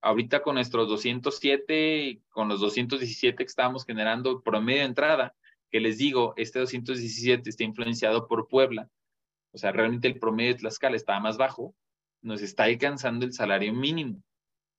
Ahorita 0.00 0.42
con 0.42 0.56
nuestros 0.56 0.88
207, 0.88 2.22
con 2.30 2.48
los 2.48 2.60
217 2.60 3.36
que 3.36 3.42
estábamos 3.44 3.84
generando 3.84 4.42
promedio 4.42 4.80
de 4.80 4.86
entrada, 4.86 5.34
que 5.70 5.80
les 5.80 5.98
digo, 5.98 6.34
este 6.36 6.58
217 6.58 7.48
está 7.48 7.64
influenciado 7.64 8.26
por 8.26 8.48
Puebla, 8.48 8.88
o 9.52 9.58
sea, 9.58 9.72
realmente 9.72 10.08
el 10.08 10.18
promedio 10.18 10.54
de 10.54 10.58
Tlaxcala 10.60 10.96
estaba 10.96 11.20
más 11.20 11.36
bajo, 11.36 11.74
nos 12.20 12.42
está 12.42 12.64
alcanzando 12.64 13.24
el 13.24 13.32
salario 13.32 13.72
mínimo 13.72 14.22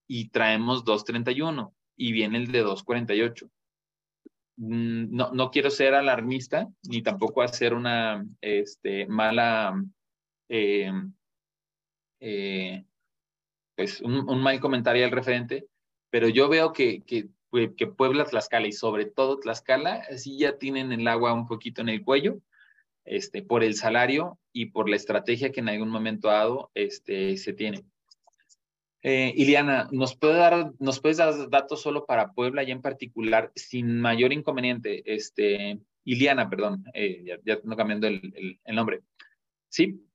y 0.08 0.30
traemos 0.30 0.84
231 0.84 1.74
y 1.96 2.12
viene 2.12 2.38
el 2.38 2.52
de 2.52 2.60
248. 2.60 3.50
Mm, 4.58 5.16
no, 5.16 5.32
no 5.32 5.52
quiero 5.52 5.70
ser 5.70 5.96
alarmista 5.96 6.70
ni 6.84 7.02
tampoco 7.02 7.42
hacer 7.42 7.74
una 7.74 8.26
este, 8.42 9.08
mala, 9.08 9.84
eh, 10.50 10.92
eh, 12.20 12.86
pues 13.76 14.02
un, 14.02 14.42
mal 14.42 14.60
comentario 14.60 15.06
al 15.06 15.12
referente, 15.12 15.68
pero 16.12 16.30
yo 16.30 16.50
veo 16.50 16.72
que, 16.72 17.02
que, 17.02 17.30
que 17.76 17.88
Puebla, 17.88 18.26
Tlaxcala 18.26 18.68
y 18.68 18.72
sobre 18.72 19.06
todo 19.06 19.40
Tlaxcala, 19.40 20.04
sí 20.18 20.38
ya 20.38 20.58
tienen 20.58 20.92
el 20.92 21.08
agua 21.08 21.34
un 21.34 21.48
poquito 21.48 21.82
en 21.82 21.90
el 21.90 22.04
cuello 22.04 22.40
este, 23.06 23.42
por 23.42 23.64
el 23.64 23.76
salario 23.76 24.40
y 24.52 24.68
por 24.68 24.90
la 24.90 24.96
estrategia 24.96 25.52
que 25.52 25.60
en 25.60 25.70
algún 25.70 25.90
momento 25.90 26.28
dado 26.28 26.72
este, 26.76 27.38
se 27.38 27.54
tiene. 27.54 27.84
Eh, 29.06 29.34
Iliana, 29.36 29.90
¿nos, 29.92 30.16
puede 30.16 30.36
dar, 30.36 30.72
¿nos 30.80 31.02
puedes 31.02 31.18
dar 31.18 31.50
datos 31.50 31.82
solo 31.82 32.06
para 32.06 32.32
Puebla 32.32 32.64
y 32.64 32.72
en 32.72 32.82
particular, 32.82 33.52
sin 33.54 34.00
mayor 34.00 34.32
inconveniente? 34.32 35.04
Este, 35.14 35.78
Iliana, 36.06 36.50
perdón, 36.50 36.86
eh, 36.94 37.38
ya, 37.44 37.60
no 37.66 37.76
cambiando 37.76 38.08
el, 38.08 38.60
nombre. 38.68 39.02
Sí, 39.68 40.08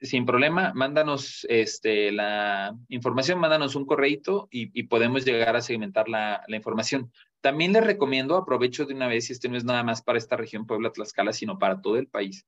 sin 0.00 0.26
problema, 0.26 0.72
mándanos 0.74 1.46
este, 1.48 2.10
la 2.10 2.76
información, 2.88 3.38
mándanos 3.38 3.76
un 3.76 3.86
correito 3.86 4.48
y, 4.50 4.82
podemos 4.84 5.24
llegar 5.24 5.54
a 5.54 5.60
segmentar 5.60 6.08
la, 6.08 6.42
la, 6.48 6.56
información. 6.56 7.12
También 7.40 7.72
les 7.72 7.84
recomiendo, 7.84 8.36
aprovecho 8.36 8.86
de 8.86 8.94
una 8.94 9.06
vez, 9.06 9.30
y 9.30 9.34
este 9.34 9.48
no 9.48 9.56
es 9.56 9.64
nada 9.64 9.84
más 9.84 10.02
para 10.02 10.18
esta 10.18 10.36
región 10.36 10.66
Puebla-Tlaxcala, 10.66 11.32
sino 11.32 11.60
para 11.60 11.80
todo 11.80 11.96
el 11.96 12.08
país. 12.08 12.44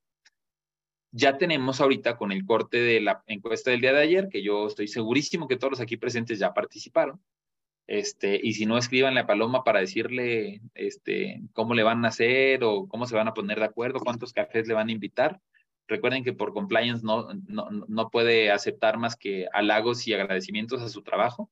Ya 1.17 1.39
tenemos 1.39 1.81
ahorita 1.81 2.17
con 2.17 2.33
el 2.33 2.45
corte 2.45 2.79
de 2.79 3.01
la 3.01 3.23
encuesta 3.29 3.71
del 3.71 3.81
día 3.81 3.93
de 3.93 4.03
ayer, 4.03 4.29
que 4.29 4.43
yo 4.43 4.67
estoy 4.67 4.89
segurísimo 4.89 5.47
que 5.47 5.57
todos 5.57 5.71
los 5.71 5.81
aquí 5.81 5.97
presentes 5.97 6.41
ya 6.41 6.53
participaron. 6.53 7.21
Este, 7.87 8.41
y 8.43 8.55
si 8.55 8.67
no, 8.67 8.77
escriban 8.77 9.17
a 9.17 9.25
Paloma 9.25 9.63
para 9.63 9.79
decirle 9.79 10.61
este, 10.75 11.41
cómo 11.53 11.75
le 11.75 11.85
van 11.85 12.05
a 12.05 12.09
hacer 12.09 12.65
o 12.65 12.89
cómo 12.89 13.07
se 13.07 13.15
van 13.15 13.29
a 13.29 13.33
poner 13.33 13.61
de 13.61 13.67
acuerdo, 13.67 14.01
cuántos 14.01 14.33
cafés 14.33 14.67
le 14.67 14.75
van 14.75 14.89
a 14.89 14.93
invitar. 14.93 15.41
Recuerden 15.87 16.25
que 16.25 16.33
por 16.33 16.53
compliance 16.53 17.05
no, 17.05 17.29
no, 17.47 17.71
no 17.71 18.11
puede 18.11 18.51
aceptar 18.51 18.99
más 18.99 19.15
que 19.15 19.47
halagos 19.53 20.09
y 20.09 20.15
agradecimientos 20.15 20.83
a 20.83 20.89
su 20.89 21.03
trabajo. 21.03 21.49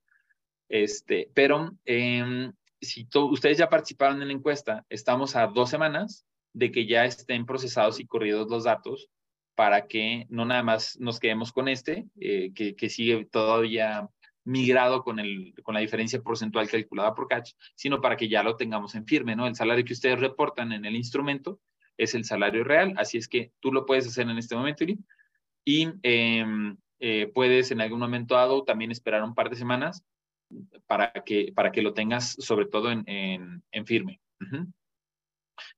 Este, 0.68 1.30
pero 1.34 1.70
eh, 1.84 2.50
si 2.80 3.06
ustedes 3.14 3.58
ya 3.58 3.68
participaron 3.68 4.20
en 4.22 4.26
la 4.26 4.34
encuesta, 4.34 4.84
estamos 4.88 5.36
a 5.36 5.46
dos 5.46 5.70
semanas 5.70 6.26
de 6.52 6.72
que 6.72 6.84
ya 6.84 7.04
estén 7.04 7.46
procesados 7.46 8.00
y 8.00 8.06
corridos 8.06 8.50
los 8.50 8.64
datos 8.64 9.08
para 9.54 9.86
que 9.86 10.26
no 10.28 10.44
nada 10.44 10.62
más 10.62 10.98
nos 10.98 11.20
quedemos 11.20 11.52
con 11.52 11.68
este, 11.68 12.06
eh, 12.20 12.52
que, 12.54 12.74
que, 12.74 12.88
sigue 12.88 13.24
todavía 13.26 14.08
migrado 14.44 15.02
con, 15.02 15.18
el, 15.18 15.54
con 15.62 15.74
la 15.74 15.80
diferencia 15.80 16.20
porcentual 16.20 16.68
calculada 16.68 17.14
por 17.14 17.28
Catch, 17.28 17.52
sino 17.74 18.00
para 18.00 18.16
que 18.16 18.28
ya 18.28 18.42
lo 18.42 18.56
tengamos 18.56 18.94
en 18.94 19.06
firme, 19.06 19.36
¿no? 19.36 19.46
El 19.46 19.54
salario 19.54 19.84
que 19.84 19.92
ustedes 19.92 20.20
reportan 20.20 20.72
en 20.72 20.84
el 20.84 20.96
instrumento 20.96 21.60
es 21.96 22.14
el 22.14 22.24
salario 22.24 22.64
real, 22.64 22.94
así 22.96 23.18
es 23.18 23.28
que 23.28 23.52
tú 23.60 23.72
lo 23.72 23.86
puedes 23.86 24.06
hacer 24.06 24.28
en 24.28 24.38
este 24.38 24.56
momento, 24.56 24.84
y 25.64 25.88
em, 26.02 26.76
eh, 26.98 27.30
puedes 27.32 27.70
en 27.70 27.80
algún 27.80 28.00
momento 28.00 28.34
dado 28.34 28.64
también 28.64 28.90
esperar 28.90 29.22
un 29.22 29.34
par 29.34 29.50
de 29.50 29.56
semanas 29.56 30.04
para 30.86 31.12
que, 31.24 31.52
para 31.54 31.70
que 31.70 31.82
lo 31.82 31.94
tengas 31.94 32.32
sobre 32.38 32.66
todo 32.66 32.90
en, 32.90 33.04
en, 33.06 33.86
firme. 33.86 34.20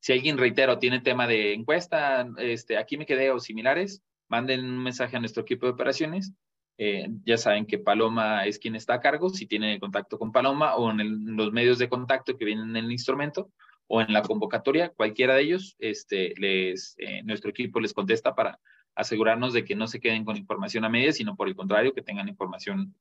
Si 0.00 0.12
alguien, 0.12 0.38
reitero, 0.38 0.78
tiene 0.78 1.00
tema 1.00 1.26
de 1.26 1.54
encuesta, 1.54 2.26
este, 2.38 2.76
aquí 2.76 2.96
me 2.96 3.06
quedé 3.06 3.30
o 3.30 3.40
similares, 3.40 4.02
manden 4.28 4.64
un 4.64 4.82
mensaje 4.82 5.16
a 5.16 5.20
nuestro 5.20 5.42
equipo 5.42 5.66
de 5.66 5.72
operaciones. 5.72 6.32
Eh, 6.76 7.08
ya 7.24 7.36
saben 7.36 7.66
que 7.66 7.78
Paloma 7.78 8.46
es 8.46 8.58
quien 8.58 8.74
está 8.74 8.94
a 8.94 9.00
cargo, 9.00 9.28
si 9.28 9.46
tienen 9.46 9.78
contacto 9.78 10.18
con 10.18 10.32
Paloma 10.32 10.74
o 10.74 10.90
en, 10.90 11.36
los 11.36 11.52
medios 11.52 11.78
de 11.78 11.88
contacto 11.88 12.36
que 12.36 12.44
vienen 12.44 12.70
en 12.70 12.84
el 12.84 12.92
instrumento 12.92 13.52
o 13.86 14.00
en 14.00 14.12
la 14.12 14.22
convocatoria, 14.22 14.88
cualquiera 14.88 15.34
de 15.34 15.42
ellos, 15.42 15.76
este, 15.78 16.34
les, 16.36 16.96
eh, 16.98 17.22
nuestro 17.22 17.50
equipo 17.50 17.80
les 17.80 17.92
contesta 17.92 18.34
para 18.34 18.58
asegurarnos 18.94 19.52
de 19.52 19.64
que 19.64 19.76
no 19.76 19.86
se 19.86 20.00
queden 20.00 20.24
con 20.24 20.36
información 20.36 20.84
a 20.84 20.88
medias, 20.88 21.16
sino 21.16 21.36
por 21.36 21.48
el 21.48 21.54
contrario, 21.54 21.92
que 21.92 22.02
tengan 22.02 22.28
información 22.28 22.94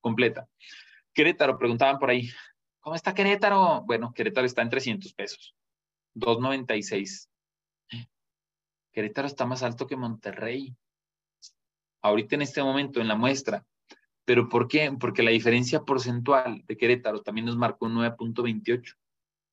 completa. 0.00 0.48
Querétaro, 1.12 1.58
preguntaban 1.58 1.98
por 1.98 2.10
ahí, 2.10 2.28
¿cómo 2.80 2.94
está 2.94 3.14
Querétaro? 3.14 3.82
Bueno, 3.84 4.12
Querétaro 4.14 4.46
está 4.46 4.62
en 4.62 4.70
300 4.70 5.12
pesos, 5.14 5.54
296. 6.18 7.28
Querétaro 8.92 9.26
está 9.26 9.46
más 9.46 9.62
alto 9.62 9.86
que 9.86 9.96
Monterrey. 9.96 10.74
Ahorita 12.02 12.34
en 12.34 12.42
este 12.42 12.62
momento, 12.62 13.00
en 13.00 13.08
la 13.08 13.16
muestra. 13.16 13.64
¿Pero 14.24 14.48
por 14.48 14.68
qué? 14.68 14.92
Porque 14.98 15.22
la 15.22 15.30
diferencia 15.30 15.80
porcentual 15.80 16.64
de 16.66 16.76
Querétaro 16.76 17.22
también 17.22 17.46
nos 17.46 17.56
marcó 17.56 17.86
un 17.86 17.94
9.28. 17.94 18.96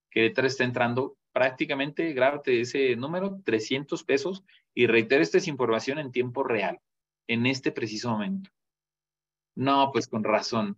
Querétaro 0.09 0.47
está 0.47 0.63
entrando 0.63 1.17
prácticamente, 1.31 2.13
grábate 2.13 2.61
ese 2.61 2.95
número, 2.95 3.41
300 3.43 4.03
pesos. 4.03 4.43
Y 4.73 4.87
reitero, 4.87 5.21
esta 5.21 5.37
es 5.37 5.47
información 5.47 5.99
en 5.99 6.11
tiempo 6.11 6.43
real, 6.43 6.79
en 7.27 7.45
este 7.45 7.71
preciso 7.71 8.09
momento. 8.09 8.49
No, 9.55 9.91
pues 9.91 10.07
con 10.07 10.23
razón. 10.23 10.77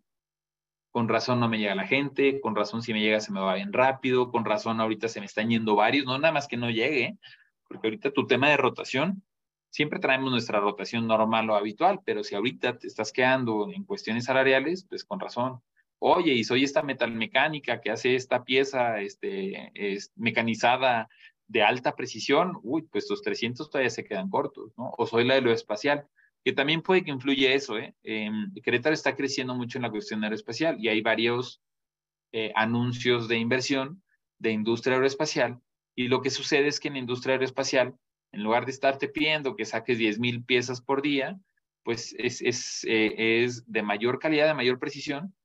Con 0.98 1.10
razón 1.10 1.40
no 1.40 1.48
me 1.48 1.60
llega 1.60 1.76
la 1.76 1.86
gente, 1.86 2.42
con 2.42 2.56
razón 2.56 2.82
si 2.82 2.92
me 2.92 3.02
llega 3.02 3.20
se 3.20 3.32
me 3.32 3.40
va 3.40 3.54
bien 3.54 3.72
rápido, 3.72 4.32
con 4.32 4.46
razón 4.46 4.82
ahorita 4.82 5.08
se 5.08 5.20
me 5.20 5.28
están 5.28 5.48
yendo 5.48 5.76
varios, 5.76 6.08
no 6.08 6.18
nada 6.18 6.32
más 6.32 6.48
que 6.48 6.58
no 6.58 6.72
llegue, 6.72 7.20
porque 7.70 7.86
ahorita 7.86 8.10
tu 8.10 8.26
tema 8.26 8.50
de 8.50 8.58
rotación, 8.58 9.22
siempre 9.70 10.00
traemos 10.00 10.32
nuestra 10.32 10.60
rotación 10.60 11.06
normal 11.06 11.52
o 11.52 11.56
habitual, 11.56 12.00
pero 12.04 12.24
si 12.24 12.34
ahorita 12.34 12.80
te 12.80 12.88
estás 12.88 13.12
quedando 13.12 13.72
en 13.72 13.84
cuestiones 13.84 14.26
salariales, 14.26 14.88
pues 14.90 15.06
con 15.06 15.20
razón. 15.20 15.62
Oye, 16.00 16.34
y 16.34 16.44
soy 16.44 16.64
esta 16.64 16.82
metalmecánica 16.82 17.80
que 17.80 17.92
hace 17.92 18.16
esta 18.16 18.44
pieza 18.44 19.00
este, 19.00 19.70
es 19.76 20.12
mecanizada 20.16 21.10
de 21.46 21.62
alta 21.62 21.96
precisión, 21.96 22.58
uy, 22.64 22.82
pues 22.92 23.06
tus 23.06 23.22
300 23.22 23.70
todavía 23.70 23.92
se 23.92 24.04
quedan 24.04 24.32
cortos, 24.32 24.74
¿no? 24.76 24.96
O 24.98 25.06
soy 25.06 25.26
la 25.26 25.36
de 25.36 25.42
lo 25.42 25.52
espacial, 25.52 26.08
que 26.48 26.54
también 26.54 26.82
puede 26.82 27.04
que 27.04 27.12
influye 27.12 27.54
eso, 27.54 27.78
¿eh? 27.78 27.94
eh 28.04 28.32
Querétaro 28.64 28.94
está 28.94 29.18
creciendo 29.18 29.54
mucho 29.54 29.78
en 29.78 29.82
la 29.82 29.92
cuestión 29.92 30.24
aeroespacial 30.24 30.78
y 30.80 30.88
hay 30.88 31.02
varios 31.02 31.62
eh, 32.32 32.54
anuncios 32.56 33.28
de 33.28 33.38
inversión 33.38 34.02
de 34.40 34.52
industria 34.52 34.96
aeroespacial 34.96 35.60
y 35.94 36.08
lo 36.08 36.22
que 36.22 36.30
sucede 36.30 36.68
es 36.68 36.80
que 36.80 36.88
en 36.88 36.94
la 36.94 37.02
industria 37.02 37.34
aeroespacial, 37.34 37.98
en 38.32 38.44
lugar 38.44 38.64
de 38.64 38.72
estarte 38.72 39.10
pidiendo 39.10 39.58
que 39.58 39.66
saques 39.66 39.98
10 39.98 40.20
mil 40.20 40.42
piezas 40.46 40.80
por 40.80 41.02
día, 41.02 41.38
pues 41.84 42.16
es, 42.18 42.42
es, 42.42 42.86
eh, 42.88 43.46
de 43.66 43.84
mayor 43.84 44.18
calidad, 44.18 44.48
de 44.48 44.54
mayor 44.54 44.80
precisión, 44.80 45.36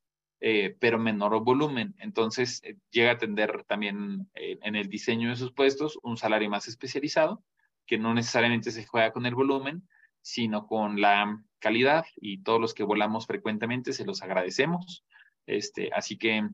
eh, 0.41 0.77
pero 0.79 1.01
menor 1.01 1.43
volumen. 1.43 1.97
Entonces, 1.99 2.63
llega 2.93 3.11
a 3.11 3.19
tener 3.19 3.65
también 3.65 4.31
en 4.35 4.77
el 4.77 4.89
diseño 4.89 5.31
de 5.31 5.37
sus 5.37 5.53
puestos 5.53 5.99
un 6.05 6.17
salario 6.17 6.49
más 6.49 6.69
especializado, 6.69 7.43
que 7.89 7.99
no 7.99 8.15
necesariamente 8.15 8.71
se 8.71 8.87
juega 8.87 9.11
con 9.11 9.27
el 9.27 9.35
volumen, 9.35 9.83
sino 10.23 10.67
con 10.67 11.01
la 11.01 11.43
calidad 11.59 12.07
y 12.17 12.43
todos 12.43 12.61
los 12.61 12.75
que 12.75 12.85
volamos 12.85 13.27
frecuentemente 13.27 13.93
se 13.93 14.05
los 14.05 14.23
agradecemos. 14.23 15.05
Este, 15.47 15.91
así 15.93 16.17
que 16.17 16.49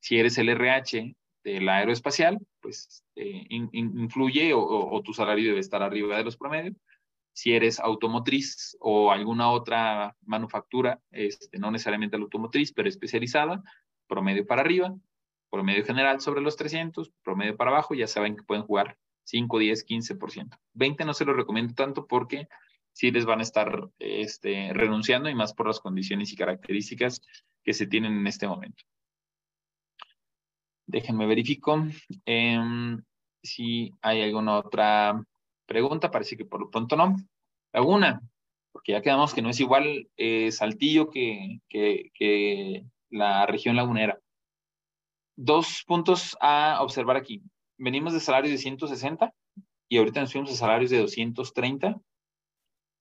si 0.00 0.18
eres 0.18 0.38
el 0.38 0.50
RH 0.50 1.16
del 1.42 1.68
aeroespacial, 1.68 2.38
pues 2.60 3.04
influye 3.14 4.52
o 4.54 5.02
tu 5.02 5.14
salario 5.14 5.48
debe 5.48 5.60
estar 5.60 5.82
arriba 5.82 6.16
de 6.16 6.24
los 6.24 6.36
promedios 6.36 6.76
si 7.36 7.52
eres 7.52 7.78
automotriz 7.80 8.78
o 8.80 9.12
alguna 9.12 9.50
otra 9.50 10.16
manufactura, 10.22 11.02
este, 11.10 11.58
no 11.58 11.70
necesariamente 11.70 12.16
la 12.16 12.24
automotriz, 12.24 12.72
pero 12.72 12.88
especializada, 12.88 13.62
promedio 14.06 14.46
para 14.46 14.62
arriba, 14.62 14.96
promedio 15.50 15.84
general 15.84 16.22
sobre 16.22 16.40
los 16.40 16.56
300, 16.56 17.12
promedio 17.22 17.54
para 17.54 17.72
abajo, 17.72 17.94
ya 17.94 18.06
saben 18.06 18.36
que 18.36 18.42
pueden 18.42 18.64
jugar 18.64 18.96
5, 19.26 19.58
10, 19.58 19.86
15%. 19.86 20.58
20 20.74 21.04
no 21.04 21.14
se 21.14 21.24
lo 21.24 21.34
recomiendo 21.34 21.74
tanto 21.74 22.06
porque 22.06 22.48
sí 22.92 23.10
les 23.10 23.26
van 23.26 23.40
a 23.40 23.42
estar 23.42 23.90
este, 23.98 24.72
renunciando 24.72 25.28
y 25.28 25.34
más 25.34 25.52
por 25.52 25.66
las 25.66 25.80
condiciones 25.80 26.32
y 26.32 26.36
características 26.36 27.20
que 27.62 27.74
se 27.74 27.86
tienen 27.86 28.16
en 28.16 28.26
este 28.26 28.46
momento. 28.46 28.84
Déjenme 30.86 31.26
verifico 31.26 31.84
em, 32.24 33.02
si 33.42 33.92
hay 34.00 34.22
alguna 34.22 34.58
otra 34.58 35.24
pregunta, 35.66 36.10
parece 36.10 36.36
que 36.36 36.44
por 36.44 36.60
lo 36.60 36.70
pronto 36.70 36.96
no. 36.96 37.16
Alguna, 37.72 38.22
porque 38.72 38.92
ya 38.92 39.02
quedamos 39.02 39.34
que 39.34 39.42
no 39.42 39.50
es 39.50 39.58
igual 39.58 40.08
eh, 40.16 40.52
Saltillo 40.52 41.10
que, 41.10 41.60
que, 41.68 42.84
la 43.10 43.46
región 43.46 43.76
lagunera. 43.76 44.20
Dos 45.36 45.82
puntos 45.86 46.36
a 46.40 46.78
observar 46.82 47.16
aquí. 47.16 47.42
Venimos 47.78 48.12
de 48.12 48.20
salarios 48.20 48.52
de 48.52 48.58
160 48.58 49.32
y 49.88 49.98
ahorita 49.98 50.20
nos 50.20 50.32
fuimos 50.32 50.50
a 50.52 50.56
salarios 50.56 50.90
de 50.90 50.98
230. 50.98 52.00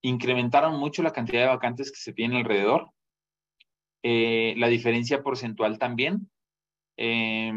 Incrementaron 0.02 0.80
mucho 0.80 1.04
la 1.04 1.14
cantidad 1.14 1.42
de 1.42 1.48
vacantes 1.48 1.92
que 1.92 2.00
se 2.00 2.14
tiene 2.14 2.38
alrededor. 2.38 2.92
Eh, 4.04 4.54
la 4.58 4.68
diferencia 4.68 5.24
porcentual 5.24 5.80
también. 5.80 6.30
Eh, 6.98 7.52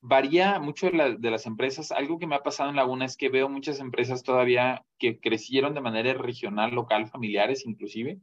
varía 0.00 0.58
mucho 0.58 0.90
de, 0.90 1.30
las 1.30 1.46
empresas. 1.46 1.92
Algo 1.92 2.18
que 2.18 2.26
me 2.26 2.34
ha 2.34 2.42
pasado 2.42 2.70
en 2.70 2.76
Laguna 2.76 3.04
es 3.04 3.16
que 3.16 3.28
veo 3.28 3.48
muchas 3.48 3.80
empresas 3.80 4.22
todavía 4.22 4.84
que 4.98 5.20
crecieron 5.20 5.74
de 5.74 5.80
manera 5.80 6.14
regional, 6.14 6.74
local, 6.74 7.08
familiares 7.08 7.66
inclusive, 7.66 8.18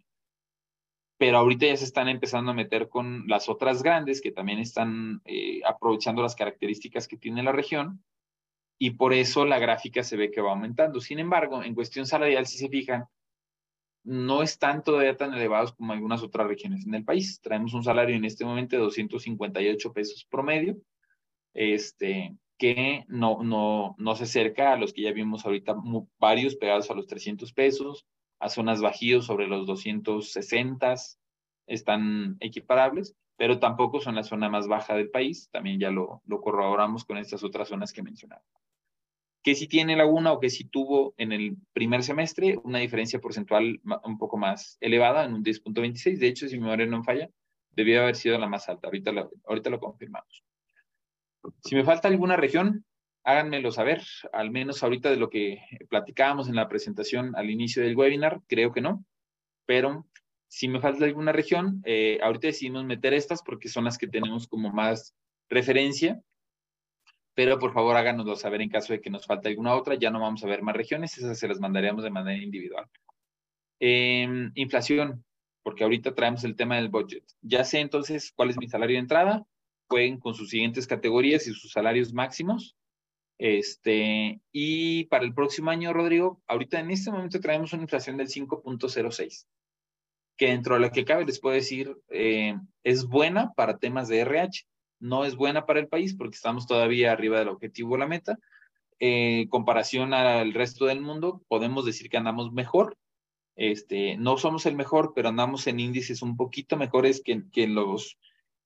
pero 1.17 1.39
ahorita 1.39 1.65
ya 1.65 1.77
se 1.77 1.85
están 1.85 2.09
empezando 2.09 2.51
a 2.51 2.55
meter 2.55 2.89
con 2.89 3.27
las 3.27 3.49
otras 3.49 3.81
grandes 3.81 4.21
que 4.21 4.31
también 4.31 4.59
están 4.59 5.21
eh, 5.25 5.61
aprovechando 5.65 6.21
las 6.21 6.35
características 6.35 7.07
que 7.07 7.17
tiene 7.17 7.43
la 7.43 7.51
región 7.51 8.03
y 8.77 8.91
por 8.91 9.13
eso 9.13 9.45
la 9.45 9.57
gráfica 9.57 10.03
se 10.03 10.17
ve 10.17 10.29
que 10.29 10.41
va 10.41 10.51
aumentando. 10.51 11.01
Sin 11.01 11.19
embargo, 11.19 11.63
en 11.63 11.73
cuestión 11.73 12.05
salarial, 12.05 12.45
si 12.45 12.59
se 12.59 12.69
fijan, 12.69 13.05
no 14.03 14.43
están 14.43 14.83
todavía 14.83 15.17
tan 15.17 15.33
elevados 15.33 15.73
como 15.73 15.93
algunas 15.93 16.21
otras 16.21 16.47
regiones 16.47 16.85
en 16.85 16.93
el 16.93 17.03
país. 17.03 17.41
Traemos 17.41 17.73
un 17.73 17.83
salario 17.83 18.15
en 18.15 18.23
este 18.23 18.45
momento 18.45 18.75
de 18.75 18.83
258 18.83 19.93
pesos 19.93 20.25
promedio, 20.29 20.77
este, 21.53 22.35
que 22.57 23.03
no, 23.07 23.43
no, 23.43 23.95
no 23.97 24.15
se 24.15 24.23
acerca 24.25 24.73
a 24.73 24.77
los 24.77 24.93
que 24.93 25.01
ya 25.01 25.11
vimos 25.11 25.45
ahorita, 25.45 25.75
varios 26.19 26.55
pegados 26.55 26.89
a 26.89 26.93
los 26.93 27.07
300 27.07 27.51
pesos, 27.51 28.05
a 28.39 28.49
zonas 28.49 28.81
bajíos 28.81 29.25
sobre 29.25 29.47
los 29.47 29.65
260, 29.65 30.95
están 31.67 32.37
equiparables, 32.39 33.15
pero 33.35 33.59
tampoco 33.59 34.01
son 34.01 34.15
la 34.15 34.23
zona 34.23 34.49
más 34.49 34.67
baja 34.67 34.95
del 34.95 35.09
país, 35.09 35.49
también 35.51 35.79
ya 35.79 35.91
lo, 35.91 36.21
corroboramos 36.41 37.05
con 37.05 37.17
estas 37.17 37.43
otras 37.43 37.67
zonas 37.67 37.93
que 37.93 38.03
mencionaba. 38.03 38.43
Que 39.43 39.55
si 39.55 39.67
tiene 39.67 39.95
Laguna 39.95 40.33
o 40.33 40.39
que 40.39 40.49
si 40.49 40.65
tuvo 40.65 41.13
en 41.17 41.31
el 41.31 41.57
primer 41.71 42.03
semestre 42.03 42.57
una 42.63 42.79
diferencia 42.79 43.19
porcentual 43.19 43.79
un 44.03 44.17
poco 44.17 44.37
más 44.37 44.77
elevada, 44.81 45.23
en 45.25 45.35
un 45.35 45.43
10.26, 45.43 46.17
de 46.17 46.27
hecho, 46.27 46.47
si 46.47 46.57
mi 46.57 46.63
memoria 46.63 46.85
no 46.87 47.03
falla, 47.03 47.29
debió 47.71 48.01
haber 48.01 48.15
sido 48.15 48.37
la 48.39 48.49
más 48.49 48.67
alta, 48.69 48.87
ahorita, 48.87 49.11
ahorita 49.45 49.69
lo 49.69 49.79
confirmamos. 49.79 50.43
Si 51.63 51.75
me 51.75 51.83
falta 51.83 52.07
alguna 52.07 52.35
región, 52.35 52.83
háganmelo 53.27 53.73
saber, 53.73 54.01
al 54.31 54.51
menos 54.51 54.81
ahorita 54.81 55.09
de 55.09 55.17
lo 55.17 55.29
que 55.29 55.59
platicábamos 55.89 56.47
en 56.47 56.55
la 56.55 56.69
presentación 56.69 57.35
al 57.35 57.49
inicio 57.49 57.83
del 57.83 57.97
webinar, 57.97 58.39
creo 58.47 58.71
que 58.71 58.79
no, 58.79 59.03
pero 59.65 60.07
si 60.47 60.69
me 60.69 60.79
falta 60.79 61.03
alguna 61.03 61.33
región, 61.33 61.81
eh, 61.83 62.19
ahorita 62.23 62.47
decidimos 62.47 62.85
meter 62.85 63.13
estas 63.13 63.43
porque 63.43 63.67
son 63.67 63.83
las 63.83 63.97
que 63.97 64.07
tenemos 64.07 64.47
como 64.47 64.71
más 64.71 65.13
referencia, 65.49 66.21
pero 67.33 67.59
por 67.59 67.73
favor 67.73 67.97
háganoslo 67.97 68.37
saber 68.37 68.61
en 68.61 68.69
caso 68.69 68.93
de 68.93 69.01
que 69.01 69.09
nos 69.09 69.25
falte 69.25 69.49
alguna 69.49 69.75
otra, 69.75 69.95
ya 69.95 70.09
no 70.09 70.21
vamos 70.21 70.41
a 70.45 70.47
ver 70.47 70.61
más 70.61 70.77
regiones, 70.77 71.17
esas 71.17 71.37
se 71.37 71.49
las 71.49 71.59
mandaríamos 71.59 72.05
de 72.05 72.09
manera 72.09 72.41
individual. 72.41 72.85
Em, 73.81 74.53
inflación, 74.55 75.25
porque 75.63 75.83
ahorita 75.83 76.15
traemos 76.15 76.45
el 76.45 76.55
tema 76.55 76.77
del 76.77 76.87
budget. 76.87 77.25
Ya 77.41 77.65
sé 77.65 77.81
entonces 77.81 78.31
cuál 78.33 78.51
es 78.51 78.57
mi 78.57 78.69
salario 78.69 78.95
de 78.95 79.01
entrada, 79.01 79.45
jueguen 79.89 80.17
con 80.17 80.33
sus 80.33 80.49
siguientes 80.49 80.87
categorías 80.87 81.45
y 81.45 81.53
sus 81.53 81.73
salarios 81.73 82.13
máximos. 82.13 82.76
Este, 83.37 84.41
y 84.51 85.05
para 85.05 85.23
el 85.23 85.33
próximo 85.33 85.69
año, 85.69 85.93
Rodrigo, 85.93 86.41
ahorita 86.47 86.79
en 86.79 86.91
este 86.91 87.11
momento 87.11 87.39
traemos 87.39 87.73
una 87.73 87.83
inflación 87.83 88.17
del 88.17 88.27
5.06, 88.29 89.45
que 90.37 90.47
dentro 90.47 90.75
de 90.75 90.81
lo 90.81 90.91
que 90.91 91.05
cabe 91.05 91.25
les 91.25 91.39
puedo 91.39 91.55
decir, 91.55 91.95
eh, 92.09 92.55
es 92.83 93.05
buena 93.05 93.53
para 93.53 93.77
temas 93.77 94.07
de 94.07 94.19
RH, 94.21 94.65
no 94.99 95.25
es 95.25 95.35
buena 95.35 95.65
para 95.65 95.79
el 95.79 95.87
país 95.87 96.15
porque 96.15 96.35
estamos 96.35 96.65
todavía 96.65 97.11
arriba 97.11 97.39
del 97.39 97.49
objetivo 97.49 97.93
o 97.93 97.97
la 97.97 98.07
meta. 98.07 98.39
Eh, 98.99 99.41
en 99.41 99.49
comparación 99.49 100.13
al 100.13 100.53
resto 100.53 100.85
del 100.85 101.01
mundo, 101.01 101.43
podemos 101.47 101.85
decir 101.85 102.09
que 102.09 102.17
andamos 102.17 102.51
mejor. 102.51 102.97
Este, 103.55 104.17
no 104.17 104.37
somos 104.37 104.65
el 104.65 104.75
mejor, 104.75 105.13
pero 105.15 105.29
andamos 105.29 105.67
en 105.67 105.79
índices 105.79 106.21
un 106.21 106.35
poquito 106.37 106.77
mejores 106.77 107.21
que, 107.23 107.43
que 107.51 107.67
los 107.67 108.17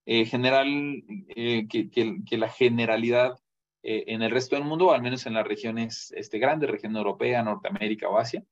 eh, 0.06 0.26
general, 0.26 1.04
eh, 1.36 1.68
que, 1.68 2.38
la 2.38 2.50
generalidad 2.50 3.38
eh, 3.84 4.04
en 4.08 4.22
el 4.22 4.32
resto 4.32 4.56
del 4.56 4.66
mundo, 4.66 4.92
al 4.92 5.02
menos 5.02 5.26
en 5.26 5.34
las 5.34 5.48
regiones 5.48 6.14
este, 6.16 6.40
grandes, 6.40 6.70
región 6.70 6.96
europea, 6.96 7.44
Norteamérica 7.44 8.10
o 8.10 8.18
Asia. 8.18 8.44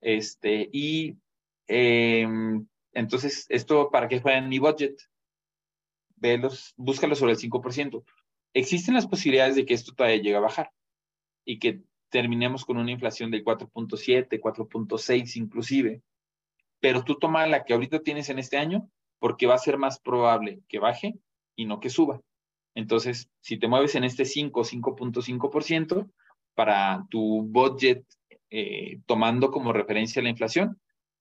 Este, 0.00 0.68
y 0.72 1.16
em, 1.66 2.66
entonces, 2.92 3.46
¿esto 3.48 3.90
para 3.90 4.08
qué 4.08 4.20
juega 4.20 4.38
en 4.38 4.48
mi 4.48 4.58
budget? 4.58 4.96
Velos, 6.16 6.72
búscalo 6.76 7.14
sobre 7.14 7.32
el 7.32 7.38
5%. 7.38 8.04
Existen 8.54 8.94
las 8.94 9.06
posibilidades 9.06 9.56
de 9.56 9.66
que 9.66 9.74
esto 9.74 9.92
todavía 9.94 10.22
llegue 10.22 10.36
a 10.36 10.40
bajar 10.40 10.70
y 11.44 11.58
que 11.58 11.82
terminemos 12.08 12.64
con 12.64 12.76
una 12.76 12.92
inflación 12.92 13.30
del 13.30 13.44
4.7, 13.44 14.40
4.6 14.40 15.36
inclusive, 15.36 16.02
pero 16.80 17.02
tú 17.02 17.16
toma 17.18 17.46
la 17.46 17.64
que 17.64 17.74
ahorita 17.74 18.00
tienes 18.00 18.28
en 18.28 18.38
este 18.38 18.56
año 18.56 18.88
porque 19.18 19.46
va 19.46 19.54
a 19.54 19.58
ser 19.58 19.78
más 19.78 19.98
probable 19.98 20.60
que 20.68 20.78
baje 20.78 21.14
y 21.56 21.64
no 21.64 21.80
que 21.80 21.90
suba. 21.90 22.20
Entonces, 22.74 23.30
si 23.40 23.58
te 23.58 23.68
mueves 23.68 23.94
en 23.94 24.04
este 24.04 24.24
5, 24.24 24.64
5.5% 24.64 26.10
para 26.54 27.06
tu 27.10 27.42
budget, 27.42 28.04
eh, 28.50 29.00
tomando 29.06 29.50
como 29.50 29.72
referencia 29.72 30.22
la 30.22 30.28
inflación, 30.28 30.80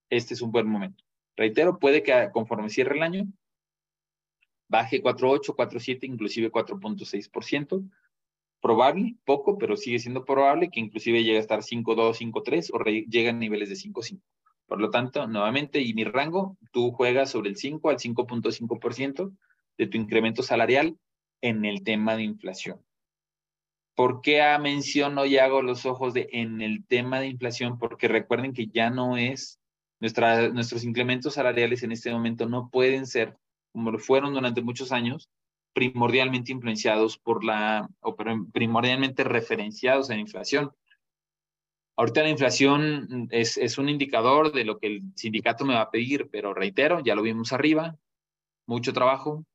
este 0.09 0.33
es 0.33 0.41
un 0.41 0.51
buen 0.51 0.67
momento. 0.67 1.03
Reitero, 1.35 1.79
puede 1.79 2.03
que 2.03 2.29
conforme 2.31 2.69
cierre 2.69 2.97
el 2.97 3.03
año, 3.03 3.27
baje 4.67 5.01
4.8, 5.01 5.55
4.7, 5.55 5.99
inclusive 6.03 6.51
4.6%. 6.51 7.89
Probable, 8.61 9.15
poco, 9.25 9.57
pero 9.57 9.75
sigue 9.75 9.99
siendo 9.99 10.23
probable 10.25 10.69
que 10.69 10.79
inclusive 10.79 11.23
llegue 11.23 11.37
a 11.37 11.41
estar 11.41 11.59
5.2, 11.59 12.17
5.3 12.17 12.69
o 12.71 12.79
llegue 12.83 13.29
a 13.29 13.33
niveles 13.33 13.69
de 13.69 13.75
5.5. 13.75 14.21
Por 14.65 14.79
lo 14.79 14.89
tanto, 14.89 15.27
nuevamente, 15.27 15.81
y 15.81 15.93
mi 15.93 16.03
rango, 16.03 16.57
tú 16.71 16.91
juegas 16.91 17.29
sobre 17.29 17.49
el 17.49 17.57
5 17.57 17.89
al 17.89 17.97
5.5% 17.97 19.35
de 19.77 19.87
tu 19.87 19.97
incremento 19.97 20.43
salarial 20.43 20.97
en 21.43 21.65
el 21.65 21.83
tema 21.83 22.15
de 22.15 22.23
inflación. 22.23 22.81
¿Por 23.95 24.21
qué 24.21 24.41
menciono 24.59 25.25
y 25.25 25.37
hago 25.37 25.61
los 25.61 25.85
ojos 25.85 26.13
de 26.13 26.29
en 26.31 26.61
el 26.61 26.85
tema 26.87 27.19
de 27.19 27.27
inflación? 27.27 27.77
Porque 27.77 28.07
recuerden 28.07 28.53
que 28.53 28.67
ya 28.67 28.89
no 28.89 29.17
es, 29.17 29.59
nuestra, 29.99 30.49
nuestros 30.49 30.83
incrementos 30.85 31.35
salariales 31.35 31.83
en 31.83 31.91
este 31.91 32.11
momento 32.11 32.47
no 32.47 32.69
pueden 32.69 33.05
ser, 33.05 33.37
como 33.73 33.91
lo 33.91 33.99
fueron 33.99 34.33
durante 34.33 34.61
muchos 34.61 34.91
años, 34.93 35.29
primordialmente 35.73 36.53
influenciados 36.53 37.17
por 37.17 37.43
la, 37.43 37.89
o 37.99 38.15
primordialmente 38.15 39.25
referenciados 39.25 40.09
en 40.09 40.19
inflación. 40.19 40.71
Ahorita 41.97 42.23
la 42.23 42.29
inflación 42.29 43.27
es, 43.31 43.57
es 43.57 43.77
un 43.77 43.89
indicador 43.89 44.53
de 44.53 44.63
lo 44.63 44.79
que 44.79 44.87
el 44.87 45.01
sindicato 45.15 45.65
me 45.65 45.75
va 45.75 45.81
a 45.81 45.91
pedir, 45.91 46.29
pero 46.31 46.53
reitero, 46.53 47.01
ya 47.01 47.15
lo 47.15 47.21
vimos 47.21 47.51
arriba, 47.51 47.97
mucho 48.65 48.93
trabajo, 48.93 49.45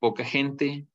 poca 0.00 0.24
gente, 0.24 0.86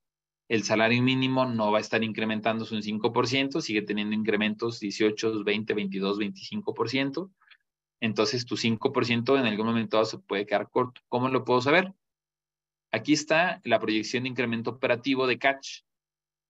el 0.50 0.64
salario 0.64 1.00
mínimo 1.00 1.46
no 1.46 1.70
va 1.70 1.78
a 1.78 1.80
estar 1.80 2.02
incrementándose 2.02 2.74
un 2.74 2.82
5%, 2.82 3.60
sigue 3.60 3.82
teniendo 3.82 4.16
incrementos 4.16 4.80
18, 4.80 5.44
20, 5.44 5.74
22, 5.74 6.18
25%. 6.18 7.30
Entonces 8.00 8.44
tu 8.46 8.56
5% 8.56 9.38
en 9.38 9.46
algún 9.46 9.66
momento 9.66 10.04
se 10.04 10.18
puede 10.18 10.46
quedar 10.46 10.68
corto. 10.68 11.02
¿Cómo 11.08 11.28
lo 11.28 11.44
puedo 11.44 11.60
saber? 11.60 11.92
Aquí 12.90 13.12
está 13.12 13.60
la 13.62 13.78
proyección 13.78 14.24
de 14.24 14.30
incremento 14.30 14.70
operativo 14.70 15.28
de 15.28 15.38
Catch, 15.38 15.82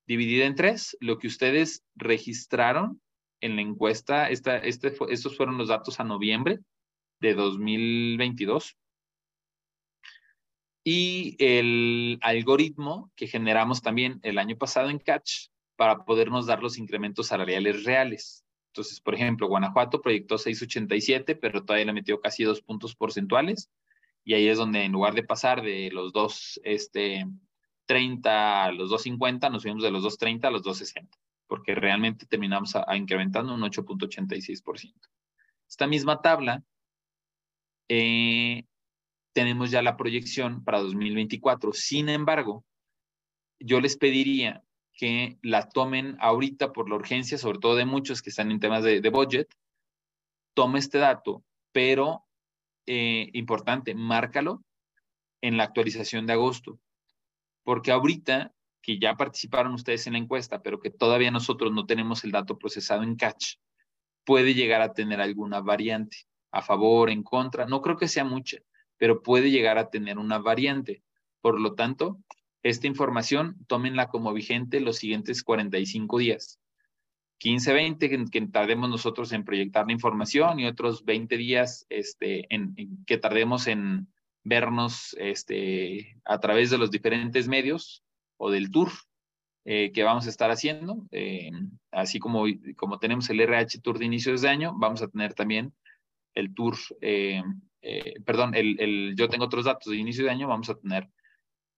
dividida 0.07 0.47
en 0.47 0.55
tres, 0.55 0.97
lo 1.01 1.19
que 1.19 1.27
ustedes 1.27 1.85
registraron 1.95 3.03
en 3.43 3.57
la 3.57 3.61
encuesta, 3.61 4.31
esta, 4.31 4.57
este, 4.57 4.95
estos 5.11 5.37
fueron 5.37 5.59
los 5.59 5.69
datos 5.69 6.01
a 6.01 6.05
noviembre 6.05 6.61
de 7.21 7.35
2022. 7.35 8.79
Y 10.83 11.37
el 11.39 12.19
algoritmo 12.23 13.11
que 13.15 13.27
generamos 13.27 13.83
también 13.83 14.19
el 14.23 14.39
año 14.39 14.57
pasado 14.57 14.89
en 14.91 14.99
Catch 14.99 15.49
para 15.77 16.05
podernos 16.05 16.47
dar 16.47 16.63
los 16.63 16.79
incrementos 16.79 17.29
salariales 17.29 17.85
reales. 17.85 18.45
Entonces, 18.69 19.01
por 19.01 19.15
ejemplo, 19.15 19.49
Guanajuato 19.49 20.01
proyectó 20.01 20.39
687, 20.39 21.37
pero 21.37 21.65
todavía 21.65 21.87
le 21.87 21.93
metió 21.93 22.21
casi 22.21 22.45
dos 22.45 22.63
puntos 22.63 22.95
porcentuales 22.95 23.71
y 24.25 24.35
ahí 24.35 24.49
es 24.49 24.59
donde 24.59 24.85
en 24.85 24.93
lugar 24.93 25.15
de 25.15 25.23
pasar 25.23 25.63
de 25.63 25.91
los 25.91 26.13
2, 26.13 26.61
este, 26.65 27.27
30 27.87 28.65
a 28.65 28.73
los 28.73 28.91
250, 28.91 29.51
nos 29.51 29.63
fuimos 29.63 29.83
de 29.83 29.91
los 29.91 30.03
230 30.03 30.49
a 30.49 30.51
los 30.51 30.63
260, 30.63 31.19
porque 31.47 31.75
realmente 31.75 32.27
terminamos 32.27 32.77
a, 32.77 32.97
incrementando 32.97 33.55
un 33.55 33.63
8.86%. 33.63 34.95
Esta 35.69 35.87
misma 35.87 36.21
tabla, 36.21 36.63
eh, 37.89 38.65
tenemos 39.33 39.71
ya 39.71 39.83
la 39.83 39.97
proyección 39.97 40.65
para 40.65 40.81
2024. 40.81 41.73
Sin 41.73 42.09
embargo, 42.09 42.65
yo 43.59 43.81
les 43.81 43.97
pediría 43.97 44.65
que 44.95 45.39
la 45.43 45.69
tomen 45.69 46.17
ahorita 46.21 46.73
por 46.73 46.89
la 46.89 46.97
urgencia, 46.97 47.39
sobre 47.39 47.59
todo 47.59 47.77
de 47.77 47.87
muchos 47.87 48.23
que 48.23 48.31
están 48.31 48.51
en 48.51 48.61
temas 48.61 48.83
de, 48.85 49.09
budget, 49.11 49.49
tome 50.55 50.79
este 50.79 50.99
dato, 50.99 51.43
pero 51.73 52.27
eh, 52.87 53.31
importante, 53.33 53.95
márcalo 53.95 54.63
en 55.41 55.57
la 55.57 55.65
actualización 55.65 56.27
de 56.27 56.35
agosto, 56.35 56.79
porque 57.65 57.93
ahorita 57.93 58.53
que 58.83 58.99
ya 58.99 59.15
participaron 59.15 59.75
ustedes 59.75 60.07
en 60.07 60.15
la 60.15 60.19
encuesta, 60.19 60.63
pero 60.63 60.81
que 60.81 60.91
todavía 60.91 61.31
nosotros 61.31 61.73
no 61.73 61.87
tenemos 61.87 62.25
el 62.25 62.33
dato 62.33 62.59
procesado 62.59 63.03
en 63.03 63.17
catch, 63.17 63.57
puede 64.25 64.55
llegar 64.55 64.83
a 64.83 64.93
tener 64.93 65.21
alguna 65.21 65.61
variante 65.61 66.19
a 66.51 66.63
favor, 66.63 67.11
en 67.11 67.23
contra, 67.23 67.67
no 67.67 67.81
creo 67.81 67.97
que 67.97 68.09
sea 68.09 68.25
mucha, 68.25 68.59
pero 69.01 69.23
puede 69.23 69.51
llegar 69.51 69.79
a 69.79 69.89
tener 69.89 70.19
una 70.19 70.39
variante. 70.39 71.03
Por 71.41 71.59
lo 71.59 71.75
tanto, 71.75 72.19
esta 72.63 72.87
información 72.87 73.57
tómenla 73.67 74.09
como 74.09 74.35
vigente 74.35 74.79
los 74.79 74.99
siguientes 74.99 75.43
45 75.43 76.19
días. 76.19 76.61
15, 77.39 77.73
20 77.73 78.31
que, 78.31 78.47
tardemos 78.49 78.91
nosotros 78.91 79.33
en 79.33 79.47
proyectar 79.47 79.87
la 79.87 79.95
información 79.95 80.61
y 80.61 80.67
otros 80.67 81.03
20 81.07 81.39
días 81.39 81.87
este, 81.89 82.45
en, 82.55 82.75
que 83.07 83.17
tardemos 83.17 83.67
en 83.67 84.09
vernos 84.45 85.17
este, 85.19 86.21
a 86.27 86.39
través 86.39 86.69
de 86.69 86.77
los 86.77 86.91
diferentes 86.91 87.49
medios 87.49 88.05
o 88.37 88.51
del 88.51 88.71
tour 88.71 88.91
eh, 89.65 89.93
que 89.93 90.03
vamos 90.03 90.27
a 90.27 90.29
estar 90.29 90.51
haciendo. 90.51 91.07
Eh, 91.11 91.51
así 91.91 92.19
como, 92.19 92.45
como 92.77 92.99
tenemos 92.99 93.31
el 93.31 93.41
RH 93.41 93.81
Tour 93.81 93.99
de 93.99 94.05
inicios 94.05 94.43
de 94.43 94.51
año, 94.51 94.75
vamos 94.77 95.01
a 95.01 95.09
tener 95.09 95.33
también 95.33 95.73
el 96.35 96.53
tour, 96.55 96.77
eh, 97.01 97.43
perdón, 98.25 98.55
el, 98.55 98.81
el, 98.81 99.15
yo 99.17 99.29
tengo 99.29 99.45
otros 99.45 99.65
datos 99.65 99.91
de 99.91 99.99
inicio 99.99 100.25
de 100.25 100.31
año, 100.31 100.49
vamos 100.49 100.69
a 100.69 100.77
tener 100.77 101.09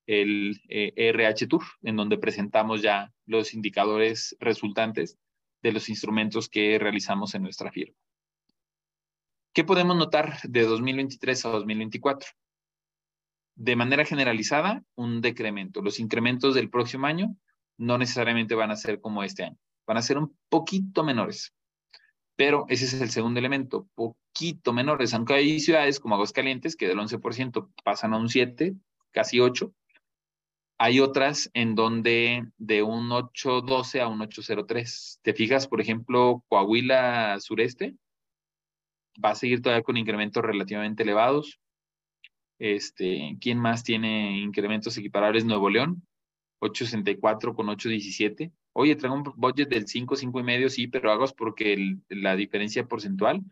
el 0.06 0.60
RH 0.68 1.46
Tour, 1.46 1.62
en 1.82 1.96
donde 1.96 2.18
presentamos 2.18 2.82
ya 2.82 3.12
los 3.26 3.54
indicadores 3.54 4.36
resultantes 4.40 5.18
de 5.62 5.72
los 5.72 5.88
instrumentos 5.88 6.48
que 6.48 6.78
realizamos 6.78 7.34
en 7.34 7.42
nuestra 7.42 7.70
firma. 7.70 7.96
¿Qué 9.54 9.64
podemos 9.64 9.96
notar 9.96 10.40
de 10.42 10.62
2023 10.62 11.44
a 11.44 11.48
2024? 11.50 12.30
De 13.54 13.76
manera 13.76 14.04
generalizada, 14.04 14.82
un 14.94 15.20
decremento. 15.20 15.82
Los 15.82 16.00
incrementos 16.00 16.54
del 16.54 16.70
próximo 16.70 17.06
año 17.06 17.36
no 17.76 17.98
necesariamente 17.98 18.54
van 18.54 18.70
a 18.70 18.76
ser 18.76 19.00
como 19.00 19.22
este 19.22 19.44
año, 19.44 19.58
van 19.86 19.98
a 19.98 20.02
ser 20.02 20.18
un 20.18 20.36
poquito 20.48 21.04
menores. 21.04 21.54
Pero 22.36 22.66
ese 22.68 22.86
es 22.86 23.00
el 23.00 23.10
segundo 23.10 23.38
elemento, 23.38 23.88
poquito 23.94 24.72
menores, 24.72 25.14
aunque 25.14 25.34
hay 25.34 25.60
ciudades 25.60 26.00
como 26.00 26.14
Aguascalientes 26.14 26.76
que 26.76 26.88
del 26.88 26.98
11% 26.98 27.70
pasan 27.84 28.14
a 28.14 28.18
un 28.18 28.28
7, 28.28 28.74
casi 29.12 29.40
8, 29.40 29.72
hay 30.78 30.98
otras 30.98 31.48
en 31.54 31.76
donde 31.76 32.44
de 32.58 32.82
un 32.82 33.12
812 33.12 34.00
a 34.00 34.08
un 34.08 34.20
803. 34.20 35.20
¿Te 35.22 35.32
fijas, 35.32 35.68
por 35.68 35.80
ejemplo, 35.80 36.42
Coahuila 36.48 37.38
sureste? 37.38 37.94
Va 39.24 39.30
a 39.30 39.34
seguir 39.36 39.62
todavía 39.62 39.84
con 39.84 39.96
incrementos 39.96 40.42
relativamente 40.42 41.04
elevados. 41.04 41.60
Este, 42.58 43.36
¿Quién 43.40 43.58
más 43.58 43.84
tiene 43.84 44.38
incrementos 44.40 44.96
equiparables? 44.96 45.44
Nuevo 45.44 45.70
León, 45.70 46.04
864 46.62 47.54
con 47.54 47.68
817. 47.68 48.52
Oye, 48.72 48.94
traigo 48.94 49.16
un 49.16 49.24
budget 49.36 49.68
del 49.68 49.88
5, 49.88 50.14
5 50.14 50.40
y 50.40 50.42
medio, 50.44 50.70
sí, 50.70 50.86
pero 50.86 51.10
hago 51.10 51.26
porque 51.36 51.96
la 52.08 52.36
diferencia 52.36 52.86
porcentual, 52.86 53.42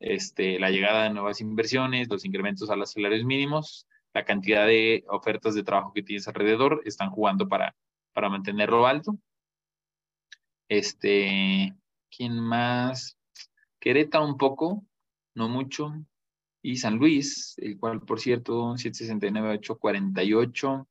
este, 0.00 0.58
la 0.58 0.70
llegada 0.70 1.04
de 1.04 1.10
nuevas 1.10 1.40
inversiones, 1.40 2.08
los 2.10 2.26
incrementos 2.26 2.68
a 2.68 2.76
los 2.76 2.92
salarios 2.92 3.24
mínimos, 3.24 3.86
la 4.12 4.24
cantidad 4.24 4.66
de 4.66 5.04
ofertas 5.08 5.54
de 5.54 5.64
trabajo 5.64 5.92
que 5.94 6.02
tienes 6.02 6.28
alrededor, 6.28 6.82
están 6.84 7.10
jugando 7.10 7.48
para, 7.48 7.74
para 8.12 8.28
mantenerlo 8.28 8.86
alto. 8.86 9.18
Este, 10.68 11.74
¿quién 12.14 12.38
más? 12.38 13.16
Querétaro 13.80 14.26
un 14.26 14.36
poco, 14.36 14.84
no 15.34 15.48
mucho. 15.48 15.94
Y 16.62 16.76
San 16.76 16.96
Luis, 16.96 17.54
el 17.58 17.78
cual, 17.78 18.02
por 18.02 18.20
cierto, 18.20 18.76
769, 18.76 19.58
848, 19.58 20.88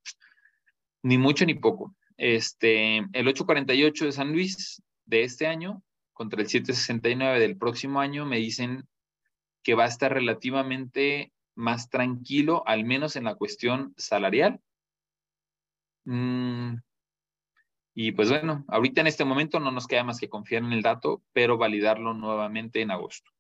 ni 1.04 1.18
mucho 1.18 1.46
ni 1.46 1.54
poco. 1.54 1.96
Este, 2.18 2.98
el 2.98 3.28
848 3.28 4.06
de 4.06 4.12
San 4.12 4.32
Luis 4.32 4.82
de 5.06 5.24
este 5.24 5.48
año 5.48 5.84
contra 6.14 6.42
el 6.42 6.48
769 6.48 7.40
del 7.40 7.58
próximo 7.58 8.00
año 8.00 8.26
me 8.26 8.38
dicen 8.38 8.88
que 9.62 9.76
va 9.76 9.86
a 9.86 9.88
estar 9.88 10.14
relativamente 10.14 11.32
más 11.56 11.90
tranquilo, 11.90 12.64
al 12.66 12.86
menos 12.86 13.16
en 13.16 13.26
la 13.26 13.36
cuestión 13.36 13.94
salarial. 13.98 14.60
Mm, 16.06 16.76
y 17.96 18.12
pues 18.12 18.30
bueno, 18.30 18.66
ahorita 18.68 19.02
en 19.02 19.08
este 19.08 19.26
momento 19.26 19.60
no 19.60 19.72
nos 19.72 19.88
queda 19.88 20.04
más 20.04 20.20
que 20.20 20.30
confiar 20.30 20.64
en 20.64 20.74
el 20.74 20.82
dato, 20.82 21.22
pero 21.32 21.58
validarlo 21.58 22.14
nuevamente 22.14 22.82
en 22.82 22.92
agosto. 22.92 23.32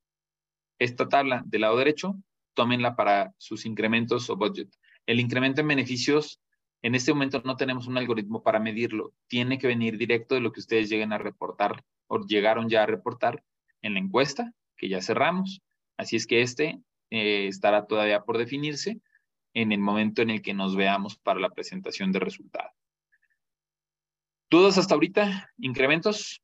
Esta 0.79 1.09
tabla 1.09 1.43
del 1.45 1.61
lado 1.61 1.77
derecho, 1.77 2.15
tómenla 2.53 2.95
para 2.95 3.33
sus 3.37 3.65
incrementos 3.65 4.29
o 4.29 4.35
budget. 4.35 4.69
El 5.05 5.19
incremento 5.19 5.61
en 5.61 5.67
beneficios, 5.67 6.39
en 6.83 6.95
este 6.95 7.13
momento 7.13 7.41
no 7.45 7.55
tenemos 7.55 7.87
un 7.87 7.97
algoritmo 7.97 8.43
para 8.43 8.59
medirlo. 8.59 9.13
Tiene 9.27 9.57
que 9.57 9.67
venir 9.67 9.97
directo 9.97 10.35
de 10.35 10.41
lo 10.41 10.51
que 10.51 10.59
ustedes 10.59 10.89
lleguen 10.89 11.13
a 11.13 11.17
reportar 11.17 11.83
o 12.07 12.19
llegaron 12.19 12.69
ya 12.69 12.83
a 12.83 12.85
reportar 12.85 13.41
en 13.81 13.93
la 13.93 14.01
encuesta 14.01 14.53
que 14.75 14.89
ya 14.89 15.01
cerramos. 15.01 15.61
Así 15.95 16.17
es 16.17 16.27
que 16.27 16.41
este 16.41 16.81
eh, 17.09 17.47
estará 17.47 17.87
todavía 17.87 18.23
por 18.23 18.37
definirse 18.37 18.99
en 19.53 19.71
el 19.71 19.79
momento 19.79 20.21
en 20.21 20.29
el 20.29 20.41
que 20.41 20.53
nos 20.53 20.75
veamos 20.75 21.17
para 21.17 21.39
la 21.39 21.49
presentación 21.49 22.11
de 22.11 22.19
resultados. 22.19 22.73
¿Dudas 24.49 24.77
hasta 24.77 24.93
ahorita? 24.93 25.51
¿Incrementos? 25.59 26.41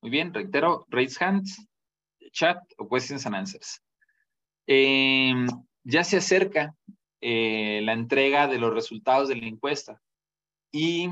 Muy 0.00 0.12
bien, 0.12 0.32
reitero, 0.32 0.86
raise 0.90 1.22
hands, 1.22 1.66
chat 2.30 2.58
o 2.78 2.88
questions 2.88 3.26
and 3.26 3.34
answers. 3.34 3.82
Em, 4.66 5.46
ya 5.82 6.04
se 6.04 6.18
acerca 6.18 6.74
eh, 7.26 7.80
la 7.82 7.94
entrega 7.94 8.46
de 8.46 8.58
los 8.58 8.74
resultados 8.74 9.28
de 9.28 9.36
la 9.36 9.46
encuesta. 9.46 10.00
Y 10.70 11.08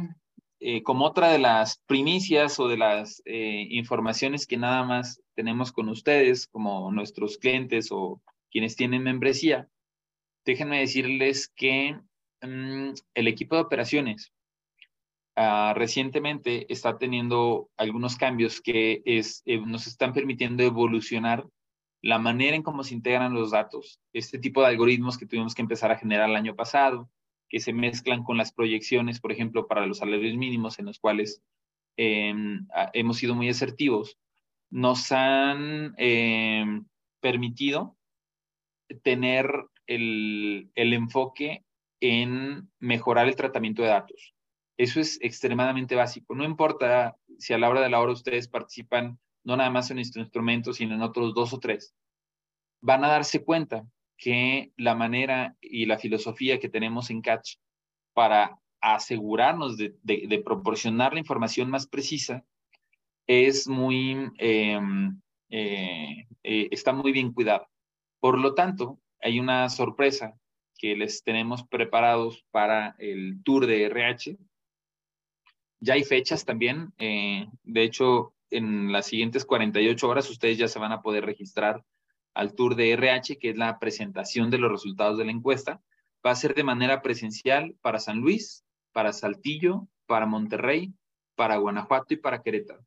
eh, 0.61 0.83
como 0.83 1.07
otra 1.07 1.33
de 1.33 1.39
las 1.39 1.79
primicias 1.87 2.61
o 2.61 2.69
de 2.69 2.77
las 2.77 3.23
informaciones 3.25 4.47
que 4.47 4.57
nada 4.57 4.85
más 4.85 5.23
tenemos 5.35 5.73
con 5.73 5.89
ustedes 5.89 6.47
como 6.49 6.93
nuestros 6.93 7.39
clientes 7.39 7.89
o 7.91 8.21
quienes 8.51 8.77
tienen 8.77 9.03
membresía, 9.03 9.69
déjenme 10.45 10.81
decirles 10.81 11.49
que 11.55 11.99
mm, 12.43 12.93
el 13.15 13.29
equipo 13.29 13.57
de 13.57 13.63
operaciones 13.63 14.33
ah, 15.37 15.73
recientemente 15.77 16.71
está 16.73 16.99
teniendo 16.99 17.71
algunos 17.77 18.17
cambios 18.17 18.61
que 18.61 19.03
es, 19.05 19.43
eh, 19.47 19.59
nos 19.59 19.87
están 19.87 20.13
permitiendo 20.13 20.63
evolucionar 20.63 21.47
la 22.03 22.19
manera 22.19 22.57
en 22.57 22.63
cómo 22.63 22.83
se 22.83 22.95
integran 22.95 23.33
los 23.33 23.53
datos, 23.53 24.01
este 24.13 24.39
tipo 24.39 24.61
de 24.61 24.67
algoritmos 24.67 25.17
que 25.17 25.27
tuvimos 25.27 25.55
que 25.55 25.63
empezar 25.63 25.93
a 25.93 25.99
generar 25.99 26.29
el 26.29 26.37
año 26.37 26.57
pasado, 26.57 27.09
que 27.49 27.61
se 27.61 27.73
mezclan 27.73 28.25
con 28.25 28.37
las 28.37 28.53
proyecciones, 28.53 29.21
por 29.21 29.31
ejemplo, 29.31 29.69
para 29.69 29.87
los 29.87 29.99
salarios 29.99 30.37
mínimos 30.37 30.79
en 30.79 30.87
los 30.87 30.99
cuales 30.99 31.43
em, 31.97 32.67
hemos 32.93 33.19
sido 33.19 33.37
muy 33.37 33.49
asertivos, 33.49 34.19
nos 34.69 35.13
han 35.13 35.95
em, 35.97 36.87
permitido 37.21 37.97
tener 39.03 39.67
el, 39.87 40.71
el 40.75 40.93
enfoque 40.95 41.65
en 42.01 42.69
mejorar 42.81 43.29
el 43.29 43.37
tratamiento 43.37 43.83
de 43.83 43.89
datos. 43.89 44.35
Eso 44.77 44.99
es 44.99 45.21
extremadamente 45.23 45.95
básico. 45.95 46.35
No 46.35 46.45
importa 46.45 47.17
si 47.39 47.53
a 47.53 47.59
la 47.59 47.69
hora 47.69 47.81
de 47.81 47.91
la 47.91 48.01
hora 48.01 48.13
ustedes 48.13 48.49
participan 48.49 49.21
no 49.45 49.57
nada 49.57 49.71
más 49.71 49.91
en 49.91 49.99
este 49.99 50.21
instrumento, 50.21 50.73
sino 50.73 50.95
en 50.95 51.03
otros 51.03 51.35
dos 51.35 51.53
o 51.53 51.59
tres, 51.59 51.95
van 52.81 53.05
a 53.05 53.09
darse 53.09 53.45
cuenta 53.45 53.87
que 54.17 54.73
la 54.77 54.95
manera 54.95 55.57
y 55.61 55.87
la 55.87 55.99
filosofía 55.99 56.61
que 56.61 56.69
tenemos 56.69 57.11
en 57.11 57.23
Catch 57.23 57.57
para 58.13 58.59
asegurarnos 58.81 59.77
de, 59.77 60.43
proporcionar 60.45 61.13
la 61.13 61.21
información 61.21 61.71
más 61.71 61.87
precisa 61.87 62.45
es 63.27 63.69
muy, 63.69 64.31
em, 64.39 65.21
eh, 65.49 66.27
eh, 66.43 66.69
está 66.71 66.93
muy 66.93 67.13
bien 67.13 67.33
cuidada. 67.33 67.69
Por 68.21 68.39
lo 68.39 68.55
tanto, 68.55 69.01
hay 69.21 69.39
una 69.39 69.69
sorpresa 69.69 70.35
que 70.77 70.97
les 70.97 71.23
tenemos 71.23 71.65
preparados 71.65 72.45
para 72.51 72.97
el 72.99 73.41
tour 73.45 73.67
de 73.67 73.85
RH. 73.85 74.37
Ya 75.81 75.95
hay 75.95 76.03
fechas 76.03 76.45
también. 76.45 76.93
Eh, 76.99 77.47
de 77.63 77.83
hecho, 77.85 78.35
en 78.53 78.93
las 78.93 79.07
siguientes 79.07 79.45
48 79.45 80.09
horas 80.09 80.31
ustedes 80.31 80.59
ya 80.59 80.69
se 80.69 80.79
van 80.79 80.93
a 80.93 81.03
poder 81.03 81.25
registrar 81.25 81.85
al 82.35 82.55
tour 82.55 82.77
de 82.77 82.93
RH, 82.93 83.39
que 83.39 83.51
es 83.51 83.57
la 83.57 83.79
presentación 83.79 84.51
de 84.51 84.59
los 84.59 84.71
resultados 84.71 85.19
de 85.19 85.25
la 85.25 85.33
encuesta. 85.33 85.83
Va 86.25 86.31
a 86.31 86.37
ser 86.37 86.55
de 86.55 86.65
manera 86.65 87.03
presencial 87.03 87.77
para 87.83 87.99
San 87.99 88.19
Luis, 88.19 88.65
para 88.93 89.13
Saltillo, 89.13 89.89
para 90.07 90.27
Monterrey, 90.27 90.93
para 91.35 91.57
Guanajuato 91.57 92.15
y 92.15 92.19
para 92.19 92.43
Querétaro. 92.43 92.85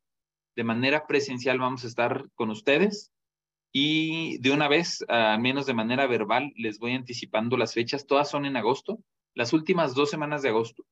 De 0.54 0.64
manera 0.64 1.06
presencial 1.06 1.58
vamos 1.58 1.84
a 1.84 1.88
estar 1.88 2.28
con 2.34 2.50
ustedes 2.50 3.12
y 3.72 4.38
de 4.38 4.52
una 4.52 4.68
vez, 4.68 5.04
al 5.08 5.40
menos 5.40 5.66
de 5.66 5.74
manera 5.74 6.06
verbal, 6.06 6.52
les 6.56 6.78
voy 6.78 6.92
anticipando 6.92 7.58
las 7.58 7.74
fechas. 7.74 8.06
Todas 8.06 8.30
son 8.30 8.46
en 8.46 8.56
agosto, 8.56 9.00
las 9.34 9.52
últimas 9.52 9.94
dos 9.94 10.08
semanas 10.08 10.40
de 10.40 10.48
agosto. 10.48 10.86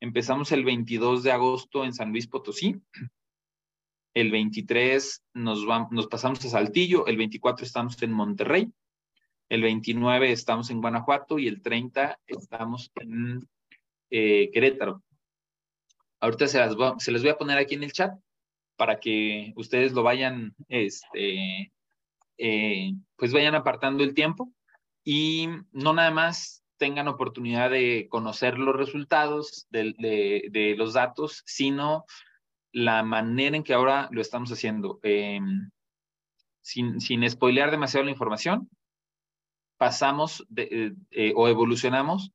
Empezamos 0.00 0.52
el 0.52 0.64
22 0.64 1.22
de 1.22 1.32
agosto 1.32 1.84
en 1.84 1.94
San 1.94 2.10
Luis 2.10 2.26
Potosí, 2.26 2.76
el 4.14 4.30
23 4.30 5.22
nos, 5.34 5.66
vamos, 5.66 5.90
nos 5.92 6.06
pasamos 6.06 6.44
a 6.44 6.48
Saltillo, 6.48 7.06
el 7.06 7.16
24 7.16 7.64
estamos 7.64 8.00
en 8.02 8.12
Monterrey, 8.12 8.70
el 9.48 9.62
29 9.62 10.32
estamos 10.32 10.70
en 10.70 10.80
Guanajuato 10.80 11.38
y 11.38 11.48
el 11.48 11.62
30 11.62 12.18
estamos 12.26 12.90
en 12.96 13.48
eh, 14.10 14.50
Querétaro. 14.52 15.02
Ahorita 16.20 16.48
se, 16.48 16.58
las 16.58 16.74
se 16.98 17.12
les 17.12 17.22
voy 17.22 17.30
a 17.30 17.38
poner 17.38 17.58
aquí 17.58 17.74
en 17.74 17.84
el 17.84 17.92
chat 17.92 18.12
para 18.76 18.98
que 18.98 19.52
ustedes 19.56 19.92
lo 19.92 20.02
vayan, 20.02 20.54
este, 20.68 21.72
eh, 22.38 22.92
pues 23.16 23.32
vayan 23.32 23.54
apartando 23.54 24.04
el 24.04 24.14
tiempo 24.14 24.52
y 25.04 25.48
no 25.72 25.92
nada 25.92 26.10
más 26.10 26.64
tengan 26.76 27.08
oportunidad 27.08 27.70
de 27.70 28.06
conocer 28.08 28.58
los 28.58 28.76
resultados 28.76 29.66
de, 29.70 29.94
de 30.50 30.74
los 30.76 30.92
datos, 30.92 31.42
sino 31.44 32.04
la 32.78 33.02
manera 33.02 33.56
en 33.56 33.64
que 33.64 33.74
ahora 33.74 34.08
lo 34.12 34.20
estamos 34.20 34.50
haciendo. 34.52 35.00
Em, 35.02 35.70
sin, 36.62 37.00
sin 37.00 37.28
spoilear 37.28 37.70
demasiado 37.70 38.04
la 38.04 38.12
información, 38.12 38.70
pasamos 39.78 40.46
eh, 40.56 40.92
eh, 41.10 41.32
o 41.34 41.48
evolucionamos 41.48 42.30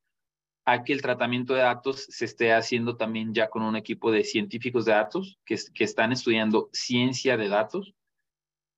a 0.65 0.83
que 0.83 0.93
el 0.93 1.01
tratamiento 1.01 1.53
de 1.53 1.61
datos 1.61 2.07
se 2.09 2.25
esté 2.25 2.53
haciendo 2.53 2.97
también 2.97 3.33
ya 3.33 3.49
con 3.49 3.63
un 3.63 3.75
equipo 3.75 4.11
de 4.11 4.23
científicos 4.23 4.85
de 4.85 4.93
datos 4.93 5.39
que, 5.45 5.57
que 5.73 5.83
están 5.83 6.11
estudiando 6.11 6.69
ciencia 6.73 7.37
de 7.37 7.47
datos. 7.47 7.93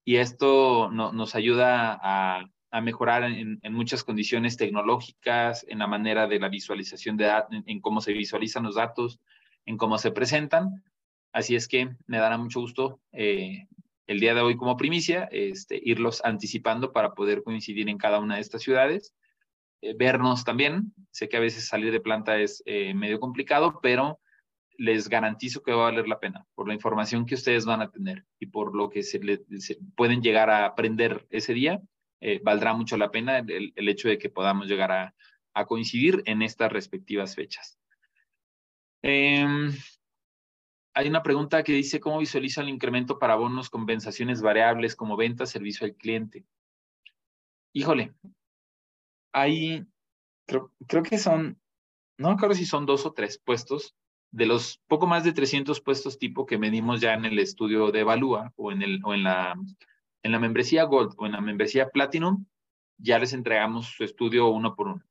Y 0.04 0.16
esto 0.16 0.88
nos 0.92 1.34
ayuda 1.34 1.98
a, 2.00 2.44
a 2.70 2.80
mejorar 2.80 3.24
en, 3.24 3.58
en, 3.60 3.72
muchas 3.72 4.04
condiciones 4.04 4.56
tecnológicas, 4.56 5.66
en 5.68 5.80
la 5.80 5.88
manera 5.88 6.28
de 6.28 6.38
la 6.38 6.48
visualización 6.48 7.16
de 7.16 7.24
datos, 7.24 7.62
en 7.66 7.80
cómo 7.80 8.00
se 8.00 8.12
visualizan 8.12 8.62
los 8.62 8.76
datos, 8.76 9.18
en 9.64 9.76
cómo 9.76 9.98
se 9.98 10.12
presentan, 10.12 10.84
Así 11.32 11.54
es 11.54 11.68
que 11.68 11.90
me 12.06 12.18
dará 12.18 12.38
mucho 12.38 12.60
gusto 12.60 13.00
eh, 13.12 13.68
el 14.06 14.20
día 14.20 14.34
de 14.34 14.40
hoy 14.40 14.56
como 14.56 14.76
primicia, 14.76 15.28
este, 15.30 15.80
irlos 15.82 16.24
anticipando 16.24 16.92
para 16.92 17.14
poder 17.14 17.42
coincidir 17.42 17.88
en 17.88 17.98
cada 17.98 18.20
una 18.20 18.36
de 18.36 18.40
estas 18.40 18.62
ciudades, 18.62 19.14
eh, 19.82 19.94
vernos 19.98 20.44
también. 20.44 20.94
Sé 21.10 21.28
que 21.28 21.36
a 21.36 21.40
veces 21.40 21.68
salir 21.68 21.92
de 21.92 22.00
planta 22.00 22.38
es 22.38 22.62
eh, 22.66 22.94
medio 22.94 23.20
complicado, 23.20 23.80
pero 23.82 24.20
les 24.78 25.08
garantizo 25.08 25.62
que 25.62 25.72
va 25.72 25.88
a 25.88 25.90
valer 25.90 26.08
la 26.08 26.20
pena 26.20 26.46
por 26.54 26.68
la 26.68 26.74
información 26.74 27.26
que 27.26 27.34
ustedes 27.34 27.64
van 27.64 27.82
a 27.82 27.90
tener 27.90 28.24
y 28.38 28.46
por 28.46 28.76
lo 28.76 28.90
que 28.90 29.02
se, 29.02 29.20
pueden 29.96 30.22
llegar 30.22 30.50
a 30.50 30.66
aprender 30.66 31.26
ese 31.30 31.54
día. 31.54 31.80
valdrá 32.42 32.74
mucho 32.74 32.96
la 32.96 33.10
pena 33.10 33.38
el, 33.38 33.72
hecho 33.88 34.08
de 34.08 34.18
que 34.18 34.28
podamos 34.28 34.68
llegar 34.68 34.92
a, 34.92 35.14
a 35.54 35.64
coincidir 35.64 36.22
en 36.26 36.42
estas 36.42 36.70
respectivas 36.70 37.34
fechas. 37.34 37.78
Hay 40.98 41.08
una 41.08 41.22
pregunta 41.22 41.62
que 41.62 41.74
dice, 41.74 42.00
¿cómo 42.00 42.20
visualiza 42.20 42.62
el 42.62 42.70
incremento 42.70 43.18
para 43.18 43.34
bonos, 43.34 43.68
compensaciones 43.68 44.40
variables 44.40 44.96
como 44.96 45.14
venta, 45.14 45.44
servicio 45.44 45.86
al 45.86 45.94
cliente? 45.94 46.46
Híjole, 47.74 48.14
hay, 49.30 49.84
creo, 50.46 51.02
que 51.02 51.18
son, 51.18 51.60
no 52.16 52.28
me 52.28 52.34
acuerdo 52.34 52.54
si 52.54 52.64
son 52.64 52.86
dos 52.86 53.04
o 53.04 53.12
tres 53.12 53.36
puestos, 53.36 53.94
de 54.30 54.46
los 54.46 54.80
poco 54.86 55.06
más 55.06 55.22
de 55.22 55.34
300 55.34 55.82
puestos 55.82 56.18
tipo 56.18 56.46
que 56.46 56.56
medimos 56.56 57.02
ya 57.02 57.12
en 57.12 57.26
el 57.26 57.38
estudio 57.40 57.92
de 57.92 58.00
Evalúa 58.00 58.54
o 58.56 58.72
en, 58.72 58.80
el, 58.80 59.02
o 59.04 59.12
en, 59.12 59.24
la, 59.24 59.54
en 60.22 60.32
la 60.32 60.38
membresía 60.38 60.84
Gold 60.84 61.12
o 61.18 61.26
en 61.26 61.32
la 61.32 61.42
membresía 61.42 61.90
Platinum, 61.90 62.46
ya 62.96 63.18
les 63.18 63.34
entregamos 63.34 63.88
su 63.88 64.02
estudio 64.02 64.48
uno 64.48 64.74
por 64.74 64.88
uno. 64.88 65.04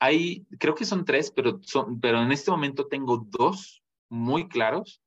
Hay, 0.00 0.46
creo 0.58 0.74
que 0.74 0.86
son 0.86 1.04
tres, 1.04 1.30
pero, 1.30 1.60
son, 1.62 2.00
pero 2.00 2.22
en 2.22 2.32
este 2.32 2.50
momento 2.50 2.86
tengo 2.86 3.18
dos 3.28 3.81
muy 4.12 4.46
claros 4.46 5.00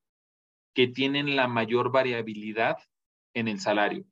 que 0.73 0.87
tienen 0.87 1.35
la 1.35 1.47
mayor 1.47 1.91
variabilidad 1.91 2.77
en 3.35 3.47
el 3.47 3.59
salario. 3.59 4.03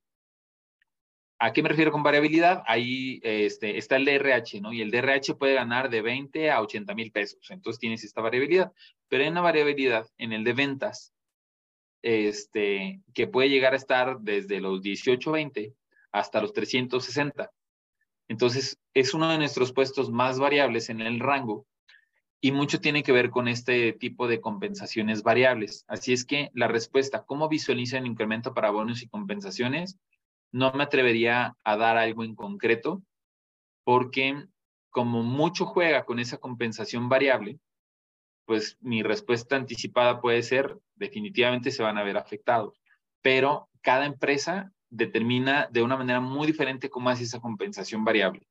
¿A 1.40 1.52
qué 1.52 1.64
me 1.64 1.68
refiero 1.68 1.90
con 1.90 2.04
variabilidad? 2.04 2.62
Ahí 2.64 3.20
este, 3.24 3.76
está 3.76 3.96
el 3.96 4.04
DRH, 4.04 4.60
¿no? 4.60 4.72
Y 4.72 4.80
el 4.82 4.92
DRH 4.92 5.34
puede 5.34 5.54
ganar 5.54 5.90
de 5.90 6.00
20 6.00 6.48
a 6.52 6.62
80 6.62 6.94
mil 6.94 7.10
pesos. 7.10 7.50
Entonces 7.50 7.80
tienes 7.80 8.04
esta 8.04 8.22
variabilidad. 8.22 8.72
Pero 9.08 9.24
hay 9.24 9.30
una 9.30 9.40
variabilidad 9.40 10.06
en 10.16 10.32
el 10.32 10.44
de 10.44 10.52
ventas 10.52 11.12
este, 12.00 13.00
que 13.14 13.26
puede 13.26 13.48
llegar 13.48 13.72
a 13.72 13.78
estar 13.78 14.20
desde 14.20 14.60
los 14.60 14.80
18, 14.80 15.32
20 15.32 15.74
hasta 16.12 16.40
los 16.40 16.52
360. 16.52 17.50
Entonces, 18.28 18.78
es 18.94 19.12
uno 19.12 19.28
de 19.28 19.38
nuestros 19.38 19.72
puestos 19.72 20.10
más 20.10 20.38
variables 20.38 20.88
en 20.88 21.00
el 21.00 21.18
rango 21.18 21.66
y 22.44 22.52
mucho 22.52 22.78
tiene 22.78 23.02
que 23.02 23.10
ver 23.10 23.30
con 23.30 23.48
este 23.48 23.94
tipo 23.94 24.28
de 24.28 24.42
compensaciones 24.42 25.22
variables. 25.22 25.86
Así 25.88 26.12
es 26.12 26.26
que 26.26 26.50
la 26.52 26.68
respuesta, 26.68 27.24
¿cómo 27.24 27.48
visualiza 27.48 27.96
el 27.96 28.06
incremento 28.06 28.52
para 28.52 28.68
bonos 28.68 29.00
y 29.00 29.08
compensaciones? 29.08 29.98
No 30.52 30.70
me 30.72 30.82
atrevería 30.82 31.56
a 31.64 31.76
dar 31.78 31.96
algo 31.96 32.22
en 32.22 32.34
concreto 32.34 33.02
porque 33.82 34.44
como 34.90 35.22
mucho 35.22 35.64
juega 35.64 36.04
con 36.04 36.18
esa 36.18 36.36
compensación 36.36 37.08
variable, 37.08 37.60
pues 38.44 38.76
mi 38.82 39.02
respuesta 39.02 39.56
anticipada 39.56 40.20
puede 40.20 40.42
ser, 40.42 40.78
definitivamente 40.96 41.70
se 41.70 41.82
van 41.82 41.96
a 41.96 42.02
ver 42.02 42.18
afectados, 42.18 42.78
pero 43.22 43.70
cada 43.80 44.04
empresa 44.04 44.70
determina 44.90 45.66
de 45.72 45.82
una 45.82 45.96
manera 45.96 46.20
muy 46.20 46.46
diferente 46.46 46.90
cómo 46.90 47.08
hace 47.08 47.24
esa 47.24 47.40
compensación 47.40 48.04
variable. 48.04 48.46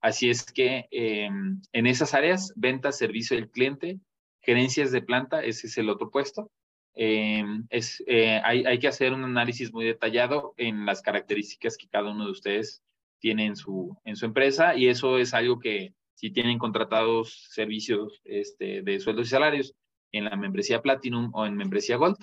Así 0.00 0.30
es 0.30 0.44
que 0.52 0.86
em, 0.90 1.60
en 1.72 1.86
esas 1.86 2.14
áreas, 2.14 2.52
venta, 2.56 2.92
servicio 2.92 3.36
del 3.36 3.50
cliente, 3.50 3.98
gerencias 4.42 4.92
de 4.92 5.02
planta, 5.02 5.42
ese 5.42 5.66
es 5.66 5.76
el 5.78 5.90
otro 5.90 6.10
puesto. 6.10 6.50
Em, 6.94 7.66
es, 7.70 8.02
eh, 8.06 8.40
hay, 8.44 8.64
hay, 8.64 8.78
que 8.78 8.88
hacer 8.88 9.12
un 9.12 9.24
análisis 9.24 9.72
muy 9.72 9.84
detallado 9.84 10.54
en 10.56 10.86
las 10.86 11.02
características 11.02 11.76
que 11.76 11.88
cada 11.88 12.10
uno 12.10 12.24
de 12.24 12.32
ustedes 12.32 12.82
tiene 13.20 13.46
en 13.46 13.56
su, 13.56 13.96
en 14.04 14.16
su 14.16 14.26
empresa 14.26 14.76
y 14.76 14.88
eso 14.88 15.18
es 15.18 15.34
algo 15.34 15.58
que 15.58 15.94
si 16.14 16.30
tienen 16.30 16.58
contratados 16.58 17.46
servicios 17.50 18.20
este, 18.24 18.82
de 18.82 19.00
sueldos 19.00 19.28
y 19.28 19.30
salarios 19.30 19.74
en 20.12 20.24
la 20.24 20.36
membresía 20.36 20.82
Platinum 20.82 21.30
o 21.34 21.46
en 21.46 21.56
membresía 21.56 21.96
Gold, 21.96 22.18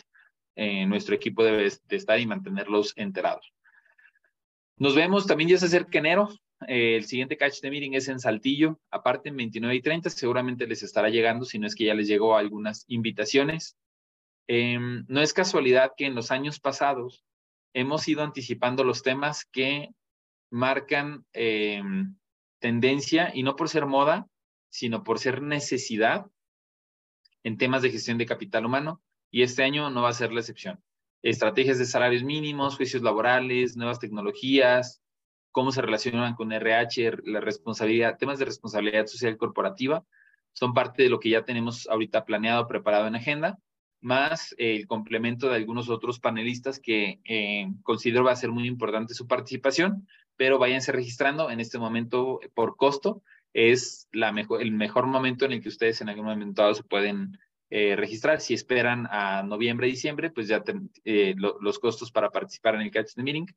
nuestro 0.88 1.16
equipo 1.16 1.44
debe 1.44 1.70
de 1.70 1.96
estar 1.96 2.20
y 2.20 2.26
mantenerlos 2.26 2.94
enterados. 2.96 3.54
Nos 4.78 4.96
vemos, 4.96 5.28
también 5.28 5.50
ya 5.50 5.58
se 5.58 5.66
acerca 5.66 6.00
enero, 6.00 6.30
el 6.68 7.06
siguiente 7.06 7.38
catch 7.38 7.62
de 7.62 7.72
meeting 7.72 7.94
es 7.94 8.08
en 8.08 8.20
Saltillo, 8.20 8.80
aparte 8.92 9.30
en 9.30 9.38
29 9.38 9.76
y 9.76 9.82
30, 9.82 10.10
seguramente 10.10 10.68
les 10.68 10.84
estará 10.84 11.10
llegando, 11.10 11.46
si 11.46 11.60
no 11.60 11.68
es 11.68 11.76
que 11.76 11.86
ya 11.86 11.94
les 11.94 12.08
llegó 12.08 12.38
algunas 12.38 12.86
invitaciones. 12.88 13.78
Em, 14.48 15.06
no 15.08 15.22
es 15.22 15.34
casualidad 15.34 15.94
que 15.98 16.06
en 16.06 16.16
los 16.16 16.32
años 16.32 16.60
pasados 16.60 17.24
hemos 17.74 18.08
ido 18.08 18.24
anticipando 18.24 18.84
los 18.84 19.02
temas 19.04 19.46
que 19.46 19.90
marcan 20.52 21.26
em, 21.34 22.16
tendencia 22.60 23.32
y 23.34 23.44
no 23.44 23.56
por 23.56 23.70
ser 23.70 23.86
moda, 23.86 24.28
sino 24.70 25.04
por 25.04 25.20
ser 25.20 25.42
necesidad 25.42 26.26
en 27.44 27.58
temas 27.58 27.82
de 27.82 27.92
gestión 27.92 28.18
de 28.18 28.26
capital 28.26 28.66
humano 28.66 29.02
y 29.32 29.44
este 29.44 29.64
año 29.64 29.90
no 29.90 30.04
va 30.04 30.10
a 30.10 30.14
ser 30.14 30.32
la 30.32 30.40
excepción. 30.40 30.82
Estrategias 31.22 31.78
de 31.78 31.86
salarios 31.86 32.24
mínimos, 32.24 32.78
juicios 32.78 33.04
laborales, 33.04 33.76
nuevas 33.76 34.00
tecnologías, 34.00 35.02
cómo 35.56 35.72
se 35.72 35.82
relacionan 35.82 36.36
con 36.36 36.52
RH, 36.52 37.20
la 37.24 37.40
responsabilidad, 37.40 38.18
temas 38.18 38.40
de 38.40 38.44
responsabilidad 38.44 39.06
social 39.06 39.38
corporativa, 39.38 40.04
son 40.52 40.74
parte 40.74 41.04
de 41.04 41.08
lo 41.08 41.22
que 41.22 41.30
ya 41.30 41.46
tenemos 41.46 41.88
ahorita 41.88 42.26
planeado, 42.26 42.68
preparado 42.68 43.08
en 43.08 43.16
agenda, 43.16 43.58
más 44.02 44.54
el 44.58 44.86
complemento 44.86 45.48
de 45.48 45.56
algunos 45.56 45.88
otros 45.88 46.20
panelistas 46.20 46.82
que 46.82 47.22
eh, 47.24 47.68
considero 47.84 48.26
va 48.26 48.34
a 48.34 48.36
ser 48.36 48.52
muy 48.52 48.68
importante 48.68 49.14
su 49.14 49.28
participación, 49.28 50.06
pero 50.36 50.60
váyanse 50.60 50.92
registrando 50.92 51.50
en 51.50 51.62
este 51.62 51.80
momento 51.80 52.42
por 52.54 52.76
costo. 52.76 53.24
Es 53.54 54.10
la 54.12 54.34
mejor, 54.34 54.62
el 54.62 54.74
mejor 54.74 55.08
momento 55.08 55.46
en 55.46 55.54
el 55.54 55.62
que 55.62 55.70
ustedes 55.70 56.02
en 56.02 56.10
algún 56.10 56.26
momento 56.26 56.64
dado 56.64 56.74
se 56.74 56.84
pueden 56.84 57.40
eh, 57.70 57.96
registrar. 57.96 58.42
Si 58.42 58.54
esperan 58.54 59.08
a 59.10 59.42
noviembre, 59.42 59.88
diciembre, 59.88 60.32
pues 60.32 60.50
ya 60.50 60.62
eh, 61.06 61.34
los 61.38 61.80
costos 61.80 62.12
para 62.12 62.30
participar 62.30 62.76
en 62.76 62.82
el 62.82 62.92
Catch 62.92 63.14
the 63.16 63.24
Meeting 63.24 63.48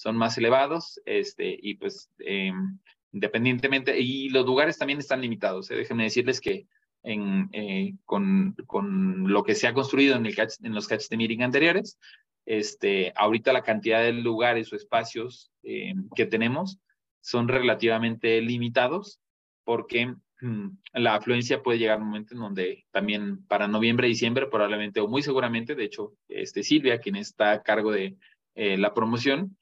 son 0.00 0.16
más 0.16 0.38
elevados 0.38 0.98
este, 1.04 1.58
y 1.60 1.74
pues 1.74 2.08
em, 2.20 2.78
independientemente, 3.12 4.00
y 4.00 4.30
los 4.30 4.46
lugares 4.46 4.78
también 4.78 4.98
están 4.98 5.20
limitados. 5.20 5.68
Déjenme 5.68 6.04
decirles 6.04 6.40
que 6.40 6.66
en, 7.02 7.98
con, 8.06 8.54
con, 8.66 9.30
lo 9.30 9.42
que 9.42 9.54
se 9.54 9.66
ha 9.66 9.74
construido 9.74 10.16
en, 10.16 10.24
el 10.24 10.34
en 10.62 10.74
los 10.74 10.88
Catch 10.88 11.08
the 11.08 11.18
Meeting 11.18 11.42
anteriores, 11.42 11.98
este, 12.46 13.12
ahorita 13.14 13.52
la 13.52 13.62
cantidad 13.62 14.02
de 14.02 14.14
lugares 14.14 14.72
o 14.72 14.76
espacios 14.76 15.52
eh, 15.64 15.92
que 16.16 16.24
tenemos 16.24 16.78
son 17.20 17.48
relativamente 17.48 18.40
limitados 18.40 19.20
porque 19.64 20.14
mm, 20.40 20.68
la 20.94 21.16
afluencia 21.16 21.62
puede 21.62 21.78
llegar 21.78 21.98
a 21.98 22.00
un 22.00 22.08
momento 22.08 22.32
en 22.32 22.40
donde 22.40 22.86
también 22.90 23.44
para 23.48 23.68
noviembre, 23.68 24.08
diciembre, 24.08 24.46
probablemente 24.46 25.00
o 25.00 25.08
muy 25.08 25.20
seguramente, 25.20 25.74
de 25.74 25.84
hecho, 25.84 26.14
este, 26.26 26.62
Silvia, 26.62 27.00
quien 27.00 27.16
está 27.16 27.52
a 27.52 27.62
cargo 27.62 27.92
de 27.92 28.16
eh, 28.54 28.78
la 28.78 28.94
promoción, 28.94 29.58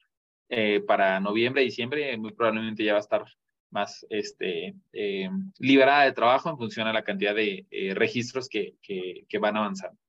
eh, 0.49 0.81
para 0.81 1.19
noviembre, 1.19 1.63
diciembre, 1.63 2.17
muy 2.17 2.33
probablemente 2.33 2.83
ya 2.83 2.93
va 2.93 2.99
a 2.99 3.01
estar 3.01 3.25
más 3.71 4.05
este, 4.09 4.73
liberada 5.59 6.03
de 6.05 6.11
trabajo 6.11 6.49
en 6.49 6.57
función 6.57 6.87
a 6.87 6.93
la 6.93 7.03
cantidad 7.03 7.35
de 7.35 7.67
registros 7.95 8.49
que, 8.49 8.73
que, 8.81 9.25
que 9.29 9.37
van 9.37 9.57
avanzando. 9.57 9.99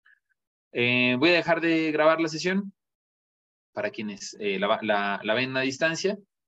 Eh, 0.73 1.17
voy 1.19 1.31
a 1.31 1.35
dejar 1.35 1.61
de 1.61 1.91
grabar 1.91 2.21
la 2.21 2.29
sesión 2.29 2.73
para 3.73 3.91
quienes 3.91 4.37
eh, 4.41 4.59
la, 4.59 5.35
ven 5.35 5.57
a 5.57 5.61
distancia 5.61 6.17